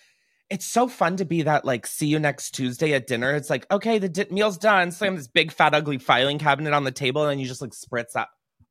it's 0.49 0.65
so 0.65 0.87
fun 0.87 1.17
to 1.17 1.25
be 1.25 1.43
that 1.43 1.65
like, 1.65 1.87
see 1.87 2.07
you 2.07 2.19
next 2.19 2.51
Tuesday 2.51 2.93
at 2.93 3.07
dinner. 3.07 3.33
It's 3.33 3.49
like, 3.49 3.65
okay, 3.71 3.97
the 3.97 4.09
di- 4.09 4.27
meal's 4.29 4.57
done. 4.57 4.91
Slam 4.91 5.15
this 5.15 5.27
big, 5.27 5.51
fat, 5.51 5.73
ugly 5.73 5.97
filing 5.97 6.37
cabinet 6.37 6.73
on 6.73 6.83
the 6.83 6.91
table, 6.91 7.25
and 7.25 7.39
you 7.39 7.47
just 7.47 7.61
like 7.61 7.71
spritz 7.71 8.11
that. 8.13 8.27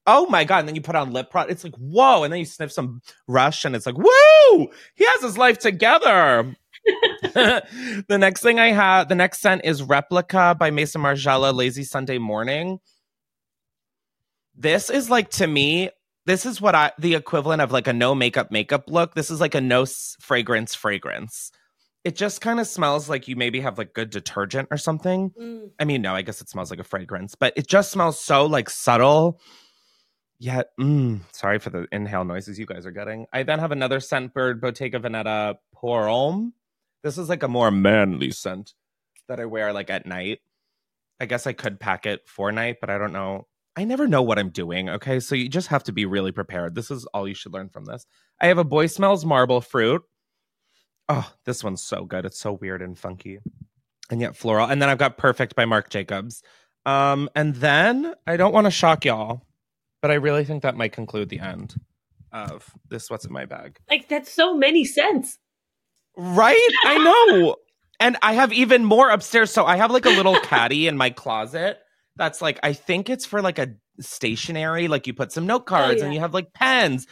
Oh 0.06 0.26
my 0.26 0.44
God. 0.44 0.60
And 0.60 0.68
then 0.68 0.74
you 0.74 0.82
put 0.82 0.94
on 0.94 1.12
lip 1.12 1.30
product. 1.30 1.52
It's 1.52 1.64
like, 1.64 1.74
whoa. 1.76 2.22
And 2.22 2.32
then 2.32 2.40
you 2.40 2.46
sniff 2.46 2.70
some 2.70 3.00
rush, 3.26 3.64
and 3.64 3.74
it's 3.74 3.86
like, 3.86 3.96
woo! 3.96 4.68
He 4.94 5.04
has 5.04 5.22
his 5.22 5.38
life 5.38 5.58
together. 5.58 6.54
the 7.34 8.16
next 8.18 8.42
thing 8.42 8.58
I 8.58 8.72
have, 8.72 9.08
the 9.08 9.14
next 9.14 9.40
scent 9.40 9.62
is 9.64 9.82
Replica 9.82 10.56
by 10.58 10.70
Maison 10.70 11.02
Margiela, 11.02 11.54
Lazy 11.54 11.84
Sunday 11.84 12.18
Morning. 12.18 12.80
This 14.56 14.90
is 14.90 15.08
like 15.10 15.30
to 15.32 15.46
me, 15.46 15.90
this 16.26 16.44
is 16.44 16.60
what 16.60 16.74
I 16.74 16.92
the 16.98 17.14
equivalent 17.14 17.62
of 17.62 17.72
like 17.72 17.86
a 17.86 17.92
no 17.92 18.14
makeup 18.14 18.50
makeup 18.50 18.84
look. 18.88 19.14
This 19.14 19.30
is 19.30 19.40
like 19.40 19.54
a 19.54 19.60
no 19.60 19.82
s- 19.82 20.16
fragrance 20.20 20.74
fragrance. 20.74 21.50
it 22.04 22.16
just 22.16 22.40
kind 22.40 22.60
of 22.60 22.66
smells 22.66 23.08
like 23.10 23.28
you 23.28 23.36
maybe 23.36 23.60
have 23.60 23.76
like 23.78 23.92
good 23.94 24.10
detergent 24.10 24.68
or 24.70 24.76
something. 24.78 25.30
Mm. 25.38 25.70
I 25.78 25.84
mean, 25.84 26.00
no, 26.02 26.14
I 26.14 26.22
guess 26.22 26.40
it 26.40 26.48
smells 26.48 26.70
like 26.70 26.80
a 26.80 26.84
fragrance, 26.84 27.34
but 27.34 27.52
it 27.56 27.66
just 27.66 27.90
smells 27.90 28.18
so 28.18 28.46
like 28.46 28.70
subtle. 28.70 29.40
Yet, 30.38 30.68
mm, 30.80 31.20
sorry 31.32 31.58
for 31.58 31.68
the 31.68 31.86
inhale 31.92 32.24
noises 32.24 32.58
you 32.58 32.64
guys 32.64 32.86
are 32.86 32.90
getting. 32.90 33.26
I 33.32 33.42
then 33.42 33.58
have 33.58 33.72
another 33.72 33.98
Scentbird 33.98 34.60
Bottega 34.62 34.98
Veneta 34.98 35.56
Pour 35.74 36.06
Homme. 36.08 36.54
This 37.02 37.18
is 37.18 37.28
like 37.28 37.42
a 37.42 37.48
more 37.48 37.70
manly 37.70 38.30
scent 38.30 38.74
that 39.28 39.40
I 39.40 39.46
wear 39.46 39.72
like 39.72 39.90
at 39.90 40.06
night. 40.06 40.40
I 41.20 41.26
guess 41.26 41.46
I 41.46 41.52
could 41.52 41.80
pack 41.80 42.06
it 42.06 42.22
for 42.26 42.50
night, 42.50 42.76
but 42.80 42.90
I 42.90 42.98
don't 42.98 43.12
know. 43.12 43.46
I 43.76 43.84
never 43.84 44.08
know 44.08 44.22
what 44.22 44.38
I'm 44.38 44.50
doing. 44.50 44.88
Okay. 44.88 45.20
So 45.20 45.34
you 45.34 45.48
just 45.48 45.68
have 45.68 45.84
to 45.84 45.92
be 45.92 46.04
really 46.04 46.32
prepared. 46.32 46.74
This 46.74 46.90
is 46.90 47.06
all 47.06 47.28
you 47.28 47.34
should 47.34 47.52
learn 47.52 47.68
from 47.68 47.84
this. 47.84 48.04
I 48.40 48.46
have 48.46 48.58
a 48.58 48.64
Boy 48.64 48.86
Smells 48.86 49.24
Marble 49.24 49.60
Fruit. 49.60 50.02
Oh, 51.08 51.32
this 51.44 51.64
one's 51.64 51.82
so 51.82 52.04
good. 52.04 52.24
It's 52.24 52.38
so 52.38 52.52
weird 52.52 52.82
and 52.82 52.98
funky 52.98 53.38
and 54.10 54.20
yet 54.20 54.36
floral. 54.36 54.66
And 54.68 54.80
then 54.80 54.88
I've 54.88 54.98
got 54.98 55.18
Perfect 55.18 55.54
by 55.54 55.64
Marc 55.64 55.90
Jacobs. 55.90 56.42
Um, 56.86 57.28
and 57.34 57.54
then 57.56 58.14
I 58.26 58.36
don't 58.36 58.52
want 58.52 58.66
to 58.66 58.70
shock 58.70 59.04
y'all, 59.04 59.42
but 60.02 60.10
I 60.10 60.14
really 60.14 60.44
think 60.44 60.62
that 60.62 60.76
might 60.76 60.92
conclude 60.92 61.28
the 61.28 61.40
end 61.40 61.74
of 62.32 62.70
this 62.88 63.10
What's 63.10 63.24
in 63.24 63.32
My 63.32 63.44
Bag. 63.44 63.78
Like 63.88 64.08
that's 64.08 64.32
so 64.32 64.56
many 64.56 64.84
scents. 64.84 65.38
Right? 66.20 66.70
I 66.84 66.98
know. 67.40 67.56
And 67.98 68.16
I 68.22 68.34
have 68.34 68.52
even 68.52 68.84
more 68.84 69.10
upstairs. 69.10 69.50
So 69.50 69.64
I 69.64 69.76
have 69.76 69.90
like 69.90 70.06
a 70.06 70.10
little 70.10 70.38
caddy 70.40 70.86
in 70.86 70.96
my 70.96 71.10
closet 71.10 71.78
that's 72.16 72.42
like, 72.42 72.58
I 72.62 72.72
think 72.72 73.08
it's 73.08 73.26
for 73.26 73.40
like 73.40 73.58
a 73.58 73.74
stationery, 74.00 74.88
like 74.88 75.06
you 75.06 75.14
put 75.14 75.32
some 75.32 75.46
note 75.46 75.66
cards 75.66 75.98
yeah. 75.98 76.04
and 76.04 76.14
you 76.14 76.20
have 76.20 76.34
like 76.34 76.52
pens. 76.52 77.06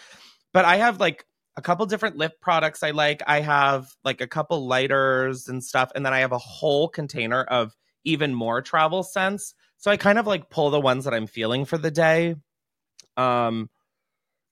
But 0.53 0.65
I 0.65 0.77
have 0.77 1.01
like 1.01 1.25
a 1.57 1.63
couple 1.63 1.85
different 1.87 2.17
lip 2.17 2.41
products 2.41 2.83
I 2.83 2.91
like. 2.91 3.23
I 3.27 3.41
have 3.41 3.89
like 4.05 4.21
a 4.21 4.27
couple 4.27 4.67
lighters 4.67 5.49
and 5.49 5.65
stuff. 5.65 5.91
And 5.95 6.05
then 6.05 6.13
I 6.15 6.21
have 6.21 6.33
a 6.33 6.39
whole 6.39 6.89
container 6.89 7.43
of 7.43 7.75
even 8.05 8.35
more 8.35 8.63
travel 8.63 9.03
scents. 9.03 9.55
So 9.79 9.91
I 9.91 9.97
kind 9.97 10.19
of 10.19 10.27
like 10.27 10.51
pull 10.51 10.71
the 10.71 10.81
ones 10.81 11.05
that 11.05 11.15
I'm 11.15 11.27
feeling 11.27 11.65
for 11.65 11.79
the 11.79 11.91
day. 11.91 12.35
Um, 13.17 13.71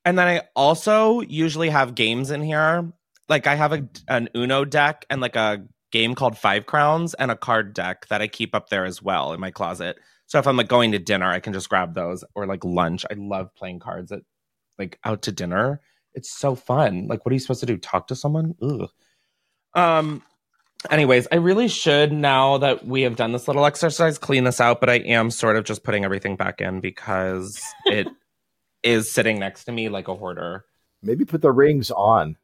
and 0.04 0.18
then 0.18 0.28
I 0.28 0.42
also 0.54 1.20
usually 1.20 1.70
have 1.70 1.94
games 1.94 2.30
in 2.30 2.42
here. 2.42 2.92
Like 3.29 3.47
I 3.47 3.55
have 3.55 3.72
a, 3.72 3.89
an 4.09 4.29
Uno 4.35 4.64
deck 4.64 5.05
and 5.11 5.20
like 5.20 5.37
a 5.37 5.64
game 5.91 6.14
called 6.14 6.37
Five 6.37 6.66
Crowns 6.66 7.14
and 7.14 7.31
a 7.31 7.37
card 7.37 7.74
deck 7.74 8.07
that 8.09 8.22
I 8.22 8.29
keep 8.29 8.55
up 8.55 8.68
there 8.68 8.85
as 8.85 9.03
well 9.03 9.33
in 9.33 9.41
my 9.41 9.51
closet. 9.51 9.99
So 10.27 10.39
if 10.39 10.47
I'm 10.47 10.57
like 10.57 10.68
going 10.68 10.93
to 10.93 10.99
dinner, 10.99 11.27
I 11.27 11.41
can 11.41 11.53
just 11.53 11.68
grab 11.68 11.95
those 11.95 12.24
or 12.35 12.47
like 12.47 12.64
lunch. 12.64 13.05
I 13.11 13.14
love 13.14 13.55
playing 13.55 13.79
cards 13.79 14.12
at 14.12 14.22
like 14.79 14.99
out 15.05 15.22
to 15.22 15.33
dinner. 15.33 15.81
It's 16.14 16.31
so 16.31 16.55
fun. 16.55 17.07
Like, 17.09 17.24
what 17.24 17.31
are 17.31 17.35
you 17.35 17.41
supposed 17.41 17.61
to 17.61 17.66
do? 17.66 17.77
Talk 17.77 18.09
to 18.09 18.16
someone? 18.16 18.55
Ugh. 18.62 18.89
Um. 19.74 20.22
Anyways, 20.91 21.27
I 21.33 21.37
really 21.37 21.68
should 21.68 22.12
now 22.12 22.59
that 22.59 22.87
we 22.87 23.03
have 23.03 23.16
done 23.16 23.33
this 23.33 23.49
little 23.49 23.64
exercise 23.64 24.18
clean 24.18 24.45
this 24.45 24.61
out, 24.61 24.79
but 24.79 24.91
I 24.91 24.97
am 24.97 25.31
sort 25.31 25.57
of 25.57 25.64
just 25.64 25.83
putting 25.83 26.05
everything 26.05 26.37
back 26.37 26.61
in 26.61 26.81
because 26.81 27.61
it 27.87 28.07
is 28.83 29.11
sitting 29.11 29.39
next 29.39 29.64
to 29.64 29.72
me 29.72 29.89
like 29.89 30.09
a 30.09 30.14
hoarder. 30.14 30.64
Maybe 31.03 31.24
put 31.24 31.43
the 31.43 31.51
rings 31.51 31.91
on 31.91 32.37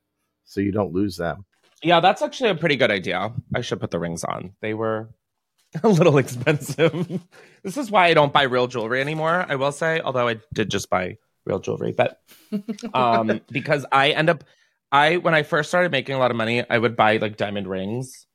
so 0.52 0.60
you 0.60 0.70
don't 0.70 0.92
lose 0.92 1.16
them. 1.16 1.44
Yeah, 1.82 2.00
that's 2.00 2.22
actually 2.22 2.50
a 2.50 2.54
pretty 2.54 2.76
good 2.76 2.90
idea. 2.90 3.32
I 3.54 3.62
should 3.62 3.80
put 3.80 3.90
the 3.90 3.98
rings 3.98 4.22
on. 4.22 4.52
They 4.60 4.74
were 4.74 5.08
a 5.82 5.88
little 5.88 6.18
expensive. 6.18 7.20
this 7.62 7.76
is 7.76 7.90
why 7.90 8.06
I 8.06 8.14
don't 8.14 8.32
buy 8.32 8.42
real 8.42 8.66
jewelry 8.66 9.00
anymore, 9.00 9.46
I 9.48 9.56
will 9.56 9.72
say, 9.72 10.00
although 10.00 10.28
I 10.28 10.36
did 10.52 10.70
just 10.70 10.90
buy 10.90 11.16
real 11.46 11.58
jewelry, 11.58 11.92
but 11.92 12.20
um 12.94 13.40
because 13.50 13.84
I 13.90 14.10
end 14.10 14.30
up 14.30 14.44
I 14.92 15.16
when 15.16 15.34
I 15.34 15.42
first 15.42 15.70
started 15.70 15.90
making 15.90 16.14
a 16.14 16.18
lot 16.18 16.30
of 16.30 16.36
money, 16.36 16.62
I 16.68 16.78
would 16.78 16.96
buy 16.96 17.16
like 17.16 17.36
diamond 17.36 17.66
rings 17.66 18.26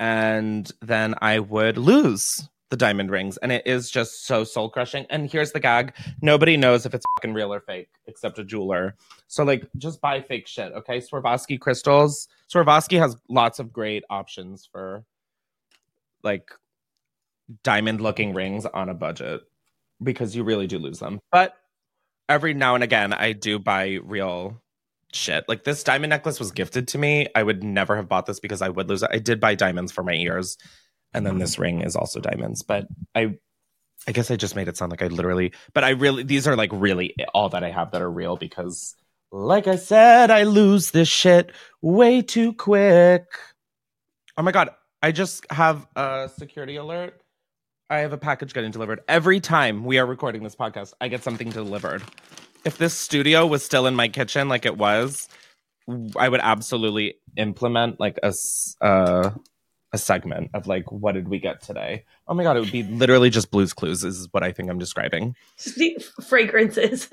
and 0.00 0.68
then 0.80 1.14
I 1.20 1.38
would 1.38 1.76
lose 1.76 2.48
the 2.72 2.76
diamond 2.76 3.10
rings 3.10 3.36
and 3.36 3.52
it 3.52 3.62
is 3.66 3.90
just 3.90 4.24
so 4.24 4.44
soul 4.44 4.70
crushing. 4.70 5.04
And 5.10 5.30
here's 5.30 5.52
the 5.52 5.60
gag. 5.60 5.94
Nobody 6.22 6.56
knows 6.56 6.86
if 6.86 6.94
it's 6.94 7.04
fucking 7.18 7.34
real 7.34 7.52
or 7.52 7.60
fake 7.60 7.90
except 8.06 8.38
a 8.38 8.44
jeweler. 8.44 8.96
So 9.28 9.44
like 9.44 9.68
just 9.76 10.00
buy 10.00 10.22
fake 10.22 10.48
shit, 10.48 10.72
okay? 10.72 10.98
Swarovski 10.98 11.60
crystals. 11.60 12.28
Swarovski 12.50 12.98
has 12.98 13.14
lots 13.28 13.58
of 13.58 13.74
great 13.74 14.04
options 14.08 14.66
for 14.72 15.04
like 16.24 16.50
diamond 17.62 18.00
looking 18.00 18.32
rings 18.32 18.64
on 18.64 18.88
a 18.88 18.94
budget 18.94 19.42
because 20.02 20.34
you 20.34 20.42
really 20.42 20.66
do 20.66 20.78
lose 20.78 20.98
them. 20.98 21.20
But 21.30 21.54
every 22.30 22.54
now 22.54 22.74
and 22.74 22.82
again 22.82 23.12
I 23.12 23.32
do 23.32 23.58
buy 23.58 23.98
real 24.02 24.62
shit. 25.12 25.44
Like 25.46 25.64
this 25.64 25.84
diamond 25.84 26.08
necklace 26.08 26.40
was 26.40 26.52
gifted 26.52 26.88
to 26.88 26.98
me. 26.98 27.28
I 27.34 27.42
would 27.42 27.62
never 27.62 27.96
have 27.96 28.08
bought 28.08 28.24
this 28.24 28.40
because 28.40 28.62
I 28.62 28.70
would 28.70 28.88
lose 28.88 29.02
it. 29.02 29.10
I 29.12 29.18
did 29.18 29.40
buy 29.40 29.56
diamonds 29.56 29.92
for 29.92 30.02
my 30.02 30.14
ears. 30.14 30.56
And 31.14 31.26
then 31.26 31.38
this 31.38 31.58
ring 31.58 31.82
is 31.82 31.94
also 31.94 32.20
diamonds, 32.20 32.62
but 32.62 32.86
I 33.14 33.36
I 34.06 34.12
guess 34.12 34.30
I 34.30 34.36
just 34.36 34.56
made 34.56 34.68
it 34.68 34.76
sound 34.76 34.90
like 34.90 35.02
I 35.02 35.06
literally 35.06 35.52
but 35.74 35.84
I 35.84 35.90
really 35.90 36.22
these 36.22 36.48
are 36.48 36.56
like 36.56 36.70
really 36.72 37.14
all 37.34 37.48
that 37.50 37.62
I 37.62 37.70
have 37.70 37.92
that 37.92 38.02
are 38.02 38.10
real 38.10 38.36
because 38.36 38.96
like 39.30 39.66
I 39.66 39.76
said, 39.76 40.30
I 40.30 40.42
lose 40.42 40.90
this 40.90 41.08
shit 41.08 41.52
way 41.80 42.20
too 42.20 42.52
quick. 42.52 43.24
Oh 44.36 44.42
my 44.42 44.52
god, 44.52 44.70
I 45.02 45.12
just 45.12 45.50
have 45.50 45.86
a 45.96 46.30
security 46.36 46.76
alert. 46.76 47.20
I 47.90 47.98
have 47.98 48.12
a 48.12 48.18
package 48.18 48.54
getting 48.54 48.70
delivered. 48.70 49.00
Every 49.08 49.40
time 49.40 49.84
we 49.84 49.98
are 49.98 50.06
recording 50.06 50.42
this 50.42 50.56
podcast, 50.56 50.94
I 51.00 51.08
get 51.08 51.22
something 51.22 51.50
delivered. 51.50 52.02
If 52.64 52.78
this 52.78 52.94
studio 52.94 53.46
was 53.46 53.64
still 53.64 53.86
in 53.86 53.94
my 53.94 54.08
kitchen 54.08 54.48
like 54.48 54.64
it 54.64 54.78
was, 54.78 55.28
I 56.16 56.28
would 56.28 56.40
absolutely 56.40 57.16
implement 57.36 58.00
like 58.00 58.18
a 58.22 58.32
uh, 58.80 59.30
a 59.92 59.98
segment 59.98 60.50
of 60.54 60.66
like 60.66 60.90
what 60.90 61.12
did 61.12 61.28
we 61.28 61.38
get 61.38 61.62
today? 61.62 62.04
Oh 62.26 62.34
my 62.34 62.42
god, 62.42 62.56
it 62.56 62.60
would 62.60 62.72
be 62.72 62.82
literally 62.82 63.30
just 63.30 63.50
Blues 63.50 63.72
Clues 63.72 64.04
is 64.04 64.28
what 64.32 64.42
I 64.42 64.52
think 64.52 64.70
I'm 64.70 64.78
describing. 64.78 65.34
Fragrances. 66.26 67.08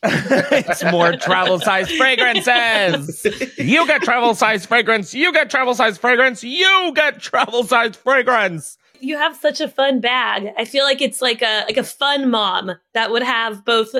it's 0.02 0.84
more 0.84 1.16
travel 1.16 1.58
size 1.58 1.90
fragrances. 1.90 3.24
You 3.58 3.86
get 3.86 4.02
travel 4.02 4.34
size 4.34 4.64
fragrance. 4.64 5.12
You 5.12 5.32
get 5.32 5.50
travel 5.50 5.74
size 5.74 5.98
fragrance. 5.98 6.44
You 6.44 6.92
get 6.94 7.20
travel 7.20 7.64
size 7.64 7.96
fragrance. 7.96 8.78
you 9.00 9.16
have 9.16 9.36
such 9.36 9.60
a 9.60 9.68
fun 9.68 10.00
bag. 10.00 10.52
I 10.56 10.64
feel 10.64 10.84
like 10.84 11.00
it's 11.00 11.20
like 11.20 11.42
a 11.42 11.64
like 11.66 11.76
a 11.76 11.84
fun 11.84 12.30
mom 12.30 12.72
that 12.94 13.10
would 13.10 13.22
have 13.22 13.64
both. 13.64 13.94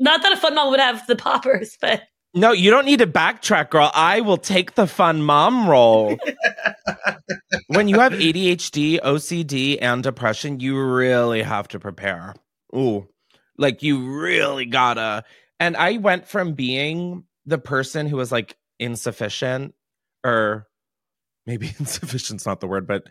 Not 0.00 0.22
that 0.22 0.32
a 0.32 0.36
fun 0.36 0.54
mom 0.54 0.70
would 0.70 0.80
have 0.80 1.06
the 1.06 1.16
poppers, 1.16 1.78
but 1.80 2.02
No, 2.36 2.50
you 2.50 2.70
don't 2.70 2.84
need 2.84 2.98
to 2.98 3.06
backtrack, 3.06 3.70
girl. 3.70 3.92
I 3.94 4.20
will 4.20 4.38
take 4.38 4.74
the 4.74 4.88
fun 4.88 5.22
mom 5.22 5.68
role. 5.68 6.18
when 7.68 7.86
you 7.86 8.00
have 8.00 8.12
ADHD, 8.12 9.00
OCD, 9.00 9.78
and 9.80 10.02
depression, 10.02 10.58
you 10.58 10.80
really 10.82 11.42
have 11.42 11.68
to 11.68 11.78
prepare. 11.78 12.34
Ooh, 12.74 13.06
like 13.56 13.84
you 13.84 14.18
really 14.18 14.66
gotta. 14.66 15.22
And 15.60 15.76
I 15.76 15.98
went 15.98 16.26
from 16.26 16.54
being 16.54 17.22
the 17.46 17.58
person 17.58 18.08
who 18.08 18.16
was 18.16 18.32
like 18.32 18.56
insufficient, 18.80 19.74
or 20.24 20.66
maybe 21.46 21.68
insufficient's 21.78 22.46
not 22.46 22.58
the 22.58 22.66
word, 22.66 22.88
but 22.88 23.04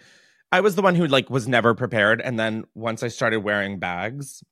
I 0.51 0.59
was 0.59 0.75
the 0.75 0.81
one 0.81 0.95
who 0.95 1.07
like 1.07 1.29
was 1.29 1.47
never 1.47 1.73
prepared. 1.73 2.19
And 2.19 2.37
then 2.37 2.65
once 2.75 3.03
I 3.03 3.07
started 3.07 3.39
wearing 3.39 3.79
bags, 3.79 4.43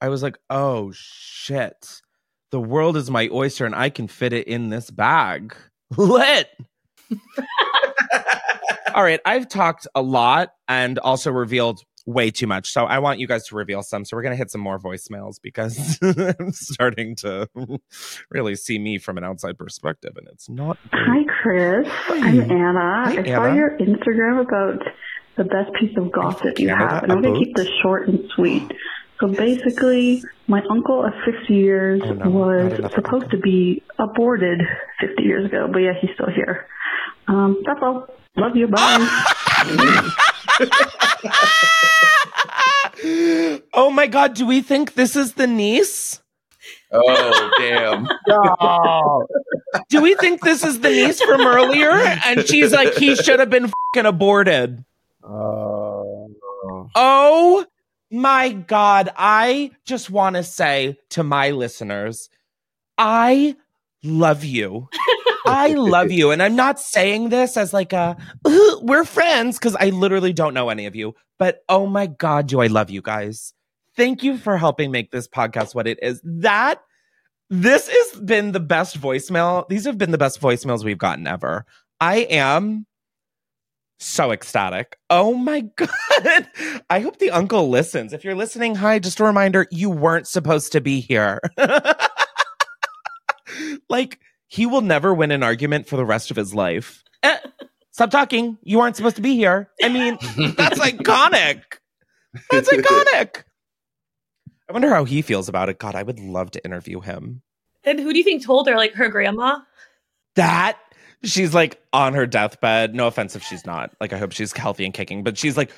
I 0.00 0.10
was 0.10 0.22
like, 0.22 0.38
oh 0.48 0.92
shit 0.94 2.02
the 2.50 2.60
world 2.60 2.96
is 2.96 3.10
my 3.10 3.28
oyster 3.32 3.66
and 3.66 3.74
I 3.74 3.90
can 3.90 4.08
fit 4.08 4.32
it 4.32 4.46
in 4.46 4.70
this 4.70 4.90
bag. 4.90 5.56
Lit. 5.96 6.48
All 8.94 9.02
right, 9.02 9.20
I've 9.24 9.48
talked 9.48 9.86
a 9.94 10.02
lot 10.02 10.52
and 10.68 10.98
also 10.98 11.30
revealed 11.30 11.82
way 12.06 12.30
too 12.30 12.46
much. 12.46 12.70
So 12.70 12.84
I 12.84 13.00
want 13.00 13.18
you 13.18 13.26
guys 13.26 13.46
to 13.48 13.56
reveal 13.56 13.82
some. 13.82 14.04
So 14.04 14.16
we're 14.16 14.22
going 14.22 14.32
to 14.32 14.38
hit 14.38 14.50
some 14.50 14.60
more 14.60 14.78
voicemails 14.78 15.34
because 15.42 15.98
I'm 16.02 16.52
starting 16.52 17.16
to 17.16 17.48
really 18.30 18.54
see 18.54 18.78
me 18.78 18.98
from 18.98 19.18
an 19.18 19.24
outside 19.24 19.58
perspective 19.58 20.12
and 20.16 20.26
it's 20.28 20.48
not. 20.48 20.78
Hi, 20.92 21.24
Chris. 21.42 21.88
I'm 22.08 22.40
Anna. 22.40 23.04
Hi, 23.04 23.20
I 23.20 23.24
saw 23.24 23.52
your 23.52 23.76
Instagram 23.78 24.40
about 24.40 24.82
the 25.36 25.44
best 25.44 25.74
piece 25.78 25.96
of 25.98 26.10
gossip 26.12 26.58
you 26.58 26.70
have, 26.70 27.02
and 27.02 27.12
I'm 27.12 27.20
going 27.20 27.34
to 27.34 27.44
keep 27.44 27.54
this 27.56 27.68
short 27.82 28.08
and 28.08 28.20
sweet. 28.34 28.72
So 29.20 29.28
basically, 29.28 30.22
my 30.46 30.62
uncle 30.70 31.04
of 31.04 31.12
50 31.24 31.54
years 31.54 32.02
Oh, 32.04 32.12
no, 32.12 32.30
was 32.30 32.92
supposed 32.94 33.30
to 33.30 33.38
be 33.38 33.82
aborted 33.98 34.60
50 35.00 35.22
years 35.22 35.46
ago, 35.46 35.68
but 35.72 35.78
yeah, 35.78 35.92
he's 36.00 36.10
still 36.14 36.28
here. 36.34 36.66
Um, 37.26 37.62
that's 37.64 37.80
all. 37.82 38.08
Love 38.36 38.56
you. 38.56 38.68
Bye. 38.68 39.24
oh 43.72 43.90
my 43.90 44.06
God, 44.06 44.34
do 44.34 44.46
we 44.46 44.60
think 44.60 44.94
this 44.94 45.16
is 45.16 45.32
the 45.34 45.46
niece? 45.46 46.20
Oh, 46.92 47.50
damn. 47.58 48.08
No. 48.28 49.24
Do 49.88 50.02
we 50.02 50.14
think 50.16 50.42
this 50.42 50.64
is 50.64 50.80
the 50.80 50.88
niece 50.90 51.20
from 51.22 51.40
earlier? 51.40 51.90
And 51.90 52.46
she's 52.46 52.72
like, 52.72 52.94
he 52.94 53.14
should 53.14 53.40
have 53.40 53.50
been 53.50 53.68
fucking 53.94 54.06
aborted. 54.06 54.84
Oh. 55.22 56.28
Oh 56.94 57.64
my 58.10 58.52
God. 58.52 59.10
I 59.16 59.72
just 59.84 60.10
want 60.10 60.36
to 60.36 60.42
say 60.42 60.98
to 61.10 61.22
my 61.22 61.50
listeners, 61.50 62.28
I 62.98 63.56
love 64.02 64.44
you. 64.44 64.88
I 65.46 65.74
love 65.74 66.10
you. 66.10 66.32
And 66.32 66.42
I'm 66.42 66.56
not 66.56 66.80
saying 66.80 67.28
this 67.28 67.56
as 67.56 67.72
like 67.72 67.92
a, 67.92 68.16
we're 68.82 69.04
friends, 69.04 69.58
because 69.58 69.76
I 69.76 69.90
literally 69.90 70.32
don't 70.32 70.54
know 70.54 70.70
any 70.70 70.86
of 70.86 70.96
you. 70.96 71.14
But 71.38 71.60
oh 71.68 71.86
my 71.86 72.06
God, 72.06 72.48
do 72.48 72.60
I 72.60 72.66
love 72.66 72.90
you 72.90 73.02
guys. 73.02 73.52
Thank 73.96 74.22
you 74.22 74.38
for 74.38 74.58
helping 74.58 74.90
make 74.90 75.10
this 75.10 75.28
podcast 75.28 75.74
what 75.74 75.86
it 75.86 75.98
is. 76.02 76.20
That, 76.24 76.82
this 77.48 77.88
has 77.88 78.20
been 78.20 78.52
the 78.52 78.60
best 78.60 79.00
voicemail. 79.00 79.68
These 79.68 79.84
have 79.84 79.98
been 79.98 80.10
the 80.10 80.18
best 80.18 80.40
voicemails 80.40 80.84
we've 80.84 80.98
gotten 80.98 81.26
ever. 81.26 81.64
I 82.00 82.18
am 82.18 82.86
so 83.98 84.30
ecstatic. 84.30 84.98
Oh 85.10 85.34
my 85.34 85.60
God. 85.76 86.48
I 86.90 87.00
hope 87.00 87.18
the 87.18 87.30
uncle 87.30 87.68
listens. 87.68 88.12
If 88.12 88.24
you're 88.24 88.34
listening, 88.34 88.74
hi, 88.74 88.98
just 88.98 89.20
a 89.20 89.24
reminder 89.24 89.66
you 89.70 89.90
weren't 89.90 90.28
supposed 90.28 90.72
to 90.72 90.80
be 90.80 91.00
here. 91.00 91.40
like, 93.88 94.20
he 94.48 94.66
will 94.66 94.80
never 94.80 95.12
win 95.12 95.30
an 95.30 95.42
argument 95.42 95.88
for 95.88 95.96
the 95.96 96.04
rest 96.04 96.30
of 96.30 96.36
his 96.36 96.54
life. 96.54 97.02
Eh, 97.22 97.38
stop 97.90 98.10
talking. 98.10 98.58
You 98.62 98.80
aren't 98.80 98.96
supposed 98.96 99.16
to 99.16 99.22
be 99.22 99.34
here. 99.34 99.70
I 99.82 99.88
mean, 99.88 100.18
that's 100.56 100.78
iconic. 100.78 101.62
That's 102.50 102.68
iconic. 102.68 103.42
I 104.68 104.72
wonder 104.72 104.90
how 104.90 105.04
he 105.04 105.22
feels 105.22 105.48
about 105.48 105.68
it. 105.68 105.78
God, 105.78 105.94
I 105.94 106.02
would 106.02 106.18
love 106.18 106.50
to 106.52 106.64
interview 106.64 107.00
him. 107.00 107.42
And 107.84 108.00
who 108.00 108.12
do 108.12 108.18
you 108.18 108.24
think 108.24 108.44
told 108.44 108.68
her? 108.68 108.76
Like 108.76 108.94
her 108.94 109.08
grandma? 109.08 109.60
That 110.34 110.76
she's 111.22 111.54
like 111.54 111.80
on 111.92 112.14
her 112.14 112.26
deathbed. 112.26 112.94
No 112.94 113.06
offense 113.06 113.36
if 113.36 113.42
she's 113.42 113.66
not. 113.66 113.94
Like, 114.00 114.12
I 114.12 114.18
hope 114.18 114.32
she's 114.32 114.52
healthy 114.52 114.84
and 114.84 114.94
kicking, 114.94 115.22
but 115.22 115.38
she's 115.38 115.56
like, 115.56 115.70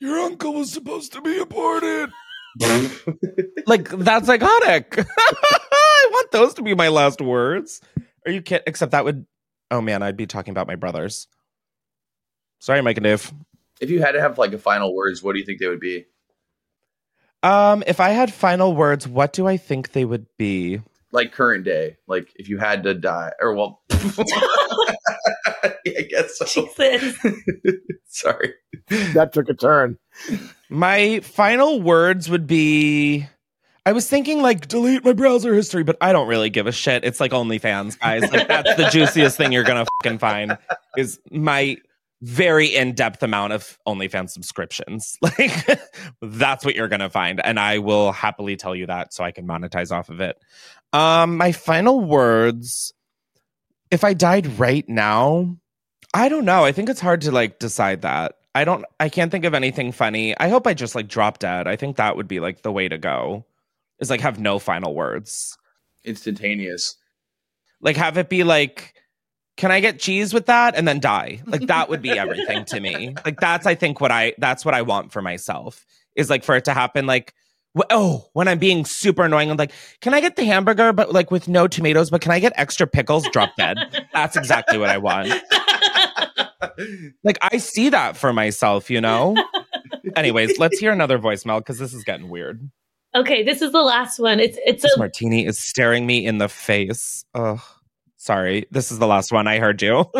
Your 0.00 0.18
uncle 0.18 0.54
was 0.54 0.72
supposed 0.72 1.12
to 1.12 1.20
be 1.20 1.38
aborted. 1.38 2.10
like, 3.66 3.88
that's 3.88 4.28
iconic. 4.28 5.06
I 5.18 6.08
want 6.10 6.30
those 6.32 6.54
to 6.54 6.62
be 6.62 6.74
my 6.74 6.88
last 6.88 7.20
words. 7.20 7.80
Are 8.24 8.32
you 8.32 8.42
kidding? 8.42 8.64
Except 8.66 8.92
that 8.92 9.04
would, 9.04 9.26
oh 9.70 9.80
man, 9.80 10.02
I'd 10.02 10.16
be 10.16 10.26
talking 10.26 10.52
about 10.52 10.66
my 10.66 10.76
brothers. 10.76 11.28
Sorry, 12.60 12.80
Mike 12.82 12.96
and 12.96 13.04
Dave. 13.04 13.32
If 13.80 13.90
you 13.90 14.00
had 14.00 14.12
to 14.12 14.20
have 14.20 14.38
like 14.38 14.52
a 14.52 14.58
final 14.58 14.94
words, 14.94 15.22
what 15.22 15.34
do 15.34 15.38
you 15.38 15.44
think 15.44 15.60
they 15.60 15.68
would 15.68 15.80
be? 15.80 16.06
Um, 17.42 17.84
if 17.86 18.00
I 18.00 18.08
had 18.10 18.32
final 18.32 18.74
words, 18.74 19.06
what 19.06 19.32
do 19.32 19.46
I 19.46 19.56
think 19.56 19.92
they 19.92 20.04
would 20.04 20.26
be? 20.38 20.80
Like 21.12 21.32
current 21.32 21.64
day, 21.64 21.96
like 22.06 22.32
if 22.36 22.48
you 22.48 22.58
had 22.58 22.82
to 22.82 22.94
die, 22.94 23.32
or 23.40 23.54
well, 23.54 23.82
I 23.90 25.72
guess 26.10 26.36
so. 26.36 26.68
Sorry, 28.06 28.54
that 28.88 29.30
took 29.32 29.48
a 29.48 29.54
turn. 29.54 29.98
My 30.68 31.20
final 31.20 31.80
words 31.80 32.28
would 32.28 32.46
be 32.46 33.28
I 33.86 33.92
was 33.92 34.10
thinking 34.10 34.42
like 34.42 34.66
delete 34.66 35.04
my 35.04 35.12
browser 35.12 35.54
history, 35.54 35.84
but 35.84 35.96
I 36.00 36.12
don't 36.12 36.26
really 36.26 36.50
give 36.50 36.66
a 36.66 36.72
shit. 36.72 37.04
It's 37.04 37.20
like 37.20 37.30
OnlyFans, 37.30 37.96
guys. 38.00 38.22
Like 38.32 38.48
that's 38.48 38.74
the 38.74 38.88
juiciest 38.90 39.36
thing 39.36 39.52
you're 39.52 39.62
gonna 39.62 39.86
fucking 40.02 40.18
find 40.18 40.58
is 40.98 41.20
my 41.30 41.76
very 42.20 42.66
in-depth 42.66 43.22
amount 43.22 43.52
of 43.52 43.78
OnlyFans 43.86 44.30
subscriptions. 44.30 45.16
Like 45.22 45.80
that's 46.20 46.64
what 46.64 46.74
you're 46.74 46.88
gonna 46.88 47.10
find, 47.10 47.40
and 47.44 47.60
I 47.60 47.78
will 47.78 48.10
happily 48.10 48.56
tell 48.56 48.74
you 48.74 48.86
that 48.86 49.14
so 49.14 49.22
I 49.22 49.30
can 49.30 49.46
monetize 49.46 49.92
off 49.92 50.08
of 50.08 50.20
it. 50.20 50.36
Um, 50.92 51.36
my 51.36 51.52
final 51.52 52.00
words: 52.00 52.92
If 53.90 54.04
I 54.04 54.14
died 54.14 54.58
right 54.58 54.88
now, 54.88 55.56
I 56.14 56.28
don't 56.28 56.44
know. 56.44 56.64
I 56.64 56.72
think 56.72 56.88
it's 56.88 57.00
hard 57.00 57.20
to 57.22 57.30
like 57.30 57.58
decide 57.58 58.02
that. 58.02 58.36
I 58.54 58.64
don't. 58.64 58.84
I 58.98 59.08
can't 59.08 59.30
think 59.30 59.44
of 59.44 59.54
anything 59.54 59.92
funny. 59.92 60.36
I 60.38 60.48
hope 60.48 60.66
I 60.66 60.74
just 60.74 60.94
like 60.94 61.08
drop 61.08 61.38
dead. 61.38 61.66
I 61.66 61.76
think 61.76 61.96
that 61.96 62.16
would 62.16 62.28
be 62.28 62.40
like 62.40 62.62
the 62.62 62.72
way 62.72 62.88
to 62.88 62.98
go. 62.98 63.44
Is 63.98 64.10
like 64.10 64.20
have 64.20 64.38
no 64.38 64.58
final 64.58 64.94
words. 64.94 65.56
Instantaneous. 66.04 66.96
Like 67.80 67.96
have 67.96 68.16
it 68.18 68.28
be 68.28 68.44
like 68.44 68.94
can 69.56 69.72
I 69.72 69.80
get 69.80 69.98
cheese 69.98 70.34
with 70.34 70.46
that 70.46 70.76
and 70.76 70.86
then 70.86 71.00
die? 71.00 71.40
Like 71.46 71.66
that 71.66 71.88
would 71.88 72.02
be 72.02 72.10
everything 72.10 72.64
to 72.66 72.80
me. 72.80 73.14
Like 73.24 73.40
that's 73.40 73.66
I 73.66 73.74
think 73.74 74.00
what 74.00 74.12
I 74.12 74.34
that's 74.38 74.64
what 74.64 74.74
I 74.74 74.82
want 74.82 75.12
for 75.12 75.20
myself 75.20 75.84
is 76.14 76.30
like 76.30 76.44
for 76.44 76.54
it 76.54 76.66
to 76.66 76.74
happen 76.74 77.06
like 77.06 77.34
oh 77.90 78.28
when 78.32 78.48
I'm 78.48 78.58
being 78.58 78.84
super 78.84 79.24
annoying 79.24 79.50
I'm 79.50 79.56
like 79.56 79.72
can 80.00 80.14
I 80.14 80.20
get 80.20 80.36
the 80.36 80.44
hamburger 80.44 80.92
but 80.92 81.12
like 81.12 81.30
with 81.30 81.48
no 81.48 81.68
tomatoes 81.68 82.10
but 82.10 82.20
can 82.20 82.32
I 82.32 82.38
get 82.38 82.52
extra 82.56 82.86
pickles 82.86 83.28
drop 83.28 83.56
dead? 83.56 83.76
that's 84.12 84.36
exactly 84.36 84.78
what 84.78 84.90
I 84.90 84.98
want. 84.98 85.32
like 87.24 87.38
I 87.42 87.58
see 87.58 87.90
that 87.90 88.16
for 88.16 88.32
myself, 88.32 88.90
you 88.90 89.00
know? 89.00 89.36
Anyways, 90.16 90.58
let's 90.58 90.78
hear 90.78 90.92
another 90.92 91.18
voicemail 91.18 91.58
because 91.58 91.78
this 91.78 91.92
is 91.92 92.04
getting 92.04 92.28
weird. 92.28 92.70
Okay, 93.14 93.42
this 93.42 93.62
is 93.62 93.72
the 93.72 93.82
last 93.82 94.18
one. 94.18 94.40
It's 94.40 94.58
it's 94.64 94.82
This 94.82 94.94
a 94.94 94.98
martini 94.98 95.46
is 95.46 95.58
staring 95.58 96.06
me 96.06 96.24
in 96.24 96.38
the 96.38 96.48
face. 96.48 97.24
Oh, 97.34 97.62
sorry. 98.16 98.66
This 98.70 98.92
is 98.92 98.98
the 98.98 99.06
last 99.06 99.32
one. 99.32 99.46
I 99.46 99.58
heard 99.58 99.80
you. 99.80 100.04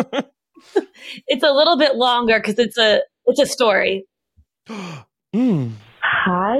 it's 1.27 1.43
a 1.43 1.51
little 1.51 1.77
bit 1.77 1.95
longer 1.95 2.39
because 2.39 2.57
it's 2.59 2.77
a 2.77 3.01
it's 3.25 3.39
a 3.39 3.45
story. 3.45 4.05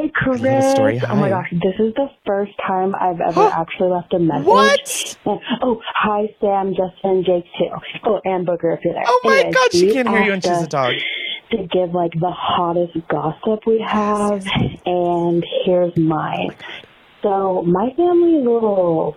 Hi, 0.08 0.24
Chris. 0.24 0.42
love 0.42 0.78
a. 0.80 1.12
Oh 1.12 1.16
my 1.16 1.30
gosh, 1.30 1.50
this 1.52 1.76
is 1.80 1.94
the 1.96 2.08
first 2.26 2.52
time 2.66 2.96
I've 2.96 3.20
ever 3.20 3.44
actually 3.48 3.90
left 3.90 4.14
a 4.14 4.20
message. 4.20 4.46
What? 4.46 5.18
And- 5.26 5.40
oh, 5.62 5.82
hi, 5.96 6.34
Sam, 6.40 6.72
Justin, 6.72 7.12
and 7.12 7.26
Jake 7.26 7.46
too. 7.58 7.70
Oh, 8.06 8.22
and 8.24 8.48
Booger 8.48 8.78
if 8.78 8.84
you're 8.84 8.94
there. 8.94 9.04
Oh 9.06 9.22
my 9.24 9.38
Anyways, 9.38 9.56
God, 9.56 9.74
she 9.74 9.94
can't 9.94 10.10
hear 10.10 10.24
you 10.24 10.34
and 10.34 10.44
she's 10.44 10.62
a 10.62 10.68
dog. 10.68 10.94
To 11.52 11.58
give 11.58 11.94
like 11.94 12.12
the 12.14 12.32
hottest 12.32 12.98
gossip 13.08 13.66
we 13.66 13.84
have, 13.86 14.46
and 14.86 15.46
here's 15.66 15.96
mine. 15.98 16.52
Oh 16.52 16.78
so 17.24 17.64
my 17.64 17.90
family 17.96 18.36
is 18.36 18.46
a 18.46 18.50
little 18.50 19.16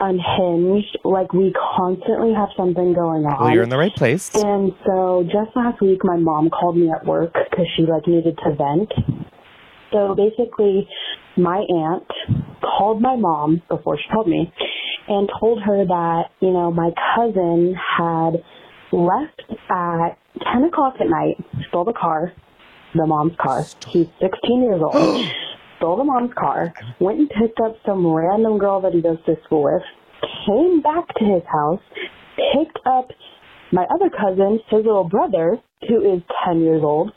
unhinged. 0.00 0.98
Like 1.04 1.32
we 1.32 1.52
constantly 1.76 2.32
have 2.32 2.48
something 2.56 2.94
going 2.94 3.26
on. 3.26 3.40
Well, 3.40 3.52
you're 3.52 3.64
in 3.64 3.70
the 3.70 3.78
right 3.78 3.94
place. 3.94 4.30
And 4.34 4.72
so 4.84 5.24
just 5.24 5.56
last 5.56 5.80
week, 5.80 6.04
my 6.04 6.16
mom 6.16 6.50
called 6.50 6.76
me 6.76 6.90
at 6.90 7.04
work 7.04 7.32
because 7.32 7.66
she 7.76 7.82
like 7.82 8.06
needed 8.06 8.38
to 8.44 8.54
vent. 8.54 8.92
So 9.92 10.14
basically, 10.14 10.88
my 11.36 11.58
aunt 11.58 12.06
called 12.60 13.00
my 13.00 13.16
mom 13.16 13.62
before 13.68 13.96
she 13.98 14.04
told 14.12 14.26
me 14.26 14.52
and 15.08 15.28
told 15.40 15.62
her 15.62 15.84
that 15.84 16.22
you 16.40 16.50
know 16.52 16.70
my 16.72 16.90
cousin 17.14 17.74
had 17.74 18.42
left 18.92 19.42
at 19.70 20.18
ten 20.52 20.64
o'clock 20.64 20.94
at 21.00 21.08
night, 21.08 21.36
stole 21.68 21.84
the 21.84 21.92
car, 21.92 22.32
the 22.94 23.06
mom's 23.06 23.36
car. 23.40 23.64
He's 23.88 24.06
sixteen 24.20 24.62
years 24.62 24.80
old. 24.82 24.94
stole 25.78 25.96
the 25.96 26.04
mom's 26.04 26.32
car, 26.34 26.72
went 27.00 27.18
and 27.18 27.30
picked 27.30 27.60
up 27.60 27.76
some 27.84 28.06
random 28.06 28.58
girl 28.58 28.80
that 28.80 28.92
he 28.92 29.02
goes 29.02 29.18
to 29.26 29.36
school 29.44 29.64
with, 29.64 29.82
came 30.46 30.80
back 30.80 31.06
to 31.18 31.24
his 31.24 31.42
house, 31.52 31.80
picked 32.54 32.78
up 32.86 33.08
my 33.72 33.84
other 33.94 34.10
cousin, 34.10 34.60
his 34.70 34.84
little 34.84 35.04
brother, 35.04 35.58
who 35.88 36.14
is 36.14 36.22
10 36.46 36.60
years 36.60 36.82
old, 36.82 37.12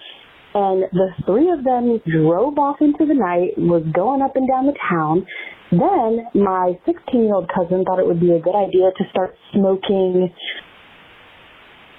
and 0.54 0.84
the 0.92 1.10
three 1.26 1.50
of 1.52 1.64
them 1.64 2.02
drove 2.10 2.58
off 2.58 2.78
into 2.82 3.06
the 3.06 3.14
night, 3.14 3.58
was 3.58 3.84
going 3.94 4.22
up 4.22 4.36
and 4.36 4.48
down 4.48 4.66
the 4.66 4.78
town. 4.90 5.26
Then 5.72 6.26
my 6.34 6.74
16 6.86 7.24
year 7.24 7.36
old 7.36 7.50
cousin 7.54 7.86
thought 7.86 8.00
it 8.00 8.08
would 8.08 8.20
be 8.20 8.32
a 8.32 8.40
good 8.40 8.56
idea 8.56 8.90
to 8.98 9.04
start 9.12 9.36
smoking 9.54 10.34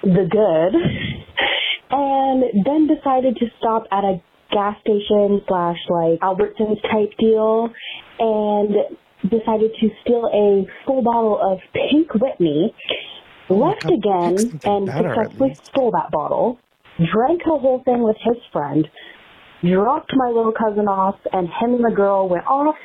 the 0.02 0.26
good, 0.26 0.72
and 1.90 2.42
then 2.64 2.88
decided 2.88 3.36
to 3.36 3.46
stop 3.58 3.84
at 3.92 4.02
a 4.02 4.20
gas 4.50 4.74
station 4.80 5.40
slash 5.46 5.78
like 5.88 6.18
Albertsons 6.18 6.82
type 6.90 7.14
deal, 7.18 7.70
and 8.18 8.74
decided 9.22 9.70
to 9.80 9.90
steal 10.02 10.26
a 10.32 10.66
full 10.84 11.02
bottle 11.02 11.38
of 11.40 11.58
Pink 11.72 12.12
Whitney, 12.14 12.74
left 13.48 13.84
again, 13.84 14.60
and 14.64 14.86
better, 14.86 15.14
successfully 15.14 15.54
stole 15.54 15.92
that 15.92 16.10
bottle, 16.10 16.58
drank 17.12 17.42
the 17.44 17.58
whole 17.58 17.82
thing 17.84 18.02
with 18.02 18.16
his 18.22 18.36
friend, 18.52 18.86
dropped 19.62 20.12
my 20.14 20.28
little 20.28 20.52
cousin 20.52 20.86
off, 20.88 21.16
and 21.32 21.48
him 21.48 21.74
and 21.74 21.84
the 21.84 21.94
girl 21.94 22.28
went 22.28 22.46
off. 22.46 22.76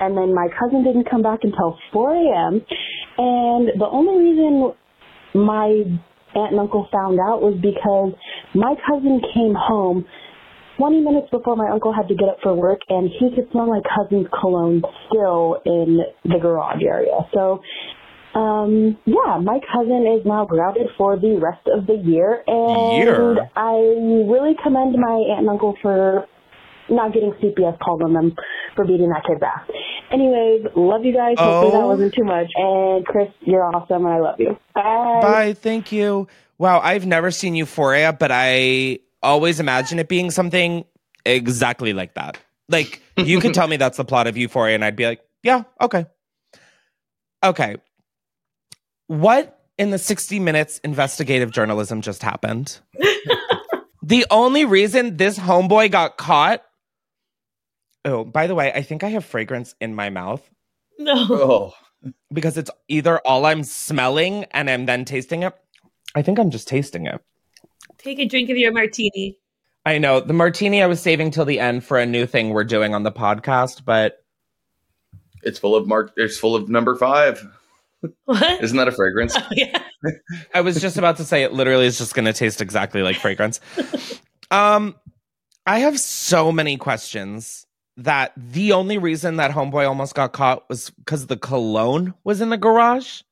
And 0.00 0.16
then 0.16 0.34
my 0.34 0.48
cousin 0.58 0.82
didn't 0.82 1.10
come 1.10 1.22
back 1.22 1.40
until 1.42 1.76
4 1.92 2.14
a.m. 2.14 2.54
And 3.18 3.68
the 3.78 3.88
only 3.90 4.24
reason 4.24 4.72
my 5.34 5.84
aunt 6.34 6.52
and 6.52 6.60
uncle 6.60 6.88
found 6.92 7.18
out 7.20 7.42
was 7.42 7.54
because 7.60 8.12
my 8.54 8.74
cousin 8.88 9.20
came 9.34 9.54
home 9.54 10.06
20 10.78 11.00
minutes 11.00 11.28
before 11.30 11.56
my 11.56 11.68
uncle 11.70 11.92
had 11.92 12.08
to 12.08 12.14
get 12.14 12.28
up 12.28 12.38
for 12.42 12.54
work, 12.54 12.80
and 12.88 13.10
he 13.18 13.28
could 13.34 13.50
smell 13.52 13.66
my 13.66 13.80
cousin's 13.84 14.26
cologne 14.40 14.80
still 15.08 15.60
in 15.66 16.00
the 16.24 16.38
garage 16.40 16.80
area. 16.82 17.20
So, 17.34 17.60
um, 18.34 18.96
yeah, 19.06 19.38
my 19.42 19.58
cousin 19.72 20.06
is 20.18 20.24
now 20.24 20.44
grounded 20.46 20.88
for 20.96 21.16
the 21.16 21.38
rest 21.42 21.66
of 21.66 21.86
the 21.86 21.94
year, 21.94 22.42
and 22.46 22.96
Year? 23.04 23.48
I 23.56 23.74
really 24.28 24.54
commend 24.62 24.94
my 24.98 25.12
aunt 25.30 25.40
and 25.40 25.48
uncle 25.48 25.76
for 25.82 26.26
not 26.88 27.12
getting 27.12 27.32
CPS 27.42 27.78
called 27.80 28.02
on 28.02 28.12
them 28.14 28.34
for 28.74 28.84
beating 28.84 29.08
that 29.10 29.22
kid's 29.26 29.40
ass. 29.42 29.68
Anyways, 30.12 30.66
love 30.74 31.04
you 31.04 31.12
guys. 31.14 31.36
Hopefully 31.38 31.70
that 31.72 31.82
Oh. 31.84 31.88
wasn't 31.88 32.14
too 32.14 32.24
much. 32.24 32.48
And 32.56 33.06
Chris, 33.06 33.28
you're 33.42 33.62
awesome, 33.64 34.04
and 34.06 34.14
I 34.14 34.18
love 34.18 34.40
you. 34.40 34.58
Bye. 34.74 35.18
Bye. 35.22 35.52
Thank 35.52 35.92
you. 35.92 36.26
Wow, 36.58 36.80
I've 36.80 37.06
never 37.06 37.30
seen 37.30 37.54
Euphoria, 37.54 38.12
but 38.12 38.30
I 38.32 38.98
always 39.22 39.60
imagine 39.60 39.98
it 39.98 40.08
being 40.08 40.30
something 40.30 40.84
exactly 41.24 41.92
like 41.92 42.14
that. 42.14 42.38
Like 42.68 43.02
you 43.16 43.40
could 43.40 43.54
tell 43.54 43.66
me 43.68 43.76
that's 43.76 43.96
the 43.96 44.04
plot 44.04 44.26
of 44.26 44.36
Euphoria, 44.36 44.74
and 44.74 44.84
I'd 44.84 44.96
be 44.96 45.06
like, 45.06 45.20
yeah, 45.42 45.62
okay, 45.80 46.06
okay. 47.44 47.76
What 49.10 49.58
in 49.76 49.90
the 49.90 49.98
60 49.98 50.38
minutes 50.38 50.78
investigative 50.84 51.50
journalism 51.50 52.00
just 52.00 52.22
happened? 52.22 52.78
the 54.04 54.24
only 54.30 54.64
reason 54.64 55.16
this 55.16 55.36
homeboy 55.36 55.90
got 55.90 56.16
caught. 56.16 56.62
Oh, 58.04 58.22
by 58.22 58.46
the 58.46 58.54
way, 58.54 58.72
I 58.72 58.82
think 58.82 59.02
I 59.02 59.08
have 59.08 59.24
fragrance 59.24 59.74
in 59.80 59.96
my 59.96 60.10
mouth. 60.10 60.48
No. 60.96 61.26
Oh. 61.28 61.74
Because 62.32 62.56
it's 62.56 62.70
either 62.86 63.18
all 63.26 63.46
I'm 63.46 63.64
smelling 63.64 64.44
and 64.52 64.70
I'm 64.70 64.86
then 64.86 65.04
tasting 65.04 65.42
it. 65.42 65.54
I 66.14 66.22
think 66.22 66.38
I'm 66.38 66.50
just 66.50 66.68
tasting 66.68 67.06
it. 67.06 67.20
Take 67.98 68.20
a 68.20 68.26
drink 68.26 68.48
of 68.48 68.58
your 68.58 68.72
martini. 68.72 69.38
I 69.84 69.98
know. 69.98 70.20
The 70.20 70.34
martini 70.34 70.84
I 70.84 70.86
was 70.86 71.02
saving 71.02 71.32
till 71.32 71.44
the 71.44 71.58
end 71.58 71.82
for 71.82 71.98
a 71.98 72.06
new 72.06 72.26
thing 72.26 72.50
we're 72.50 72.62
doing 72.62 72.94
on 72.94 73.02
the 73.02 73.10
podcast, 73.10 73.84
but 73.84 74.24
It's 75.42 75.58
full 75.58 75.74
of 75.74 75.88
mark. 75.88 76.12
It's 76.16 76.38
full 76.38 76.54
of 76.54 76.68
number 76.68 76.94
five. 76.94 77.44
What? 78.24 78.62
Isn't 78.62 78.76
that 78.78 78.88
a 78.88 78.92
fragrance? 78.92 79.36
Oh, 79.38 79.46
yeah. 79.52 79.82
I 80.54 80.62
was 80.62 80.80
just 80.80 80.96
about 80.96 81.18
to 81.18 81.24
say 81.24 81.42
it 81.42 81.52
literally 81.52 81.84
is 81.86 81.98
just 81.98 82.14
going 82.14 82.24
to 82.24 82.32
taste 82.32 82.62
exactly 82.62 83.02
like 83.02 83.16
fragrance. 83.16 83.60
Um, 84.50 84.94
I 85.66 85.80
have 85.80 86.00
so 86.00 86.50
many 86.50 86.78
questions 86.78 87.66
that 87.98 88.32
the 88.36 88.72
only 88.72 88.96
reason 88.96 89.36
that 89.36 89.50
homeboy 89.50 89.86
almost 89.86 90.14
got 90.14 90.32
caught 90.32 90.66
was 90.70 90.90
because 90.90 91.26
the 91.26 91.36
cologne 91.36 92.14
was 92.24 92.40
in 92.40 92.48
the 92.48 92.56
garage. 92.56 93.22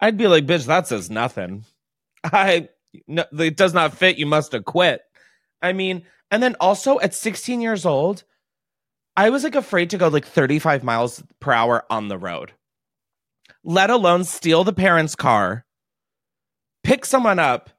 I'd 0.00 0.16
be 0.16 0.26
like, 0.26 0.46
bitch, 0.46 0.66
that 0.66 0.86
says 0.86 1.10
nothing. 1.10 1.64
I 2.24 2.68
no, 3.06 3.24
it 3.38 3.56
does 3.56 3.74
not 3.74 3.96
fit. 3.96 4.18
You 4.18 4.26
must 4.26 4.52
have 4.52 4.64
quit. 4.64 5.02
I 5.60 5.72
mean, 5.72 6.04
and 6.30 6.42
then 6.42 6.56
also 6.60 6.98
at 7.00 7.14
16 7.14 7.60
years 7.60 7.84
old, 7.86 8.24
I 9.16 9.30
was 9.30 9.44
like 9.44 9.54
afraid 9.54 9.90
to 9.90 9.98
go 9.98 10.08
like 10.08 10.26
35 10.26 10.82
miles 10.82 11.22
per 11.40 11.52
hour 11.52 11.84
on 11.90 12.08
the 12.08 12.18
road, 12.18 12.52
let 13.64 13.90
alone 13.90 14.24
steal 14.24 14.64
the 14.64 14.72
parents' 14.72 15.14
car, 15.14 15.64
pick 16.82 17.04
someone 17.04 17.38
up, 17.38 17.70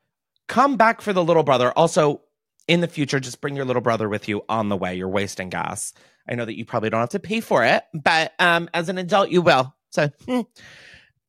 come 0.47 0.77
back 0.77 1.01
for 1.01 1.13
the 1.13 1.23
little 1.23 1.43
brother. 1.43 1.71
Also, 1.71 2.21
in 2.67 2.81
the 2.81 2.87
future, 2.87 3.19
just 3.19 3.41
bring 3.41 3.55
your 3.55 3.65
little 3.65 3.81
brother 3.81 4.07
with 4.07 4.27
you 4.29 4.43
on 4.47 4.69
the 4.69 4.77
way. 4.77 4.95
You're 4.95 5.09
wasting 5.09 5.49
gas. 5.49 5.93
I 6.29 6.35
know 6.35 6.45
that 6.45 6.57
you 6.57 6.65
probably 6.65 6.89
don't 6.89 7.01
have 7.01 7.09
to 7.09 7.19
pay 7.19 7.41
for 7.41 7.65
it, 7.65 7.83
but 7.93 8.33
um, 8.39 8.69
as 8.73 8.89
an 8.89 8.97
adult, 8.97 9.29
you 9.29 9.41
will. 9.41 9.75
So, 9.89 10.09
hmm. 10.25 10.41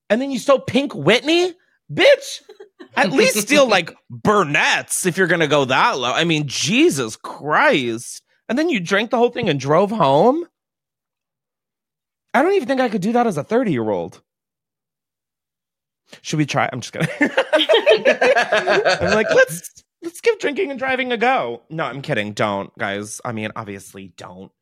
and 0.08 0.20
then 0.20 0.30
you 0.30 0.38
stole 0.38 0.60
Pink 0.60 0.94
Whitney, 0.94 1.52
bitch. 1.92 2.42
At 2.96 3.12
least 3.12 3.36
steal 3.38 3.68
like 3.68 3.94
Burnett's 4.08 5.04
if 5.06 5.16
you're 5.16 5.26
gonna 5.26 5.48
go 5.48 5.64
that 5.64 5.98
low. 5.98 6.12
I 6.12 6.24
mean, 6.24 6.44
Jesus 6.46 7.16
Christ. 7.16 8.22
And 8.48 8.58
then 8.58 8.68
you 8.68 8.78
drank 8.78 9.10
the 9.10 9.16
whole 9.16 9.30
thing 9.30 9.48
and 9.48 9.58
drove 9.58 9.90
home. 9.90 10.46
I 12.32 12.42
don't 12.42 12.54
even 12.54 12.68
think 12.68 12.80
I 12.80 12.88
could 12.88 13.00
do 13.00 13.12
that 13.12 13.26
as 13.26 13.36
a 13.36 13.44
30 13.44 13.72
year 13.72 13.88
old. 13.88 14.22
Should 16.22 16.38
we 16.38 16.46
try? 16.46 16.68
I'm 16.72 16.80
just 16.80 16.92
gonna. 16.92 17.08
I'm 19.00 19.14
like, 19.14 19.32
let's 19.34 19.84
let's 20.02 20.20
give 20.20 20.38
drinking 20.38 20.70
and 20.70 20.78
driving 20.78 21.12
a 21.12 21.16
go. 21.16 21.62
No, 21.70 21.84
I'm 21.84 22.02
kidding. 22.02 22.32
Don't, 22.32 22.76
guys. 22.78 23.20
I 23.24 23.32
mean, 23.32 23.50
obviously, 23.56 24.12
don't. 24.16 24.52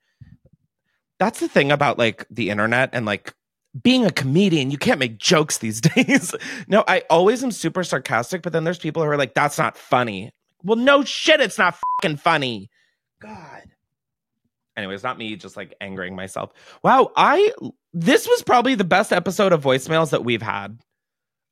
That's 1.18 1.40
the 1.40 1.49
thing 1.49 1.70
about 1.70 1.99
like 1.99 2.26
the 2.30 2.51
internet 2.51 2.90
and 2.93 3.07
like 3.07 3.34
being 3.80 4.05
a 4.07 4.11
comedian. 4.11 4.70
You 4.70 4.78
can't 4.78 5.01
make 5.01 5.18
jokes 5.18 5.59
these 5.59 5.80
days. 5.80 6.34
no, 6.68 6.84
I 6.86 7.03
always 7.11 7.43
am 7.45 7.51
super 7.53 7.84
sarcastic, 7.84 8.43
but 8.43 8.53
then 8.53 8.64
there's 8.64 8.78
people 8.78 9.03
who 9.03 9.09
are 9.09 9.16
like, 9.18 9.34
"That's 9.34 9.59
not 9.59 9.76
funny." 9.76 10.32
Well, 10.62 10.78
no 10.78 11.05
shit, 11.05 11.40
it's 11.40 11.59
not 11.59 11.76
fucking 12.01 12.18
funny. 12.18 12.70
God. 13.20 13.62
Anyways, 14.76 15.03
not 15.03 15.18
me 15.18 15.36
just 15.36 15.57
like 15.57 15.74
angering 15.80 16.16
myself. 16.16 16.51
Wow, 16.82 17.11
I 17.16 17.53
this 17.93 18.26
was 18.26 18.43
probably 18.43 18.74
the 18.74 18.84
best 18.84 19.12
episode 19.12 19.53
of 19.53 19.62
voicemails 19.62 20.11
that 20.11 20.24
we've 20.24 20.43
had. 20.43 20.78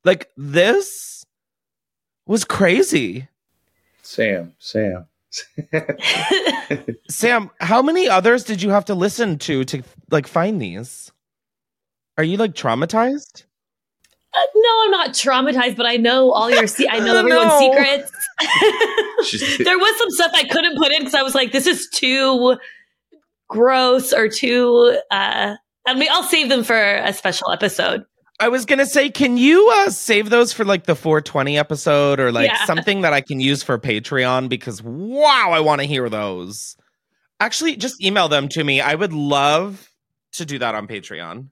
Like 0.04 0.30
this 0.36 1.24
was 2.26 2.44
crazy. 2.44 3.28
Sam, 4.02 4.54
Sam. 4.58 5.06
Sam, 7.08 7.50
how 7.60 7.82
many 7.82 8.08
others 8.08 8.44
did 8.44 8.62
you 8.62 8.70
have 8.70 8.84
to 8.86 8.94
listen 8.94 9.38
to 9.40 9.64
to 9.64 9.82
like 10.10 10.26
find 10.26 10.60
these? 10.60 11.12
Are 12.18 12.24
you 12.24 12.36
like 12.36 12.54
traumatized? 12.54 13.44
Uh, 14.32 14.38
no, 14.54 14.70
I'm 14.84 14.90
not 14.92 15.10
traumatized, 15.10 15.76
but 15.76 15.86
I 15.86 15.96
know 15.96 16.30
all 16.32 16.50
your. 16.50 16.66
Se- 16.66 16.88
I 16.88 17.00
know 17.00 17.16
everyone's 17.18 17.48
No. 17.48 17.58
secrets. 17.58 18.12
there 19.64 19.78
was 19.78 19.98
some 19.98 20.10
stuff 20.10 20.30
I 20.34 20.44
couldn't 20.44 20.76
put 20.78 20.92
in 20.92 21.00
because 21.00 21.14
I 21.14 21.22
was 21.22 21.34
like, 21.34 21.52
"This 21.52 21.66
is 21.66 21.88
too 21.92 22.56
gross 23.48 24.12
or 24.12 24.28
too." 24.28 24.98
uh 25.10 25.56
I 25.86 25.94
mean, 25.94 26.08
I'll 26.12 26.22
save 26.22 26.48
them 26.48 26.62
for 26.62 26.76
a 26.78 27.12
special 27.12 27.50
episode. 27.52 28.04
I 28.40 28.48
was 28.48 28.64
gonna 28.64 28.86
say, 28.86 29.10
can 29.10 29.36
you 29.36 29.68
uh, 29.80 29.90
save 29.90 30.30
those 30.30 30.52
for 30.52 30.64
like 30.64 30.84
the 30.84 30.94
420 30.96 31.58
episode 31.58 32.18
or 32.20 32.32
like 32.32 32.48
Yeah. 32.50 32.64
something 32.64 33.02
that 33.02 33.12
I 33.12 33.20
can 33.20 33.38
use 33.40 33.62
for 33.62 33.78
Patreon? 33.78 34.48
Because 34.48 34.82
wow, 34.82 35.50
I 35.52 35.60
want 35.60 35.80
to 35.82 35.86
hear 35.86 36.08
those. 36.08 36.76
Actually, 37.38 37.76
just 37.76 38.02
email 38.02 38.28
them 38.28 38.48
to 38.48 38.64
me. 38.64 38.80
I 38.80 38.94
would 38.94 39.12
love 39.12 39.90
to 40.32 40.44
do 40.44 40.58
that 40.58 40.74
on 40.74 40.86
Patreon. 40.86 41.48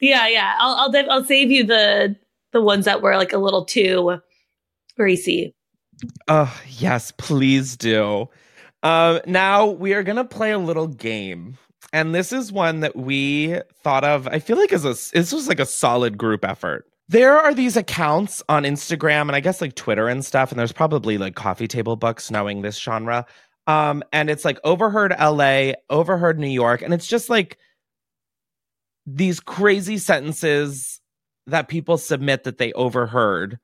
Yeah, 0.00 0.26
yeah. 0.28 0.54
I'll 0.58 0.90
I'll, 0.94 1.10
I'll 1.10 1.24
save 1.24 1.50
you 1.50 1.64
the 1.64 2.16
the 2.52 2.60
ones 2.62 2.84
that 2.86 3.02
were 3.02 3.16
like 3.16 3.32
a 3.32 3.38
little 3.38 3.64
too 3.64 4.18
greasy. 4.96 5.54
Oh, 6.28 6.58
yes, 6.68 7.12
please 7.18 7.76
do. 7.76 8.28
Um, 8.82 9.20
now 9.26 9.66
we 9.66 9.92
are 9.92 10.02
gonna 10.02 10.24
play 10.24 10.52
a 10.52 10.58
little 10.58 10.86
game, 10.88 11.58
and 11.92 12.14
this 12.14 12.32
is 12.32 12.52
one 12.52 12.80
that 12.80 12.96
we 12.96 13.58
thought 13.82 14.04
of. 14.04 14.28
I 14.28 14.38
feel 14.38 14.56
like 14.56 14.72
as 14.72 14.84
a 14.84 14.90
this 15.12 15.32
was 15.32 15.48
like 15.48 15.60
a 15.60 15.66
solid 15.66 16.16
group 16.18 16.44
effort. 16.44 16.86
There 17.08 17.36
are 17.36 17.54
these 17.54 17.76
accounts 17.76 18.42
on 18.48 18.62
Instagram 18.62 19.22
and 19.22 19.32
I 19.32 19.40
guess 19.40 19.60
like 19.60 19.74
Twitter 19.74 20.08
and 20.08 20.24
stuff, 20.24 20.52
and 20.52 20.58
there's 20.58 20.72
probably 20.72 21.18
like 21.18 21.34
coffee 21.34 21.66
table 21.68 21.96
books 21.96 22.30
knowing 22.30 22.62
this 22.62 22.78
genre. 22.78 23.26
Um, 23.66 24.02
and 24.12 24.30
it's 24.30 24.44
like 24.44 24.58
overheard 24.64 25.14
LA, 25.18 25.72
overheard 25.90 26.38
New 26.38 26.48
York, 26.48 26.82
and 26.82 26.94
it's 26.94 27.06
just 27.06 27.28
like 27.28 27.58
these 29.06 29.40
crazy 29.40 29.98
sentences 29.98 31.00
that 31.46 31.68
people 31.68 31.98
submit 31.98 32.44
that 32.44 32.58
they 32.58 32.72
overheard 32.74 33.58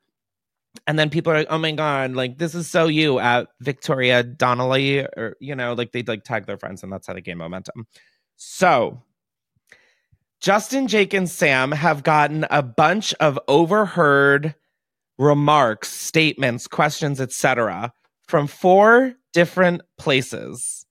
and 0.86 0.98
then 0.98 1.10
people 1.10 1.32
are 1.32 1.38
like, 1.38 1.46
"Oh 1.50 1.58
my 1.58 1.72
god, 1.72 2.12
like 2.12 2.38
this 2.38 2.54
is 2.54 2.68
so 2.68 2.86
you 2.86 3.18
at 3.18 3.48
Victoria 3.60 4.22
Donnelly," 4.22 5.00
or 5.00 5.36
you 5.40 5.54
know, 5.54 5.74
like 5.74 5.92
they'd 5.92 6.08
like 6.08 6.24
tag 6.24 6.46
their 6.46 6.58
friends, 6.58 6.82
and 6.82 6.92
that's 6.92 7.06
how 7.06 7.14
they 7.14 7.20
gain 7.20 7.38
momentum. 7.38 7.86
So, 8.36 9.02
Justin, 10.40 10.86
Jake, 10.86 11.14
and 11.14 11.28
Sam 11.28 11.72
have 11.72 12.02
gotten 12.02 12.46
a 12.50 12.62
bunch 12.62 13.14
of 13.14 13.38
overheard 13.48 14.54
remarks, 15.18 15.90
statements, 15.90 16.68
questions, 16.68 17.20
etc., 17.20 17.92
from 18.28 18.46
four 18.46 19.14
different 19.32 19.82
places. 19.98 20.86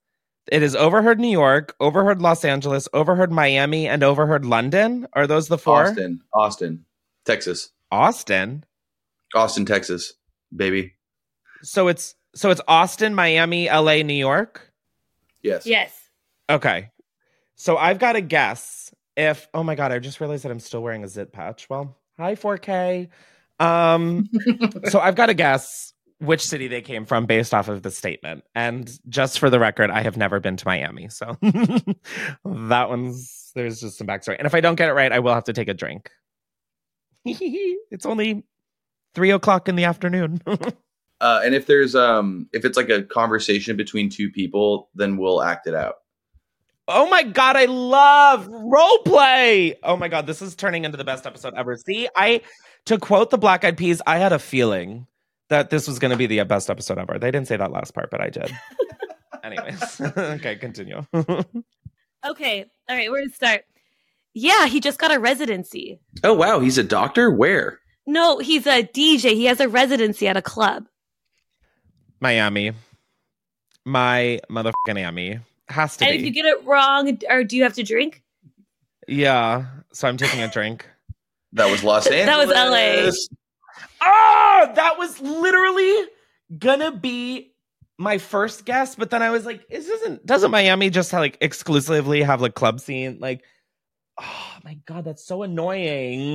It 0.50 0.62
is 0.62 0.76
overheard 0.76 1.18
New 1.18 1.30
York, 1.30 1.74
overheard 1.80 2.22
Los 2.22 2.44
Angeles, 2.44 2.88
overheard 2.92 3.32
Miami, 3.32 3.88
and 3.88 4.02
overheard 4.02 4.44
London. 4.44 5.06
Are 5.12 5.26
those 5.26 5.48
the 5.48 5.58
four? 5.58 5.86
Austin, 5.86 6.20
Austin, 6.32 6.84
Texas, 7.24 7.70
Austin. 7.90 8.64
Austin, 9.34 9.64
Texas, 9.66 10.14
baby. 10.54 10.94
So 11.62 11.88
it's 11.88 12.14
so 12.34 12.50
it's 12.50 12.60
Austin, 12.68 13.14
Miami, 13.14 13.68
LA, 13.68 14.02
New 14.02 14.14
York. 14.14 14.72
Yes. 15.42 15.66
Yes. 15.66 15.92
Okay. 16.48 16.90
So 17.56 17.76
I've 17.76 17.98
got 17.98 18.12
to 18.12 18.20
guess 18.20 18.94
if 19.16 19.48
oh 19.54 19.62
my 19.62 19.74
god, 19.74 19.92
I 19.92 19.98
just 19.98 20.20
realized 20.20 20.44
that 20.44 20.52
I'm 20.52 20.60
still 20.60 20.82
wearing 20.82 21.02
a 21.02 21.08
zip 21.08 21.32
patch. 21.32 21.68
Well, 21.68 21.96
hi 22.18 22.34
4K. 22.34 23.08
Um 23.58 24.28
so 24.84 25.00
I've 25.00 25.16
got 25.16 25.26
to 25.26 25.34
guess 25.34 25.94
which 26.18 26.46
city 26.46 26.68
they 26.68 26.80
came 26.80 27.04
from 27.04 27.26
based 27.26 27.52
off 27.52 27.68
of 27.68 27.82
the 27.82 27.90
statement. 27.90 28.44
And 28.54 28.90
just 29.08 29.38
for 29.38 29.50
the 29.50 29.58
record, 29.58 29.90
I 29.90 30.02
have 30.02 30.16
never 30.16 30.40
been 30.40 30.56
to 30.56 30.66
Miami. 30.66 31.08
So 31.08 31.36
that 32.44 32.88
one's 32.88 33.52
there's 33.54 33.80
just 33.80 33.98
some 33.98 34.06
backstory. 34.06 34.36
And 34.38 34.46
if 34.46 34.54
I 34.54 34.60
don't 34.60 34.76
get 34.76 34.88
it 34.88 34.92
right, 34.92 35.12
I 35.12 35.18
will 35.18 35.34
have 35.34 35.44
to 35.44 35.52
take 35.52 35.68
a 35.68 35.74
drink. 35.74 36.10
it's 37.24 38.06
only 38.06 38.44
three 39.14 39.30
o'clock 39.30 39.68
in 39.68 39.76
the 39.76 39.84
afternoon. 39.84 40.40
Uh, 41.18 41.40
and 41.42 41.54
if 41.54 41.66
there's 41.66 41.94
um 41.94 42.46
if 42.52 42.66
it's 42.66 42.76
like 42.76 42.90
a 42.90 43.02
conversation 43.02 43.76
between 43.76 44.10
two 44.10 44.30
people, 44.30 44.90
then 44.94 45.16
we'll 45.16 45.42
act 45.42 45.66
it 45.66 45.74
out. 45.74 45.96
Oh 46.88 47.08
my 47.08 47.24
god, 47.24 47.56
I 47.56 47.64
love 47.64 48.46
role 48.48 48.98
play. 48.98 49.74
Oh 49.82 49.96
my 49.96 50.08
god, 50.08 50.26
this 50.26 50.40
is 50.40 50.54
turning 50.54 50.84
into 50.84 50.96
the 50.96 51.04
best 51.04 51.26
episode 51.26 51.54
ever. 51.54 51.76
See, 51.76 52.08
I 52.14 52.42
to 52.86 52.98
quote 52.98 53.30
the 53.30 53.38
Black 53.38 53.64
Eyed 53.64 53.76
Peas, 53.76 54.00
I 54.06 54.18
had 54.18 54.32
a 54.32 54.38
feeling 54.38 55.06
that 55.48 55.70
this 55.70 55.88
was 55.88 55.98
going 55.98 56.12
to 56.12 56.16
be 56.16 56.26
the 56.26 56.42
best 56.44 56.70
episode 56.70 56.98
ever. 56.98 57.18
They 57.18 57.30
didn't 57.30 57.48
say 57.48 57.56
that 57.56 57.72
last 57.72 57.94
part, 57.94 58.10
but 58.10 58.20
I 58.20 58.30
did. 58.30 58.52
Anyways, 59.44 60.00
okay, 60.16 60.56
continue. 60.56 61.04
Okay. 62.24 62.64
All 62.88 62.96
right. 62.96 63.10
Where 63.10 63.24
to 63.24 63.30
start? 63.30 63.64
Yeah, 64.34 64.66
he 64.66 64.80
just 64.80 64.98
got 64.98 65.14
a 65.14 65.18
residency. 65.18 66.00
Oh 66.22 66.34
wow, 66.34 66.60
he's 66.60 66.78
a 66.78 66.84
doctor. 66.84 67.30
Where? 67.30 67.80
No, 68.06 68.38
he's 68.38 68.66
a 68.66 68.82
DJ. 68.82 69.34
He 69.34 69.46
has 69.46 69.60
a 69.60 69.68
residency 69.68 70.28
at 70.28 70.36
a 70.36 70.42
club. 70.42 70.86
Miami, 72.20 72.72
my 73.84 74.40
motherfucking 74.50 74.94
Miami 74.94 75.40
has 75.68 75.96
to 75.98 76.04
and 76.04 76.12
be. 76.12 76.18
if 76.18 76.24
you 76.24 76.30
get 76.30 76.46
it 76.46 76.64
wrong, 76.64 77.18
or 77.28 77.44
do 77.44 77.56
you 77.56 77.62
have 77.62 77.74
to 77.74 77.82
drink? 77.82 78.22
yeah, 79.08 79.66
so 79.92 80.08
I'm 80.08 80.16
taking 80.16 80.42
a 80.42 80.48
drink. 80.48 80.86
That 81.52 81.70
was 81.70 81.84
Los 81.84 82.06
Angeles. 82.06 82.26
that 82.52 83.06
was 83.06 83.16
LA. 83.18 83.36
Oh, 84.02 84.02
ah, 84.02 84.72
that 84.74 84.98
was 84.98 85.20
literally 85.20 86.08
gonna 86.58 86.92
be 86.92 87.52
my 87.98 88.18
first 88.18 88.64
guess, 88.64 88.94
but 88.94 89.10
then 89.10 89.22
I 89.22 89.30
was 89.30 89.46
like, 89.46 89.64
"Is 89.70 89.86
doesn't 89.86 90.26
doesn't 90.26 90.50
Miami 90.50 90.90
just 90.90 91.12
like 91.12 91.38
exclusively 91.40 92.22
have 92.22 92.40
like 92.40 92.54
club 92.54 92.80
scene?" 92.80 93.18
Like, 93.20 93.42
oh 94.20 94.52
my 94.64 94.78
god, 94.86 95.04
that's 95.04 95.24
so 95.24 95.42
annoying. 95.42 96.34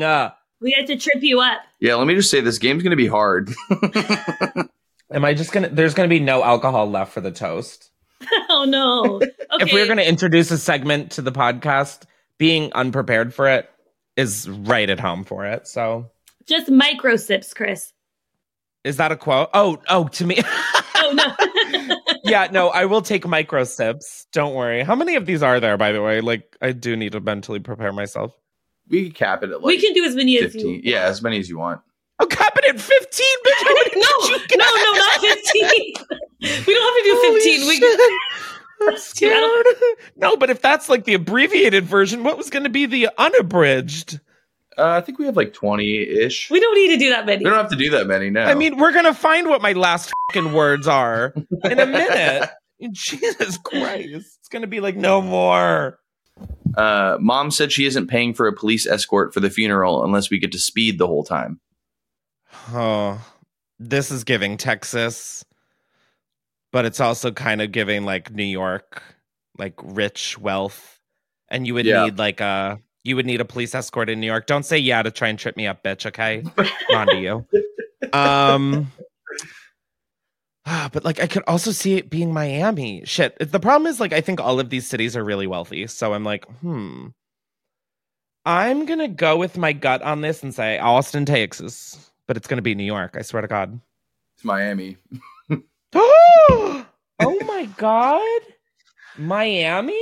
We 0.61 0.71
had 0.71 0.87
to 0.87 0.97
trip 0.97 1.23
you 1.23 1.41
up. 1.41 1.61
Yeah, 1.79 1.95
let 1.95 2.07
me 2.07 2.15
just 2.15 2.29
say 2.29 2.39
this 2.39 2.59
game's 2.59 2.83
going 2.83 2.91
to 2.91 2.95
be 2.95 3.07
hard. 3.07 3.51
Am 5.11 5.25
I 5.25 5.33
just 5.33 5.51
gonna? 5.51 5.69
There's 5.69 5.93
gonna 5.93 6.07
be 6.07 6.19
no 6.19 6.43
alcohol 6.43 6.89
left 6.89 7.13
for 7.13 7.21
the 7.21 7.31
toast. 7.31 7.90
oh 8.49 8.65
no. 8.67 9.17
Okay. 9.17 9.65
If 9.65 9.73
we're 9.73 9.87
gonna 9.87 10.01
introduce 10.01 10.51
a 10.51 10.57
segment 10.57 11.11
to 11.11 11.21
the 11.21 11.31
podcast, 11.31 12.03
being 12.37 12.71
unprepared 12.73 13.33
for 13.33 13.47
it 13.47 13.69
is 14.17 14.49
right 14.49 14.89
at 14.89 14.99
home 14.99 15.23
for 15.23 15.45
it. 15.45 15.67
So 15.67 16.09
just 16.47 16.69
micro 16.69 17.15
sips, 17.15 17.53
Chris. 17.53 17.93
Is 18.83 18.97
that 18.97 19.11
a 19.11 19.15
quote? 19.15 19.49
Oh, 19.53 19.77
oh, 19.89 20.07
to 20.07 20.25
me. 20.25 20.39
oh 20.95 21.11
no. 21.13 21.95
yeah, 22.23 22.47
no, 22.51 22.69
I 22.69 22.85
will 22.85 23.01
take 23.01 23.27
micro 23.27 23.63
sips. 23.63 24.25
Don't 24.31 24.55
worry. 24.55 24.83
How 24.83 24.95
many 24.95 25.15
of 25.15 25.25
these 25.25 25.43
are 25.43 25.59
there, 25.59 25.77
by 25.77 25.91
the 25.91 26.01
way? 26.01 26.21
Like, 26.21 26.57
I 26.61 26.71
do 26.71 26.95
need 26.95 27.11
to 27.11 27.19
mentally 27.19 27.59
prepare 27.59 27.93
myself. 27.93 28.31
We 28.87 29.03
can 29.03 29.11
cap 29.11 29.43
it 29.43 29.51
at 29.51 29.61
like 29.61 29.65
we 29.65 29.79
can 29.79 29.93
do 29.93 30.03
as 30.03 30.15
many 30.15 30.37
15. 30.37 30.59
as 30.59 30.65
you. 30.65 30.81
Yeah, 30.83 31.03
as 31.03 31.21
many 31.21 31.39
as 31.39 31.47
you 31.47 31.59
want. 31.59 31.81
Cap 32.25 32.57
it 32.57 32.75
at 32.75 32.79
15, 32.79 33.25
bitch. 33.45 33.51
How 33.57 33.73
many 33.73 33.91
no, 33.95 34.37
did 34.37 34.51
you 34.51 34.57
no, 34.57 34.65
no, 34.65 34.91
not 34.91 35.19
15. 35.21 35.61
we 36.67 36.73
don't 36.73 36.83
have 36.83 36.95
to 36.95 37.03
do 37.03 37.33
15. 37.33 37.67
We 37.67 37.79
can. 37.79 38.19
I'm 38.81 38.97
scared. 38.97 39.65
No, 40.15 40.37
but 40.37 40.49
if 40.49 40.61
that's 40.61 40.89
like 40.89 41.05
the 41.05 41.13
abbreviated 41.13 41.85
version, 41.85 42.23
what 42.23 42.37
was 42.37 42.49
going 42.49 42.63
to 42.63 42.69
be 42.69 42.87
the 42.87 43.09
unabridged? 43.17 44.19
Uh, 44.77 44.87
I 44.87 45.01
think 45.01 45.19
we 45.19 45.25
have 45.25 45.37
like 45.37 45.53
20 45.53 45.97
ish. 45.99 46.49
We 46.49 46.59
don't 46.59 46.75
need 46.75 46.93
to 46.93 46.97
do 46.97 47.09
that 47.11 47.25
many. 47.25 47.43
We 47.43 47.49
don't 47.49 47.59
have 47.59 47.69
to 47.69 47.75
do 47.75 47.91
that 47.91 48.07
many 48.07 48.29
now. 48.29 48.47
I 48.47 48.55
mean, 48.55 48.77
we're 48.77 48.93
going 48.93 49.05
to 49.05 49.13
find 49.13 49.49
what 49.49 49.61
my 49.61 49.73
last 49.73 50.11
fucking 50.31 50.53
words 50.53 50.87
are 50.87 51.33
in 51.63 51.79
a 51.79 51.85
minute. 51.85 52.49
Jesus 52.91 53.57
Christ. 53.57 54.09
It's 54.39 54.47
going 54.49 54.63
to 54.63 54.67
be 54.67 54.79
like 54.79 54.95
no 54.95 55.21
more. 55.21 55.99
Uh, 56.75 57.17
mom 57.19 57.51
said 57.51 57.71
she 57.71 57.85
isn't 57.85 58.07
paying 58.07 58.33
for 58.33 58.47
a 58.47 58.53
police 58.53 58.87
escort 58.87 59.33
for 59.33 59.39
the 59.39 59.49
funeral 59.49 60.03
unless 60.03 60.29
we 60.29 60.39
get 60.39 60.51
to 60.53 60.59
speed 60.59 60.97
the 60.97 61.07
whole 61.07 61.23
time. 61.23 61.59
Oh, 62.73 63.23
this 63.79 64.11
is 64.11 64.23
giving 64.23 64.57
Texas, 64.57 65.43
but 66.71 66.85
it's 66.85 66.99
also 66.99 67.31
kind 67.31 67.61
of 67.61 67.71
giving 67.71 68.05
like 68.05 68.31
New 68.31 68.43
York, 68.43 69.01
like 69.57 69.73
rich 69.83 70.37
wealth. 70.37 70.99
And 71.49 71.67
you 71.67 71.73
would 71.73 71.85
Yeah. 71.85 72.05
need 72.05 72.17
like 72.17 72.39
a 72.41 72.79
you 73.03 73.15
would 73.15 73.25
need 73.25 73.41
a 73.41 73.45
police 73.45 73.73
escort 73.73 74.09
in 74.09 74.19
New 74.19 74.27
York. 74.27 74.45
Don't 74.45 74.63
say 74.63 74.77
yeah 74.77 75.01
to 75.01 75.09
try 75.11 75.27
and 75.27 75.37
trip 75.39 75.57
me 75.57 75.65
up, 75.67 75.83
bitch. 75.83 76.05
Okay, 76.05 76.43
on 76.95 77.07
to 77.07 77.17
you. 77.17 77.45
Um, 78.13 78.91
ah, 80.65 80.89
but 80.93 81.05
like 81.05 81.19
I 81.21 81.27
could 81.27 81.43
also 81.47 81.71
see 81.71 81.95
it 81.95 82.09
being 82.09 82.33
Miami. 82.33 83.03
Shit. 83.05 83.37
The 83.39 83.59
problem 83.59 83.87
is 83.89 83.99
like 83.99 84.11
I 84.11 84.21
think 84.21 84.41
all 84.41 84.59
of 84.59 84.69
these 84.69 84.87
cities 84.87 85.15
are 85.15 85.23
really 85.23 85.47
wealthy, 85.47 85.87
so 85.87 86.13
I'm 86.13 86.23
like, 86.23 86.45
hmm. 86.59 87.07
I'm 88.45 88.85
gonna 88.85 89.07
go 89.07 89.37
with 89.37 89.55
my 89.57 89.71
gut 89.71 90.01
on 90.01 90.21
this 90.21 90.41
and 90.43 90.53
say 90.53 90.79
Austin, 90.79 91.25
Texas, 91.25 92.10
but 92.31 92.37
it's 92.37 92.47
gonna 92.47 92.61
be 92.61 92.75
New 92.75 92.85
York. 92.85 93.17
I 93.19 93.23
swear 93.23 93.41
to 93.41 93.47
God. 93.49 93.81
It's 94.35 94.45
Miami. 94.45 94.95
oh 95.93 96.85
my 97.19 97.67
God, 97.75 98.41
Miami. 99.17 100.01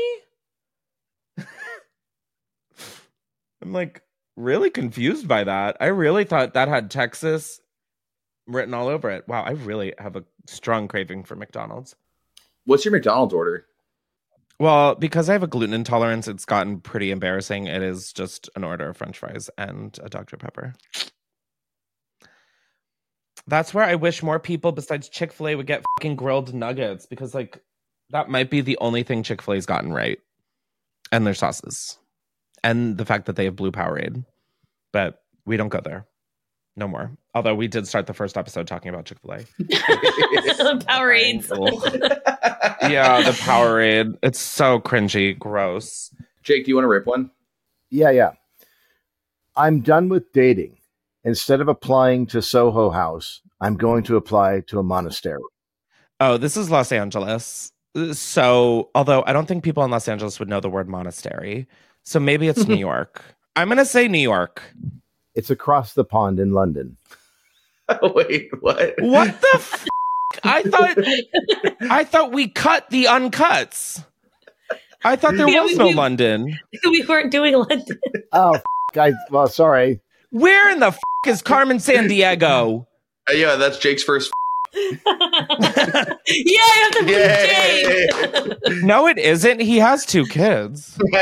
I'm 3.63 3.73
like 3.73 4.03
really 4.35 4.69
confused 4.69 5.27
by 5.27 5.43
that. 5.43 5.77
I 5.79 5.87
really 5.87 6.23
thought 6.23 6.53
that 6.53 6.67
had 6.67 6.91
Texas 6.91 7.61
written 8.45 8.75
all 8.75 8.89
over 8.89 9.09
it. 9.09 9.27
Wow, 9.27 9.41
I 9.41 9.53
really 9.53 9.95
have 9.97 10.15
a 10.15 10.23
strong 10.45 10.87
craving 10.87 11.23
for 11.23 11.35
McDonald's. 11.35 11.95
What's 12.65 12.85
your 12.85 12.91
McDonald's 12.91 13.33
order? 13.33 13.65
Well, 14.59 14.93
because 14.93 15.29
I 15.29 15.33
have 15.33 15.41
a 15.41 15.47
gluten 15.47 15.73
intolerance, 15.73 16.27
it's 16.27 16.45
gotten 16.45 16.79
pretty 16.79 17.09
embarrassing. 17.09 17.65
It 17.65 17.81
is 17.81 18.13
just 18.13 18.51
an 18.55 18.63
order 18.63 18.89
of 18.89 18.97
french 18.97 19.17
fries 19.17 19.49
and 19.57 19.97
a 20.03 20.09
Dr. 20.09 20.37
Pepper. 20.37 20.75
That's 23.49 23.73
where 23.73 23.83
I 23.83 23.95
wish 23.95 24.21
more 24.21 24.39
people 24.39 24.71
besides 24.71 25.09
Chick 25.09 25.33
fil 25.33 25.49
A 25.49 25.55
would 25.55 25.65
get 25.65 25.83
fucking 25.97 26.15
grilled 26.15 26.53
nuggets 26.53 27.07
because, 27.07 27.33
like, 27.33 27.61
that 28.11 28.29
might 28.29 28.51
be 28.51 28.61
the 28.61 28.77
only 28.79 29.01
thing 29.03 29.23
Chick 29.23 29.41
fil 29.41 29.55
A's 29.55 29.65
gotten 29.65 29.91
right. 29.91 30.19
And 31.11 31.25
their 31.25 31.33
sauces. 31.33 31.97
And 32.63 32.97
the 32.97 33.05
fact 33.05 33.25
that 33.25 33.35
they 33.35 33.45
have 33.45 33.55
Blue 33.55 33.71
Powerade. 33.71 34.23
But 34.93 35.23
we 35.45 35.57
don't 35.57 35.69
go 35.69 35.81
there. 35.81 36.05
No 36.75 36.87
more. 36.87 37.11
Although 37.33 37.55
we 37.55 37.67
did 37.67 37.87
start 37.87 38.05
the 38.05 38.13
first 38.13 38.37
episode 38.37 38.67
talking 38.67 38.89
about 38.89 39.05
Chick 39.05 39.17
fil 39.19 39.33
A. 39.33 39.39
Powerades. 40.85 41.49
yeah, 42.89 43.21
the 43.21 43.31
Powerade. 43.31 44.15
It's 44.21 44.39
so 44.39 44.79
cringy, 44.79 45.37
gross. 45.37 46.13
Jake, 46.43 46.65
do 46.65 46.69
you 46.69 46.75
want 46.75 46.83
to 46.83 46.89
rip 46.89 47.07
one? 47.07 47.31
Yeah, 47.89 48.11
yeah. 48.11 48.31
I'm 49.55 49.81
done 49.81 50.07
with 50.07 50.31
dating. 50.33 50.78
Instead 51.23 51.59
of 51.61 51.67
applying 51.67 52.25
to 52.27 52.41
Soho 52.41 52.89
House, 52.89 53.41
I'm 53.61 53.75
going 53.75 54.03
to 54.03 54.15
apply 54.15 54.61
to 54.67 54.79
a 54.79 54.83
monastery. 54.83 55.41
Oh, 56.19 56.37
this 56.37 56.55
is 56.57 56.69
Los 56.69 56.91
Angeles. 56.91 57.71
So, 58.13 58.89
although 58.95 59.23
I 59.25 59.33
don't 59.33 59.45
think 59.47 59.63
people 59.63 59.83
in 59.83 59.91
Los 59.91 60.07
Angeles 60.07 60.39
would 60.39 60.47
know 60.47 60.59
the 60.59 60.69
word 60.69 60.87
monastery. 60.87 61.67
So 62.03 62.19
maybe 62.19 62.47
it's 62.47 62.67
New 62.67 62.75
York. 62.89 63.21
I'm 63.55 63.67
going 63.67 63.77
to 63.79 63.85
say 63.85 64.07
New 64.07 64.19
York. 64.19 64.61
It's 65.35 65.49
across 65.49 65.93
the 65.93 66.05
pond 66.05 66.39
in 66.39 66.51
London. 66.51 66.97
Oh, 68.03 68.11
wait, 68.13 68.49
what? 68.61 68.93
What 68.99 69.41
the 69.41 69.47
f- 69.55 69.87
I 70.43 70.61
thought 70.61 70.95
I 71.89 72.03
thought 72.03 72.31
we 72.31 72.47
cut 72.47 72.87
the 72.91 73.05
uncuts. 73.05 74.05
I 75.03 75.15
thought 75.15 75.37
there 75.37 75.49
Yeah, 75.49 75.61
was 75.63 75.71
we- 75.71 75.77
no 75.79 75.87
we- 75.87 75.93
London. 75.95 76.55
we 76.83 77.03
weren't 77.09 77.31
doing 77.31 77.55
London. 77.55 77.99
Oh, 78.31 78.53
f- 78.53 78.63
I, 78.95 79.13
well, 79.31 79.47
sorry. 79.47 80.01
Where 80.31 80.71
in 80.71 80.79
the 80.79 80.87
f- 80.87 80.99
is 81.25 81.41
Carmen 81.41 81.77
Sandiego? 81.77 82.85
Uh, 83.29 83.33
yeah, 83.33 83.55
that's 83.55 83.77
Jake's 83.79 84.03
first. 84.03 84.31
yeah, 84.75 84.95
I 85.07 86.15
have 86.83 86.91
to 86.91 87.05
Yay! 87.07 88.07
Jake. 88.67 88.83
No, 88.83 89.07
it 89.07 89.17
isn't. 89.17 89.61
He 89.61 89.77
has 89.79 90.05
two 90.05 90.25
kids. 90.27 90.95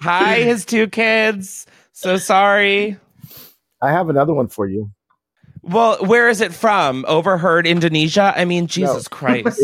Hi, 0.00 0.36
his 0.36 0.64
two 0.64 0.86
kids. 0.88 1.66
So 1.92 2.16
sorry. 2.16 2.96
I 3.82 3.90
have 3.90 4.08
another 4.08 4.32
one 4.32 4.48
for 4.48 4.66
you. 4.66 4.90
Well, 5.62 5.98
where 6.06 6.30
is 6.30 6.40
it 6.40 6.54
from? 6.54 7.04
Overheard 7.06 7.66
Indonesia? 7.66 8.32
I 8.34 8.46
mean, 8.46 8.66
Jesus 8.66 9.06
Christ. 9.12 9.60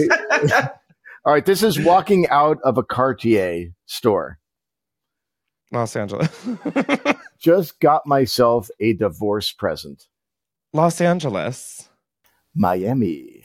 All 1.25 1.33
right, 1.33 1.47
this 1.47 1.63
is 1.63 1.81
walking 1.81 2.29
out 2.29 2.59
of 2.63 2.77
a 2.77 2.83
Cartier 2.83 3.69
store. 3.87 4.39
Los 5.73 5.97
Angeles. 5.97 6.31
Just 7.39 7.81
got 7.81 8.07
myself 8.07 8.71
a 8.81 8.93
divorce 8.95 9.53
present. 9.53 10.05
Los 10.73 11.01
Angeles. 11.01 11.89
Miami. 12.55 13.45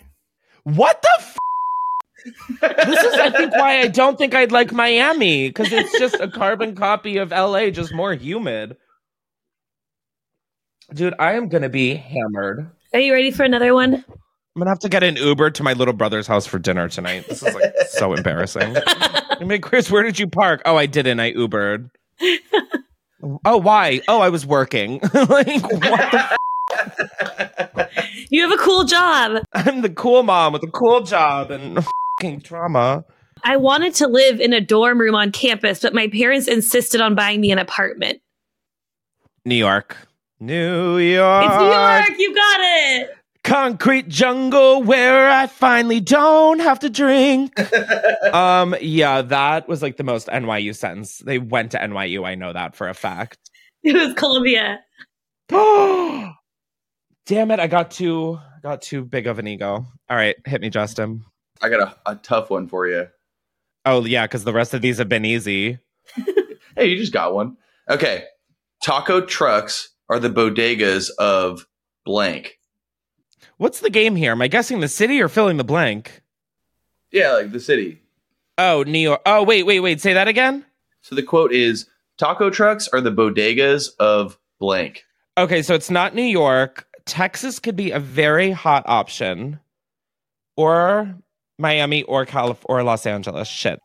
What 0.64 1.02
the 1.02 1.10
f- 1.20 1.38
This 2.88 3.04
is, 3.04 3.14
I 3.20 3.30
think, 3.32 3.54
why 3.54 3.80
I 3.82 3.88
don't 3.88 4.18
think 4.18 4.36
I'd 4.36 4.52
like 4.52 4.72
Miami 4.72 5.50
because 5.50 5.72
it's 5.72 5.98
just 5.98 6.16
a 6.16 6.28
carbon 6.30 6.76
copy 6.76 7.18
of 7.18 7.32
LA, 7.32 7.70
just 7.72 7.94
more 7.94 8.14
humid. 8.14 8.78
Dude, 10.94 11.16
I 11.20 11.34
am 11.34 11.50
gonna 11.50 11.70
be 11.70 11.96
hammered. 11.96 12.70
Are 12.94 13.00
you 13.00 13.14
ready 13.14 13.32
for 13.32 13.44
another 13.44 13.74
one? 13.74 13.96
I'm 13.96 14.60
gonna 14.60 14.70
have 14.70 14.80
to 14.80 14.90
get 14.90 15.04
an 15.04 15.16
Uber 15.16 15.50
to 15.52 15.64
my 15.64 15.74
little 15.74 15.94
brother's 15.94 16.28
house 16.28 16.46
for 16.46 16.60
dinner 16.60 16.90
tonight. 16.90 17.26
This 17.28 17.42
is 17.42 17.56
like 17.56 17.74
so 17.90 18.14
embarrassing. 18.14 18.76
I 18.86 19.44
mean, 19.46 19.62
Chris, 19.62 19.90
where 19.90 20.04
did 20.04 20.20
you 20.20 20.28
park? 20.28 20.62
Oh, 20.66 20.76
I 20.76 20.86
didn't. 20.86 21.20
I 21.20 21.32
Ubered. 21.34 21.90
Oh, 23.46 23.58
why? 23.58 24.02
Oh, 24.08 24.20
I 24.20 24.30
was 24.30 24.46
working. 24.46 25.00
like, 25.14 25.62
what 25.62 26.12
the? 26.12 26.38
You 28.30 28.42
have 28.48 28.58
a 28.58 28.64
cool 28.64 28.84
job. 28.86 29.44
I'm 29.54 29.82
the 29.82 29.90
cool 29.90 30.24
mom 30.24 30.54
with 30.54 30.64
a 30.64 30.72
cool 30.72 31.02
job 31.02 31.52
and 31.52 31.86
fucking 32.20 32.42
trauma. 32.42 33.04
I 33.44 33.58
wanted 33.58 33.94
to 33.96 34.08
live 34.08 34.40
in 34.40 34.54
a 34.54 34.62
dorm 34.62 35.00
room 35.00 35.16
on 35.16 35.32
campus, 35.32 35.82
but 35.82 35.94
my 35.94 36.08
parents 36.08 36.48
insisted 36.48 37.02
on 37.02 37.16
buying 37.16 37.42
me 37.42 37.52
an 37.52 37.60
apartment. 37.60 38.22
New 39.46 39.56
York. 39.56 39.98
New 40.40 40.98
York. 40.98 41.46
It's 41.46 41.58
New 41.58 41.66
York. 41.66 42.20
You 42.20 42.36
got 42.36 42.60
it. 42.62 43.10
Concrete 43.44 44.08
jungle 44.08 44.84
where 44.84 45.30
I 45.30 45.48
finally 45.48 46.00
don't 46.00 46.60
have 46.60 46.80
to 46.80 46.90
drink. 46.90 47.60
um, 48.34 48.76
yeah, 48.82 49.24
that 49.24 49.68
was 49.68 49.82
like 49.82 49.98
the 49.98 50.04
most 50.04 50.28
NYU 50.28 50.76
sentence. 50.76 51.18
They 51.18 51.40
went 51.40 51.72
to 51.72 51.80
NYU. 51.80 52.26
I 52.26 52.36
know 52.36 52.54
that 52.54 52.76
for 52.76 52.88
a 52.88 52.94
fact. 52.94 53.38
It 53.84 53.96
was 53.96 54.14
Columbia. 54.14 54.80
Damn 55.50 57.52
it! 57.52 57.60
I 57.60 57.68
got 57.68 57.92
too 57.92 58.40
got 58.62 58.82
too 58.82 59.04
big 59.04 59.28
of 59.28 59.40
an 59.40 59.48
ego. 59.48 59.86
All 60.10 60.18
right, 60.18 60.36
hit 60.46 60.62
me, 60.62 60.70
Justin. 60.70 61.24
I 61.62 61.70
got 61.70 61.82
a, 61.82 62.12
a 62.12 62.16
tough 62.16 62.50
one 62.50 62.68
for 62.68 62.88
you. 62.88 63.08
Oh 63.86 64.06
yeah, 64.06 64.26
because 64.26 64.44
the 64.44 64.54
rest 64.54 64.74
of 64.74 64.82
these 64.82 65.00
have 65.00 65.10
been 65.10 65.26
easy. 65.26 65.80
Hey, 66.76 66.86
you 66.86 66.98
just 66.98 67.14
got 67.14 67.34
one. 67.34 67.58
Okay. 67.90 68.26
Taco 68.84 69.22
trucks 69.22 69.90
are 70.10 70.20
the 70.20 70.30
bodegas 70.30 71.10
of 71.20 71.66
blank. 72.06 72.58
What's 73.62 73.82
the 73.82 73.92
game 73.92 74.16
here? 74.16 74.32
Am 74.32 74.42
I 74.42 74.48
guessing 74.48 74.80
the 74.80 74.88
city 74.88 75.22
or 75.22 75.28
filling 75.28 75.58
the 75.58 75.64
blank? 75.64 76.24
Yeah, 77.12 77.34
like 77.34 77.52
the 77.52 77.60
city. 77.60 78.02
Oh, 78.58 78.82
New 78.88 78.98
York. 78.98 79.22
Oh, 79.24 79.44
wait, 79.44 79.68
wait, 79.68 79.82
wait. 79.82 80.02
Say 80.02 80.14
that 80.14 80.28
again. 80.28 80.66
So 81.02 81.14
the 81.14 81.22
quote 81.22 81.54
is 81.54 81.86
Taco 82.18 82.50
trucks 82.50 82.88
are 82.88 83.02
the 83.02 83.12
bodegas 83.12 83.90
of 84.00 84.40
blank. 84.60 85.06
Okay, 85.38 85.62
so 85.62 85.76
it's 85.76 85.92
not 85.92 86.16
New 86.16 86.24
York. 86.24 86.88
Texas 87.06 87.60
could 87.60 87.76
be 87.76 87.92
a 87.92 88.00
very 88.00 88.50
hot 88.50 88.82
option, 88.88 89.60
or 90.58 91.14
Miami, 91.60 92.02
or 92.02 92.26
Calif- 92.26 92.66
or 92.66 92.82
Los 92.82 93.06
Angeles. 93.06 93.48
Shit. 93.48 93.80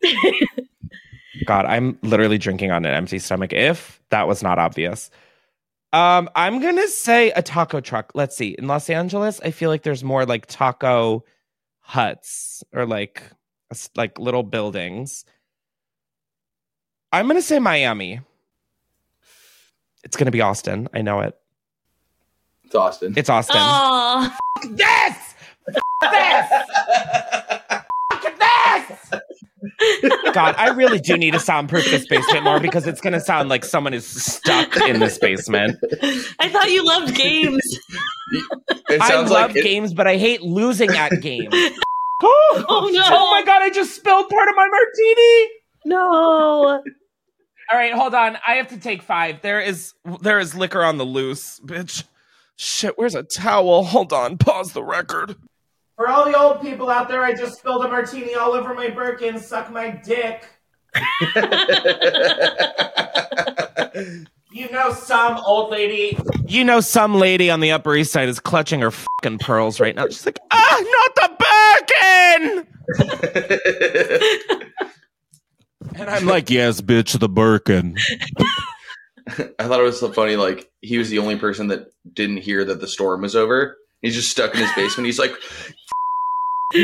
God, 1.44 1.66
I'm 1.66 1.98
literally 2.00 2.38
drinking 2.38 2.70
on 2.70 2.86
an 2.86 2.94
empty 2.94 3.18
stomach. 3.18 3.52
If 3.52 4.00
that 4.08 4.26
was 4.26 4.42
not 4.42 4.58
obvious, 4.58 5.10
um, 5.96 6.28
I'm 6.36 6.60
gonna 6.60 6.88
say 6.88 7.30
a 7.30 7.40
taco 7.40 7.80
truck. 7.80 8.12
Let's 8.14 8.36
see. 8.36 8.54
In 8.58 8.66
Los 8.66 8.90
Angeles, 8.90 9.40
I 9.42 9.50
feel 9.50 9.70
like 9.70 9.82
there's 9.82 10.04
more 10.04 10.26
like 10.26 10.44
taco 10.44 11.24
huts 11.80 12.62
or 12.74 12.84
like 12.84 13.22
like 13.94 14.18
little 14.18 14.42
buildings. 14.42 15.24
I'm 17.12 17.26
gonna 17.26 17.40
say 17.40 17.58
Miami. 17.60 18.20
It's 20.04 20.18
gonna 20.18 20.30
be 20.30 20.42
Austin. 20.42 20.86
I 20.92 21.00
know 21.00 21.20
it. 21.20 21.34
It's 22.64 22.74
Austin. 22.74 23.14
It's 23.16 23.30
Austin. 23.30 23.56
Oh, 23.58 24.36
this! 24.64 25.16
this! 26.02 26.50
this! 28.38 29.20
God, 30.32 30.54
I 30.58 30.68
really 30.70 30.98
do 30.98 31.16
need 31.16 31.32
to 31.32 31.40
soundproof 31.40 31.84
this 31.86 32.06
basement 32.06 32.44
more 32.44 32.60
because 32.60 32.86
it's 32.86 33.00
gonna 33.00 33.20
sound 33.20 33.48
like 33.48 33.64
someone 33.64 33.94
is 33.94 34.06
stuck 34.06 34.76
in 34.82 35.00
this 35.00 35.18
basement. 35.18 35.76
I 36.38 36.48
thought 36.48 36.70
you 36.70 36.84
loved 36.84 37.14
games. 37.14 37.62
It 38.88 39.00
I 39.00 39.14
love 39.20 39.30
like 39.30 39.56
it- 39.56 39.62
games, 39.64 39.94
but 39.94 40.06
I 40.06 40.16
hate 40.16 40.42
losing 40.42 40.90
at 40.90 41.20
games. 41.20 41.48
oh, 42.22 42.64
Oh, 42.68 42.90
no. 42.92 43.02
Oh 43.04 43.30
my 43.30 43.42
god, 43.44 43.62
I 43.62 43.70
just 43.70 43.94
spilled 43.94 44.28
part 44.28 44.48
of 44.48 44.54
my 44.56 44.68
martini. 44.68 45.50
No. 45.84 46.82
All 47.68 47.76
right, 47.76 47.92
hold 47.92 48.14
on. 48.14 48.38
I 48.46 48.54
have 48.54 48.68
to 48.68 48.78
take 48.78 49.02
five. 49.02 49.42
There 49.42 49.60
is 49.60 49.92
there 50.20 50.38
is 50.38 50.54
liquor 50.54 50.84
on 50.84 50.98
the 50.98 51.04
loose, 51.04 51.60
bitch. 51.64 52.04
Shit, 52.56 52.96
where's 52.96 53.14
a 53.14 53.22
towel? 53.22 53.84
Hold 53.84 54.12
on. 54.12 54.38
Pause 54.38 54.72
the 54.72 54.82
record. 54.84 55.36
For 55.96 56.08
all 56.08 56.24
the 56.24 56.38
old 56.38 56.60
people 56.60 56.90
out 56.90 57.08
there, 57.08 57.22
I 57.22 57.34
just 57.34 57.58
spilled 57.58 57.84
a 57.84 57.88
martini 57.88 58.34
all 58.34 58.52
over 58.52 58.74
my 58.74 58.90
Birkin. 58.90 59.38
Suck 59.38 59.70
my 59.70 59.90
dick. 59.90 60.46
You 64.56 64.70
know, 64.70 64.90
some 64.90 65.36
old 65.44 65.70
lady. 65.70 66.18
You 66.46 66.64
know, 66.64 66.80
some 66.80 67.16
lady 67.16 67.50
on 67.50 67.60
the 67.60 67.72
Upper 67.72 67.94
East 67.94 68.10
Side 68.10 68.30
is 68.30 68.40
clutching 68.40 68.80
her 68.80 68.90
fucking 68.90 69.36
pearls 69.38 69.80
right 69.80 69.94
now. 69.94 70.06
She's 70.06 70.24
like, 70.24 70.38
ah, 70.50 70.82
not 70.82 71.14
the 71.14 71.30
Birkin. 72.40 72.66
and 75.96 76.08
I'm 76.08 76.24
like, 76.24 76.48
yes, 76.48 76.80
bitch, 76.80 77.18
the 77.18 77.28
Birkin. 77.28 77.98
I 79.28 79.68
thought 79.68 79.80
it 79.80 79.82
was 79.82 80.00
so 80.00 80.10
funny. 80.10 80.36
Like 80.36 80.70
he 80.80 80.96
was 80.96 81.10
the 81.10 81.18
only 81.18 81.36
person 81.36 81.68
that 81.68 81.88
didn't 82.10 82.38
hear 82.38 82.64
that 82.64 82.80
the 82.80 82.88
storm 82.88 83.20
was 83.20 83.36
over. 83.36 83.76
He's 84.00 84.14
just 84.14 84.30
stuck 84.30 84.54
in 84.54 84.60
his 84.60 84.72
basement. 84.74 85.04
He's 85.04 85.18
like, 85.18 85.34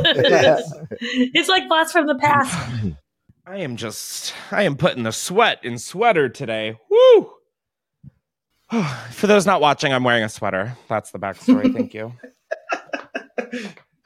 it's 0.00 1.48
like 1.48 1.68
blast 1.68 1.92
from 1.92 2.06
the 2.06 2.14
past. 2.16 2.94
I 3.46 3.58
am 3.58 3.76
just, 3.76 4.34
I 4.50 4.62
am 4.64 4.76
putting 4.76 5.02
the 5.02 5.12
sweat 5.12 5.60
in 5.64 5.78
sweater 5.78 6.28
today. 6.28 6.78
Woo! 6.90 7.30
For 9.12 9.26
those 9.26 9.46
not 9.46 9.60
watching, 9.60 9.92
I'm 9.92 10.04
wearing 10.04 10.24
a 10.24 10.28
sweater. 10.28 10.76
That's 10.88 11.10
the 11.10 11.18
backstory. 11.18 11.72
Thank 11.74 11.94
you. 11.94 12.12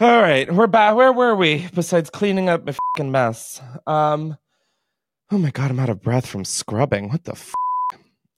All 0.00 0.20
right, 0.20 0.52
we're 0.52 0.66
back. 0.66 0.96
Where 0.96 1.12
were 1.12 1.34
we? 1.34 1.68
Besides 1.74 2.10
cleaning 2.10 2.48
up 2.48 2.64
my 2.64 2.72
fucking 2.96 3.10
mess. 3.10 3.60
Um. 3.86 4.36
Oh 5.30 5.38
my 5.38 5.50
god, 5.50 5.70
I'm 5.70 5.78
out 5.80 5.88
of 5.88 6.02
breath 6.02 6.26
from 6.26 6.44
scrubbing. 6.44 7.08
What 7.08 7.24
the? 7.24 7.32
F- 7.32 7.54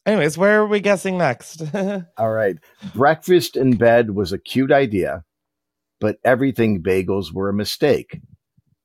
Anyways, 0.06 0.36
where 0.36 0.60
are 0.60 0.66
we 0.66 0.80
guessing 0.80 1.16
next? 1.16 1.62
All 2.18 2.30
right. 2.30 2.56
Breakfast 2.94 3.56
in 3.56 3.76
bed 3.76 4.10
was 4.10 4.32
a 4.32 4.38
cute 4.38 4.70
idea, 4.70 5.24
but 6.04 6.18
everything 6.22 6.82
bagels 6.82 7.32
were 7.32 7.48
a 7.48 7.54
mistake. 7.54 8.20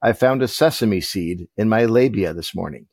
I 0.02 0.14
found 0.14 0.42
a 0.42 0.48
sesame 0.48 1.02
seed 1.02 1.50
in 1.58 1.68
my 1.68 1.84
labia 1.84 2.34
this 2.34 2.56
morning. 2.56 2.86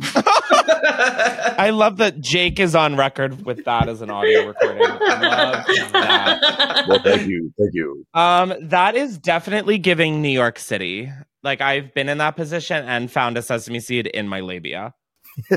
I 0.00 1.68
love 1.70 1.98
that 1.98 2.18
Jake 2.20 2.58
is 2.58 2.74
on 2.74 2.96
record 2.96 3.44
with 3.44 3.66
that 3.66 3.90
as 3.90 4.00
an 4.00 4.08
audio 4.10 4.46
recording. 4.46 4.88
Love 4.88 5.02
that. 5.10 6.84
Well, 6.88 7.02
thank 7.02 7.28
you. 7.28 7.52
Thank 7.58 7.74
you. 7.74 8.06
Um, 8.14 8.54
that 8.62 8.96
is 8.96 9.18
definitely 9.18 9.76
giving 9.76 10.22
New 10.22 10.30
York 10.30 10.58
City. 10.58 11.12
Like 11.42 11.60
I've 11.60 11.92
been 11.92 12.08
in 12.08 12.16
that 12.18 12.36
position 12.36 12.86
and 12.86 13.10
found 13.10 13.36
a 13.36 13.42
sesame 13.42 13.80
seed 13.80 14.06
in 14.06 14.28
my 14.28 14.40
labia. 14.40 14.94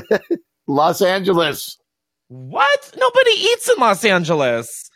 Los 0.66 1.00
Angeles. 1.00 1.78
What? 2.28 2.92
Nobody 2.94 3.30
eats 3.30 3.70
in 3.70 3.76
Los 3.78 4.04
Angeles. 4.04 4.90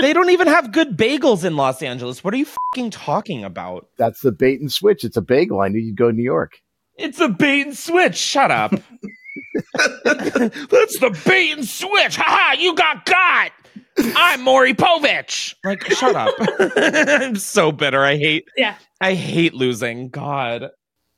They 0.00 0.12
don't 0.12 0.30
even 0.30 0.46
have 0.48 0.72
good 0.72 0.96
bagels 0.96 1.44
in 1.44 1.56
Los 1.56 1.82
Angeles. 1.82 2.22
What 2.24 2.34
are 2.34 2.38
you 2.38 2.46
fucking 2.46 2.90
talking 2.90 3.44
about? 3.44 3.88
That's 3.98 4.20
the 4.20 4.32
bait 4.32 4.60
and 4.60 4.70
switch. 4.72 5.04
It's 5.04 5.16
a 5.16 5.22
bagel. 5.22 5.60
I 5.60 5.68
knew 5.68 5.78
you'd 5.78 5.96
go 5.96 6.10
to 6.10 6.16
New 6.16 6.22
York. 6.22 6.60
It's 6.96 7.20
a 7.20 7.28
bait 7.28 7.62
and 7.66 7.76
switch. 7.76 8.16
Shut 8.16 8.50
up. 8.50 8.72
That's 10.04 10.98
the 10.98 11.18
bait 11.26 11.52
and 11.52 11.66
switch. 11.66 12.16
Haha, 12.16 12.60
you 12.60 12.74
got 12.74 13.04
got. 13.04 13.52
I'm 13.98 14.42
Maury 14.42 14.74
Povich. 14.74 15.54
Like, 15.64 15.82
shut 15.92 16.14
up. 16.16 16.34
I'm 16.76 17.36
so 17.36 17.72
bitter. 17.72 18.04
I 18.04 18.16
hate 18.16 18.46
Yeah. 18.56 18.76
I 19.00 19.14
hate 19.14 19.54
losing. 19.54 20.08
God. 20.08 20.70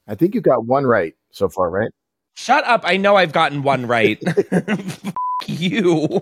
I 0.07 0.15
think 0.15 0.35
you 0.35 0.41
got 0.41 0.65
one 0.67 0.85
right 0.87 1.15
so 1.31 1.49
far, 1.49 1.71
right? 1.71 1.91
Shut 2.37 2.65
up. 2.65 2.83
I 2.85 2.97
know 2.97 3.17
I've 3.17 3.33
gotten 3.33 3.63
one 3.63 3.87
right. 3.87 4.19
F- 4.53 5.13
you. 5.47 6.21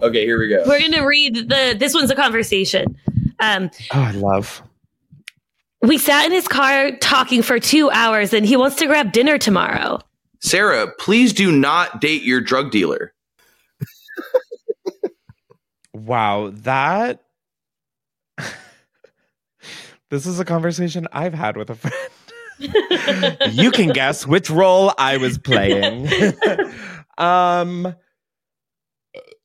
Okay, 0.00 0.24
here 0.24 0.38
we 0.38 0.48
go. 0.48 0.64
We're 0.66 0.80
gonna 0.80 1.06
read 1.06 1.34
the. 1.34 1.76
This 1.78 1.94
one's 1.94 2.10
a 2.10 2.14
conversation. 2.16 2.96
Um, 3.40 3.70
Oh, 3.92 4.00
I 4.00 4.10
love. 4.12 4.62
we 5.82 5.96
sat 5.98 6.26
in 6.26 6.32
his 6.32 6.48
car 6.48 6.90
talking 6.96 7.42
for 7.42 7.58
two 7.60 7.90
hours, 7.90 8.32
and 8.32 8.44
he 8.44 8.56
wants 8.56 8.76
to 8.76 8.86
grab 8.86 9.12
dinner 9.12 9.38
tomorrow. 9.38 10.00
Sarah, 10.40 10.92
please 10.98 11.32
do 11.32 11.50
not 11.52 12.00
date 12.00 12.22
your 12.22 12.40
drug 12.40 12.70
dealer. 12.70 13.12
Wow, 15.94 16.50
that 16.62 17.22
This 20.10 20.26
is 20.26 20.38
a 20.40 20.44
conversation 20.44 21.06
I've 21.12 21.34
had 21.34 21.56
with 21.56 21.70
a 21.70 21.74
friend. 21.74 22.08
you 23.52 23.70
can 23.70 23.90
guess 23.90 24.26
which 24.26 24.48
role 24.48 24.92
I 24.96 25.16
was 25.18 25.38
playing. 25.38 26.08
um 27.18 27.94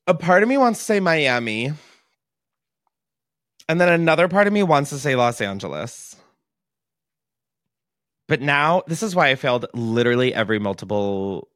a 0.06 0.14
part 0.14 0.42
of 0.42 0.48
me 0.48 0.58
wants 0.58 0.78
to 0.80 0.84
say 0.84 1.00
Miami. 1.00 1.72
And 3.68 3.80
then 3.80 3.88
another 3.88 4.28
part 4.28 4.46
of 4.46 4.52
me 4.52 4.62
wants 4.62 4.90
to 4.90 4.98
say 4.98 5.16
Los 5.16 5.40
Angeles. 5.40 6.16
But 8.28 8.40
now, 8.40 8.82
this 8.86 9.02
is 9.02 9.14
why 9.14 9.28
I 9.28 9.34
failed 9.34 9.66
literally 9.74 10.34
every 10.34 10.58
multiple 10.58 11.48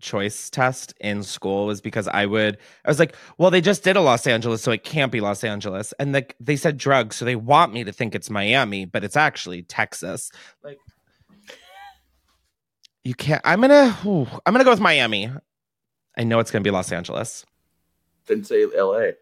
choice 0.00 0.50
test 0.50 0.92
in 1.00 1.22
school 1.22 1.66
was 1.66 1.80
because 1.80 2.08
I 2.08 2.26
would 2.26 2.58
I 2.84 2.90
was 2.90 2.98
like, 2.98 3.16
well, 3.38 3.50
they 3.50 3.60
just 3.60 3.84
did 3.84 3.96
a 3.96 4.00
Los 4.00 4.26
Angeles, 4.26 4.62
so 4.62 4.72
it 4.72 4.84
can't 4.84 5.12
be 5.12 5.20
Los 5.20 5.44
Angeles. 5.44 5.92
And 5.98 6.12
like 6.12 6.36
they 6.40 6.56
said 6.56 6.76
drugs, 6.76 7.16
so 7.16 7.24
they 7.24 7.36
want 7.36 7.72
me 7.72 7.84
to 7.84 7.92
think 7.92 8.14
it's 8.14 8.28
Miami, 8.28 8.84
but 8.84 9.04
it's 9.04 9.16
actually 9.16 9.62
Texas. 9.62 10.30
Like 10.62 10.78
you 13.04 13.14
can't 13.14 13.40
I'm 13.44 13.60
gonna 13.60 13.96
ooh, 14.04 14.26
I'm 14.44 14.52
gonna 14.52 14.64
go 14.64 14.70
with 14.70 14.80
Miami. 14.80 15.30
I 16.16 16.24
know 16.24 16.40
it's 16.40 16.50
gonna 16.50 16.62
be 16.62 16.70
Los 16.70 16.92
Angeles. 16.92 17.46
Didn't 18.26 18.46
say 18.46 18.64
L.A. 18.76 19.12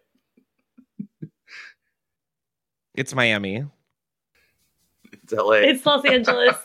It's 2.94 3.14
Miami. 3.14 3.64
It's 5.12 5.32
L.A. 5.32 5.62
It's 5.62 5.86
Los 5.86 6.04
Angeles. 6.04 6.56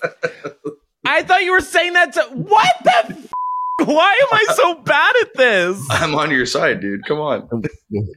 I 1.06 1.24
thought 1.24 1.44
you 1.44 1.52
were 1.52 1.62
saying 1.62 1.94
that 1.94 2.14
to 2.14 2.22
what 2.34 2.76
the 2.84 2.92
f- 2.92 3.32
why 3.84 4.18
am 4.22 4.28
I 4.32 4.46
so 4.56 4.76
bad 4.76 5.16
at 5.22 5.34
this? 5.36 5.88
I'm 5.92 6.16
on 6.16 6.32
your 6.32 6.46
side, 6.46 6.80
dude. 6.82 7.06
Come 7.06 7.20
on. 7.20 7.62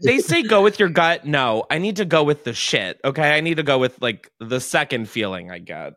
they 0.02 0.18
say 0.18 0.42
go 0.42 0.62
with 0.62 0.78
your 0.78 0.88
gut. 0.88 1.26
No, 1.26 1.64
I 1.70 1.78
need 1.78 1.96
to 1.96 2.04
go 2.04 2.22
with 2.22 2.44
the 2.44 2.54
shit. 2.54 3.00
Okay, 3.04 3.36
I 3.36 3.40
need 3.40 3.56
to 3.56 3.62
go 3.62 3.78
with 3.78 4.00
like 4.00 4.30
the 4.40 4.60
second 4.60 5.08
feeling 5.08 5.50
I 5.50 5.58
get. 5.58 5.94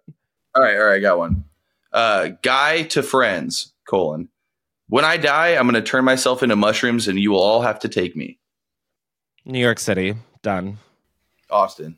All 0.56 0.64
right, 0.64 0.76
all 0.76 0.84
right, 0.84 0.96
I 0.96 1.00
got 1.00 1.18
one. 1.18 1.46
Uh, 1.94 2.30
guy 2.42 2.84
to 2.84 3.04
friends, 3.04 3.74
colon. 3.88 4.30
When 4.92 5.06
I 5.06 5.16
die, 5.16 5.56
I'm 5.56 5.64
going 5.70 5.76
to 5.76 5.82
turn 5.82 6.04
myself 6.04 6.44
into 6.44 6.58
mushrooms 6.58 7.08
and 7.08 7.18
you 7.18 7.32
will 7.32 7.42
all 7.42 7.62
have 7.62 7.80
to 7.80 7.88
take 7.88 8.14
me. 8.14 8.40
New 9.46 9.62
York 9.62 9.80
City, 9.80 10.16
done. 10.44 10.80
Austin. 11.50 11.98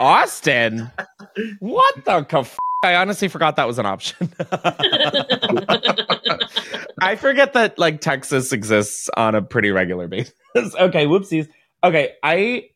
Austin, 0.00 0.90
what 1.60 1.94
the? 2.06 2.26
F- 2.32 2.56
I 2.82 2.94
honestly 2.94 3.28
forgot 3.28 3.56
that 3.56 3.66
was 3.66 3.78
an 3.78 3.84
option. 3.84 4.32
I 7.02 7.16
forget 7.16 7.52
that 7.52 7.78
like 7.78 8.00
Texas 8.00 8.50
exists 8.54 9.10
on 9.14 9.34
a 9.34 9.42
pretty 9.42 9.70
regular 9.70 10.08
basis. 10.08 10.32
okay, 10.56 11.04
whoopsies. 11.04 11.48
Okay, 11.84 12.14
I 12.22 12.70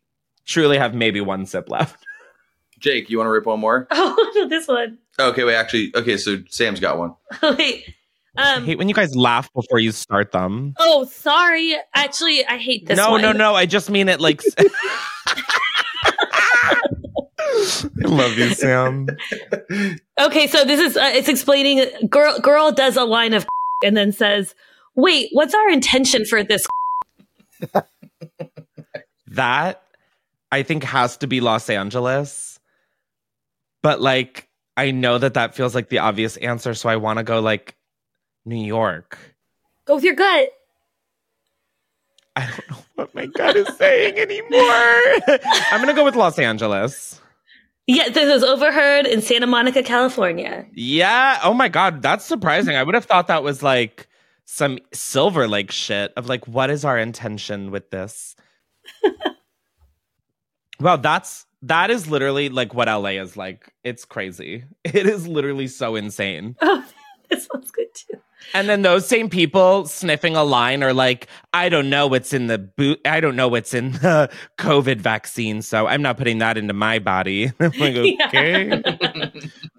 truly 0.44 0.76
have 0.76 0.94
maybe 0.94 1.22
one 1.22 1.46
sip 1.46 1.70
left. 1.70 2.04
Jake, 2.78 3.08
you 3.08 3.16
want 3.16 3.26
to 3.28 3.30
rip 3.30 3.46
one 3.46 3.60
more? 3.60 3.88
Oh, 4.38 4.46
this 4.50 4.68
one. 4.68 4.98
Okay, 5.18 5.44
wait. 5.44 5.54
Actually, 5.54 5.92
okay. 5.94 6.18
So 6.18 6.42
Sam's 6.50 6.78
got 6.78 6.98
one. 6.98 7.14
wait. 7.56 7.94
I 8.36 8.54
Um. 8.56 8.64
hate 8.64 8.78
when 8.78 8.88
you 8.88 8.94
guys 8.94 9.14
laugh 9.16 9.52
before 9.52 9.78
you 9.78 9.92
start 9.92 10.32
them. 10.32 10.74
Oh, 10.78 11.04
sorry. 11.04 11.74
Actually, 11.94 12.44
I 12.46 12.58
hate 12.58 12.86
this 12.86 12.96
no, 12.96 13.12
one. 13.12 13.22
no, 13.22 13.32
no. 13.32 13.54
I 13.54 13.66
just 13.66 13.90
mean 13.90 14.08
it 14.08 14.20
like. 14.20 14.42
I 17.48 18.08
love 18.08 18.36
you, 18.38 18.50
Sam. 18.54 19.06
Okay, 20.20 20.46
so 20.46 20.64
this 20.64 20.80
is 20.80 20.96
uh, 20.96 21.10
it's 21.14 21.28
explaining. 21.28 21.86
Girl, 22.08 22.38
girl 22.40 22.72
does 22.72 22.96
a 22.96 23.04
line 23.04 23.34
of 23.34 23.46
and 23.84 23.96
then 23.96 24.12
says, 24.12 24.54
"Wait, 24.94 25.28
what's 25.32 25.54
our 25.54 25.68
intention 25.70 26.24
for 26.24 26.42
this?" 26.42 26.66
That 29.28 29.82
I 30.50 30.62
think 30.62 30.82
has 30.84 31.18
to 31.18 31.26
be 31.26 31.40
Los 31.42 31.68
Angeles. 31.68 32.58
But 33.82 34.00
like, 34.00 34.48
I 34.78 34.92
know 34.92 35.18
that 35.18 35.34
that 35.34 35.54
feels 35.54 35.74
like 35.74 35.90
the 35.90 35.98
obvious 35.98 36.38
answer, 36.38 36.72
so 36.72 36.88
I 36.88 36.96
want 36.96 37.18
to 37.18 37.22
go 37.22 37.40
like 37.40 37.75
New 38.46 38.64
York. 38.64 39.18
Go 39.84 39.96
with 39.96 40.04
your 40.04 40.14
gut. 40.14 40.48
I 42.36 42.46
don't 42.46 42.70
know 42.70 42.84
what 42.94 43.14
my 43.14 43.26
gut 43.26 43.56
is 43.56 43.68
saying 43.76 44.18
anymore. 44.18 45.40
I'm 45.70 45.80
gonna 45.80 45.94
go 45.94 46.04
with 46.04 46.16
Los 46.16 46.38
Angeles. 46.38 47.20
Yeah, 47.86 48.08
this 48.08 48.32
was 48.32 48.42
overheard 48.42 49.06
in 49.06 49.22
Santa 49.22 49.46
Monica, 49.46 49.82
California. 49.82 50.66
Yeah. 50.72 51.38
Oh 51.42 51.54
my 51.54 51.68
god, 51.68 52.02
that's 52.02 52.24
surprising. 52.24 52.76
I 52.76 52.82
would 52.82 52.94
have 52.94 53.04
thought 53.04 53.28
that 53.28 53.42
was 53.42 53.62
like 53.62 54.08
some 54.44 54.78
Silver 54.92 55.48
Lake 55.48 55.70
shit 55.70 56.12
of 56.16 56.28
like, 56.28 56.46
what 56.46 56.70
is 56.70 56.84
our 56.84 56.98
intention 56.98 57.70
with 57.70 57.90
this? 57.90 58.36
well, 60.80 60.98
that's 60.98 61.46
that 61.62 61.90
is 61.90 62.08
literally 62.08 62.48
like 62.48 62.74
what 62.74 62.88
LA 62.88 63.10
is 63.10 63.36
like. 63.36 63.72
It's 63.82 64.04
crazy. 64.04 64.64
It 64.84 65.06
is 65.06 65.26
literally 65.26 65.68
so 65.68 65.96
insane. 65.96 66.56
Oh, 66.60 66.84
this 67.30 67.48
one's 67.52 67.70
good 67.70 67.92
too. 67.94 68.18
And 68.54 68.68
then 68.68 68.82
those 68.82 69.06
same 69.06 69.28
people 69.28 69.86
sniffing 69.86 70.36
a 70.36 70.44
line 70.44 70.82
are 70.82 70.92
like, 70.92 71.26
I 71.52 71.68
don't 71.68 71.90
know 71.90 72.06
what's 72.06 72.32
in 72.32 72.46
the 72.46 72.58
boot. 72.58 73.00
I 73.04 73.20
don't 73.20 73.36
know 73.36 73.48
what's 73.48 73.74
in 73.74 73.92
the 73.92 74.30
COVID 74.58 74.98
vaccine, 74.98 75.62
so 75.62 75.86
I'm 75.86 76.02
not 76.02 76.16
putting 76.16 76.38
that 76.38 76.56
into 76.56 76.72
my 76.72 76.98
body. 76.98 77.52
I'm 77.60 77.72
like, 77.72 77.96
okay, 77.96 78.82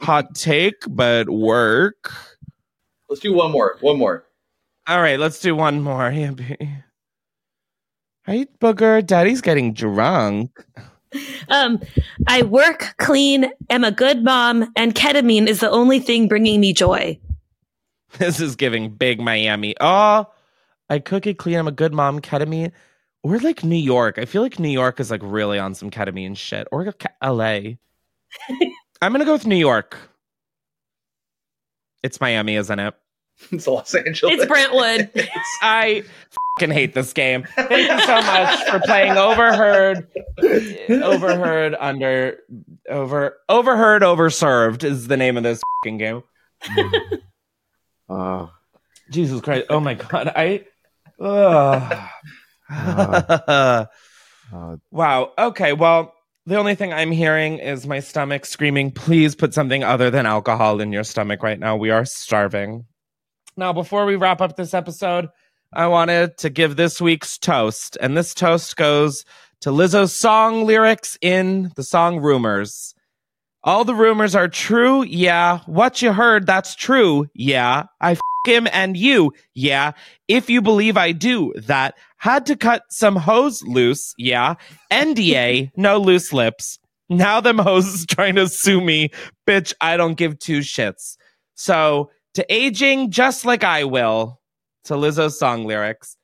hot 0.01 0.35
take, 0.35 0.75
but 0.89 1.29
work. 1.29 2.11
Let's 3.09 3.21
do 3.21 3.33
one 3.33 3.51
more. 3.51 3.77
One 3.79 3.97
more. 3.97 4.25
All 4.87 5.01
right, 5.01 5.19
let's 5.19 5.39
do 5.39 5.55
one 5.55 5.81
more. 5.81 6.11
Yeah, 6.11 6.31
baby. 6.31 6.83
Right, 8.27 8.49
booger. 8.59 9.05
Daddy's 9.05 9.41
getting 9.41 9.73
drunk. 9.73 10.51
Um, 11.47 11.79
I 12.27 12.41
work, 12.41 12.95
clean, 12.97 13.49
am 13.69 13.85
a 13.85 13.91
good 13.91 14.23
mom, 14.23 14.71
and 14.75 14.93
ketamine 14.93 15.47
is 15.47 15.61
the 15.61 15.69
only 15.69 15.99
thing 15.99 16.27
bringing 16.27 16.59
me 16.59 16.73
joy. 16.73 17.17
This 18.19 18.39
is 18.39 18.55
giving 18.55 18.89
big 18.89 19.19
Miami. 19.19 19.75
Oh, 19.81 20.27
I 20.89 20.99
cook 20.99 21.27
it 21.27 21.37
clean. 21.37 21.57
I'm 21.57 21.67
a 21.67 21.71
good 21.71 21.93
mom. 21.93 22.21
Ketamine. 22.21 22.71
Or 23.23 23.37
like 23.39 23.63
New 23.63 23.75
York. 23.75 24.17
I 24.17 24.25
feel 24.25 24.41
like 24.41 24.59
New 24.59 24.69
York 24.69 24.99
is 24.99 25.11
like 25.11 25.21
really 25.23 25.59
on 25.59 25.73
some 25.73 25.91
ketamine 25.91 26.37
shit. 26.37 26.67
Or 26.71 26.89
ca- 26.93 27.09
LA. 27.21 27.59
I'm 29.01 29.11
going 29.11 29.19
to 29.19 29.25
go 29.25 29.33
with 29.33 29.45
New 29.45 29.57
York. 29.57 29.97
It's 32.03 32.21
Miami, 32.21 32.55
isn't 32.55 32.79
it? 32.79 32.93
It's 33.51 33.67
Los 33.67 33.93
Angeles. 33.93 34.33
It's 34.35 34.45
Brentwood. 34.47 35.11
I 35.61 36.03
fucking 36.57 36.73
hate 36.73 36.95
this 36.95 37.13
game. 37.13 37.45
Thank 37.55 37.87
you 37.87 38.05
so 38.05 38.21
much 38.21 38.63
for 38.67 38.79
playing 38.79 39.15
Overheard. 39.15 40.07
Overheard 40.89 41.75
under 41.79 42.39
over 42.89 43.37
overheard 43.47 44.01
overserved 44.01 44.83
is 44.83 45.07
the 45.07 45.17
name 45.17 45.37
of 45.37 45.43
this 45.43 45.61
fucking 45.83 45.97
game. 45.99 46.23
Uh, 48.09 48.47
Jesus 49.11 49.41
Christ! 49.41 49.67
Oh 49.69 49.79
my 49.79 49.95
God! 49.95 50.31
I. 50.35 50.65
Ugh. 51.19 52.09
uh, 52.69 53.85
wow. 54.91 55.31
Okay. 55.37 55.73
Well, 55.73 56.13
the 56.45 56.55
only 56.55 56.75
thing 56.75 56.93
I'm 56.93 57.11
hearing 57.11 57.59
is 57.59 57.85
my 57.85 57.99
stomach 57.99 58.45
screaming, 58.45 58.91
please 58.91 59.35
put 59.35 59.53
something 59.53 59.83
other 59.83 60.09
than 60.09 60.25
alcohol 60.25 60.79
in 60.79 60.93
your 60.93 61.03
stomach 61.03 61.43
right 61.43 61.59
now. 61.59 61.75
We 61.75 61.89
are 61.89 62.05
starving. 62.05 62.85
Now, 63.57 63.73
before 63.73 64.05
we 64.05 64.15
wrap 64.15 64.39
up 64.39 64.55
this 64.55 64.73
episode, 64.73 65.27
I 65.73 65.87
wanted 65.87 66.37
to 66.37 66.49
give 66.49 66.77
this 66.77 67.01
week's 67.01 67.37
toast. 67.37 67.97
And 67.99 68.15
this 68.15 68.33
toast 68.33 68.77
goes 68.77 69.25
to 69.61 69.71
Lizzo's 69.71 70.13
song 70.13 70.65
lyrics 70.65 71.17
in 71.21 71.71
the 71.75 71.83
song 71.83 72.19
Rumors. 72.19 72.95
All 73.67 73.83
the 73.83 73.93
rumors 73.93 74.33
are 74.33 74.47
true. 74.47 75.03
Yeah. 75.03 75.59
What 75.65 76.01
you 76.01 76.13
heard, 76.13 76.45
that's 76.47 76.73
true. 76.73 77.27
Yeah. 77.33 77.83
I 77.99 78.11
f- 78.13 78.19
him 78.45 78.65
and 78.71 78.95
you. 78.95 79.33
Yeah. 79.55 79.91
If 80.29 80.49
you 80.49 80.61
believe 80.61 80.95
I 80.95 81.11
do 81.11 81.53
that. 81.57 81.95
Had 82.15 82.45
to 82.45 82.55
cut 82.55 82.83
some 82.89 83.17
hose 83.17 83.61
loose. 83.63 84.13
Yeah. 84.17 84.55
NDA, 84.89 85.71
no 85.75 85.97
loose 85.97 86.31
lips. 86.31 86.79
Now 87.09 87.41
them 87.41 87.57
hoes 87.57 87.87
is 87.87 88.05
trying 88.05 88.35
to 88.35 88.47
sue 88.47 88.79
me. 88.79 89.09
Bitch, 89.45 89.73
I 89.81 89.97
don't 89.97 90.15
give 90.15 90.39
two 90.39 90.59
shits. 90.59 91.17
So 91.55 92.09
to 92.35 92.45
aging 92.53 93.11
just 93.11 93.43
like 93.43 93.65
I 93.65 93.83
will, 93.83 94.39
to 94.85 94.93
Lizzo's 94.93 95.37
song 95.37 95.65
lyrics. 95.65 96.15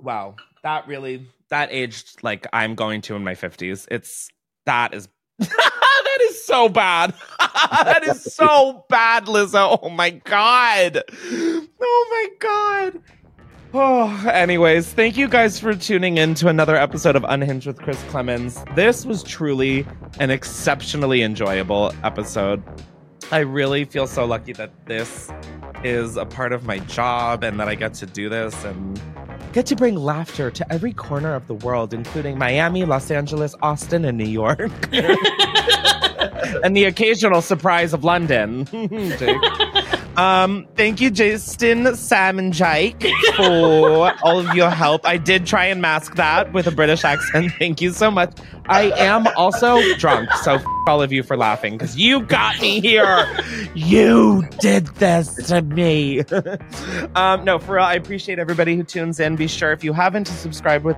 Wow. 0.00 0.36
That 0.62 0.86
really 0.86 1.26
that 1.50 1.68
aged 1.72 2.22
like 2.22 2.46
I'm 2.52 2.74
going 2.74 3.00
to 3.02 3.16
in 3.16 3.24
my 3.24 3.34
50s. 3.34 3.86
It's 3.90 4.28
that 4.66 4.94
is 4.94 5.08
that 5.38 6.18
is 6.22 6.44
so 6.44 6.68
bad. 6.68 7.14
that 7.38 8.02
is 8.04 8.22
so 8.34 8.84
bad, 8.88 9.26
Lizzo. 9.26 9.78
Oh 9.82 9.88
my 9.88 10.10
god. 10.10 11.02
Oh 11.80 12.06
my 12.10 12.28
god. 12.38 13.02
Oh, 13.74 14.26
anyways, 14.26 14.94
thank 14.94 15.18
you 15.18 15.28
guys 15.28 15.60
for 15.60 15.74
tuning 15.74 16.16
in 16.16 16.32
to 16.36 16.48
another 16.48 16.74
episode 16.74 17.16
of 17.16 17.24
Unhinged 17.28 17.66
with 17.66 17.78
Chris 17.78 18.02
Klemens. 18.04 18.64
This 18.74 19.04
was 19.04 19.22
truly 19.22 19.86
an 20.18 20.30
exceptionally 20.30 21.22
enjoyable 21.22 21.92
episode. 22.02 22.62
I 23.30 23.40
really 23.40 23.84
feel 23.84 24.06
so 24.06 24.24
lucky 24.24 24.54
that 24.54 24.72
this 24.86 25.30
is 25.84 26.16
a 26.16 26.24
part 26.24 26.54
of 26.54 26.64
my 26.64 26.78
job 26.78 27.44
and 27.44 27.60
that 27.60 27.68
I 27.68 27.74
get 27.74 27.92
to 27.94 28.06
do 28.06 28.30
this 28.30 28.64
and 28.64 28.98
get 29.52 29.66
to 29.66 29.76
bring 29.76 29.96
laughter 29.96 30.50
to 30.50 30.72
every 30.72 30.92
corner 30.92 31.34
of 31.34 31.46
the 31.46 31.54
world, 31.54 31.94
including 31.94 32.38
Miami, 32.38 32.84
Los 32.84 33.10
Angeles, 33.10 33.54
Austin, 33.62 34.04
and 34.04 34.18
New 34.18 34.24
York. 34.24 34.60
and 36.62 36.76
the 36.76 36.84
occasional 36.84 37.42
surprise 37.42 37.92
of 37.92 38.04
London. 38.04 38.66
Um, 40.18 40.66
thank 40.74 41.00
you, 41.00 41.12
Justin, 41.12 41.94
Sam, 41.94 42.40
and 42.40 42.52
Jake, 42.52 43.06
for 43.36 44.12
all 44.24 44.40
of 44.40 44.52
your 44.52 44.68
help. 44.68 45.06
I 45.06 45.16
did 45.16 45.46
try 45.46 45.66
and 45.66 45.80
mask 45.80 46.16
that 46.16 46.52
with 46.52 46.66
a 46.66 46.72
British 46.72 47.04
accent. 47.04 47.52
Thank 47.60 47.80
you 47.80 47.92
so 47.92 48.10
much. 48.10 48.36
I 48.66 48.90
am 48.96 49.28
also 49.36 49.80
drunk, 49.94 50.28
so 50.42 50.54
f- 50.54 50.64
all 50.88 51.00
of 51.02 51.12
you 51.12 51.22
for 51.22 51.36
laughing 51.36 51.78
because 51.78 51.96
you 51.96 52.22
got 52.22 52.60
me 52.60 52.80
here. 52.80 53.28
You 53.76 54.42
did 54.58 54.88
this 54.96 55.36
to 55.46 55.62
me. 55.62 56.20
um, 57.14 57.44
no, 57.44 57.60
for 57.60 57.76
real, 57.76 57.84
I 57.84 57.94
appreciate 57.94 58.40
everybody 58.40 58.74
who 58.74 58.82
tunes 58.82 59.20
in. 59.20 59.36
Be 59.36 59.46
sure 59.46 59.70
if 59.70 59.84
you 59.84 59.92
haven't 59.92 60.24
to 60.24 60.32
subscribe 60.32 60.82
with 60.82 60.96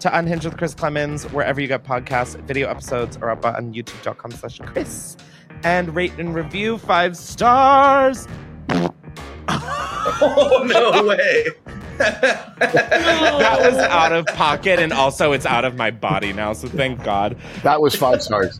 to 0.00 0.18
Unhinged 0.18 0.46
with 0.46 0.56
Chris 0.56 0.74
Klemens 0.74 1.30
wherever 1.30 1.60
you 1.60 1.68
get 1.68 1.84
podcasts. 1.84 2.40
Video 2.46 2.68
episodes 2.68 3.16
are 3.18 3.30
up 3.30 3.44
on 3.44 3.72
youtube.com 3.72 4.32
slash 4.32 4.58
Chris. 4.58 5.16
And 5.62 5.94
rate 5.94 6.12
and 6.18 6.34
review 6.34 6.78
five 6.78 7.16
stars. 7.16 8.26
oh 9.48 10.64
no 10.66 11.06
way. 11.06 11.46
that 12.00 13.58
was 13.60 13.74
out 13.74 14.12
of 14.12 14.24
pocket 14.26 14.78
and 14.78 14.90
also 14.90 15.32
it's 15.32 15.44
out 15.44 15.66
of 15.66 15.76
my 15.76 15.90
body 15.90 16.32
now, 16.32 16.54
so 16.54 16.66
thank 16.66 17.02
God. 17.04 17.36
that 17.62 17.82
was 17.82 17.94
five 17.94 18.22
stars. 18.22 18.58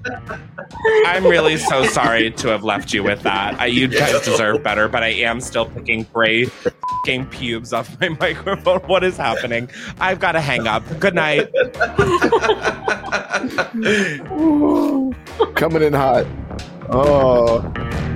I'm 1.06 1.24
really 1.24 1.56
so 1.56 1.84
sorry 1.84 2.32
to 2.32 2.48
have 2.48 2.64
left 2.64 2.92
you 2.92 3.02
with 3.02 3.22
that. 3.22 3.58
I, 3.58 3.66
you 3.66 3.88
guys 3.88 4.20
deserve 4.26 4.62
better, 4.62 4.88
but 4.88 5.02
I 5.02 5.08
am 5.08 5.40
still 5.40 5.64
picking 5.64 6.02
gray 6.12 6.46
fing 7.04 7.26
pubes 7.26 7.72
off 7.72 7.98
my 8.00 8.08
microphone. 8.20 8.80
What 8.80 9.04
is 9.04 9.16
happening? 9.16 9.70
I've 10.00 10.20
got 10.20 10.32
to 10.32 10.40
hang 10.40 10.66
up. 10.66 10.82
Good 10.98 11.14
night. 11.14 11.50
Coming 15.54 15.82
in 15.82 15.92
hot. 15.94 16.26
Oh. 16.88 18.09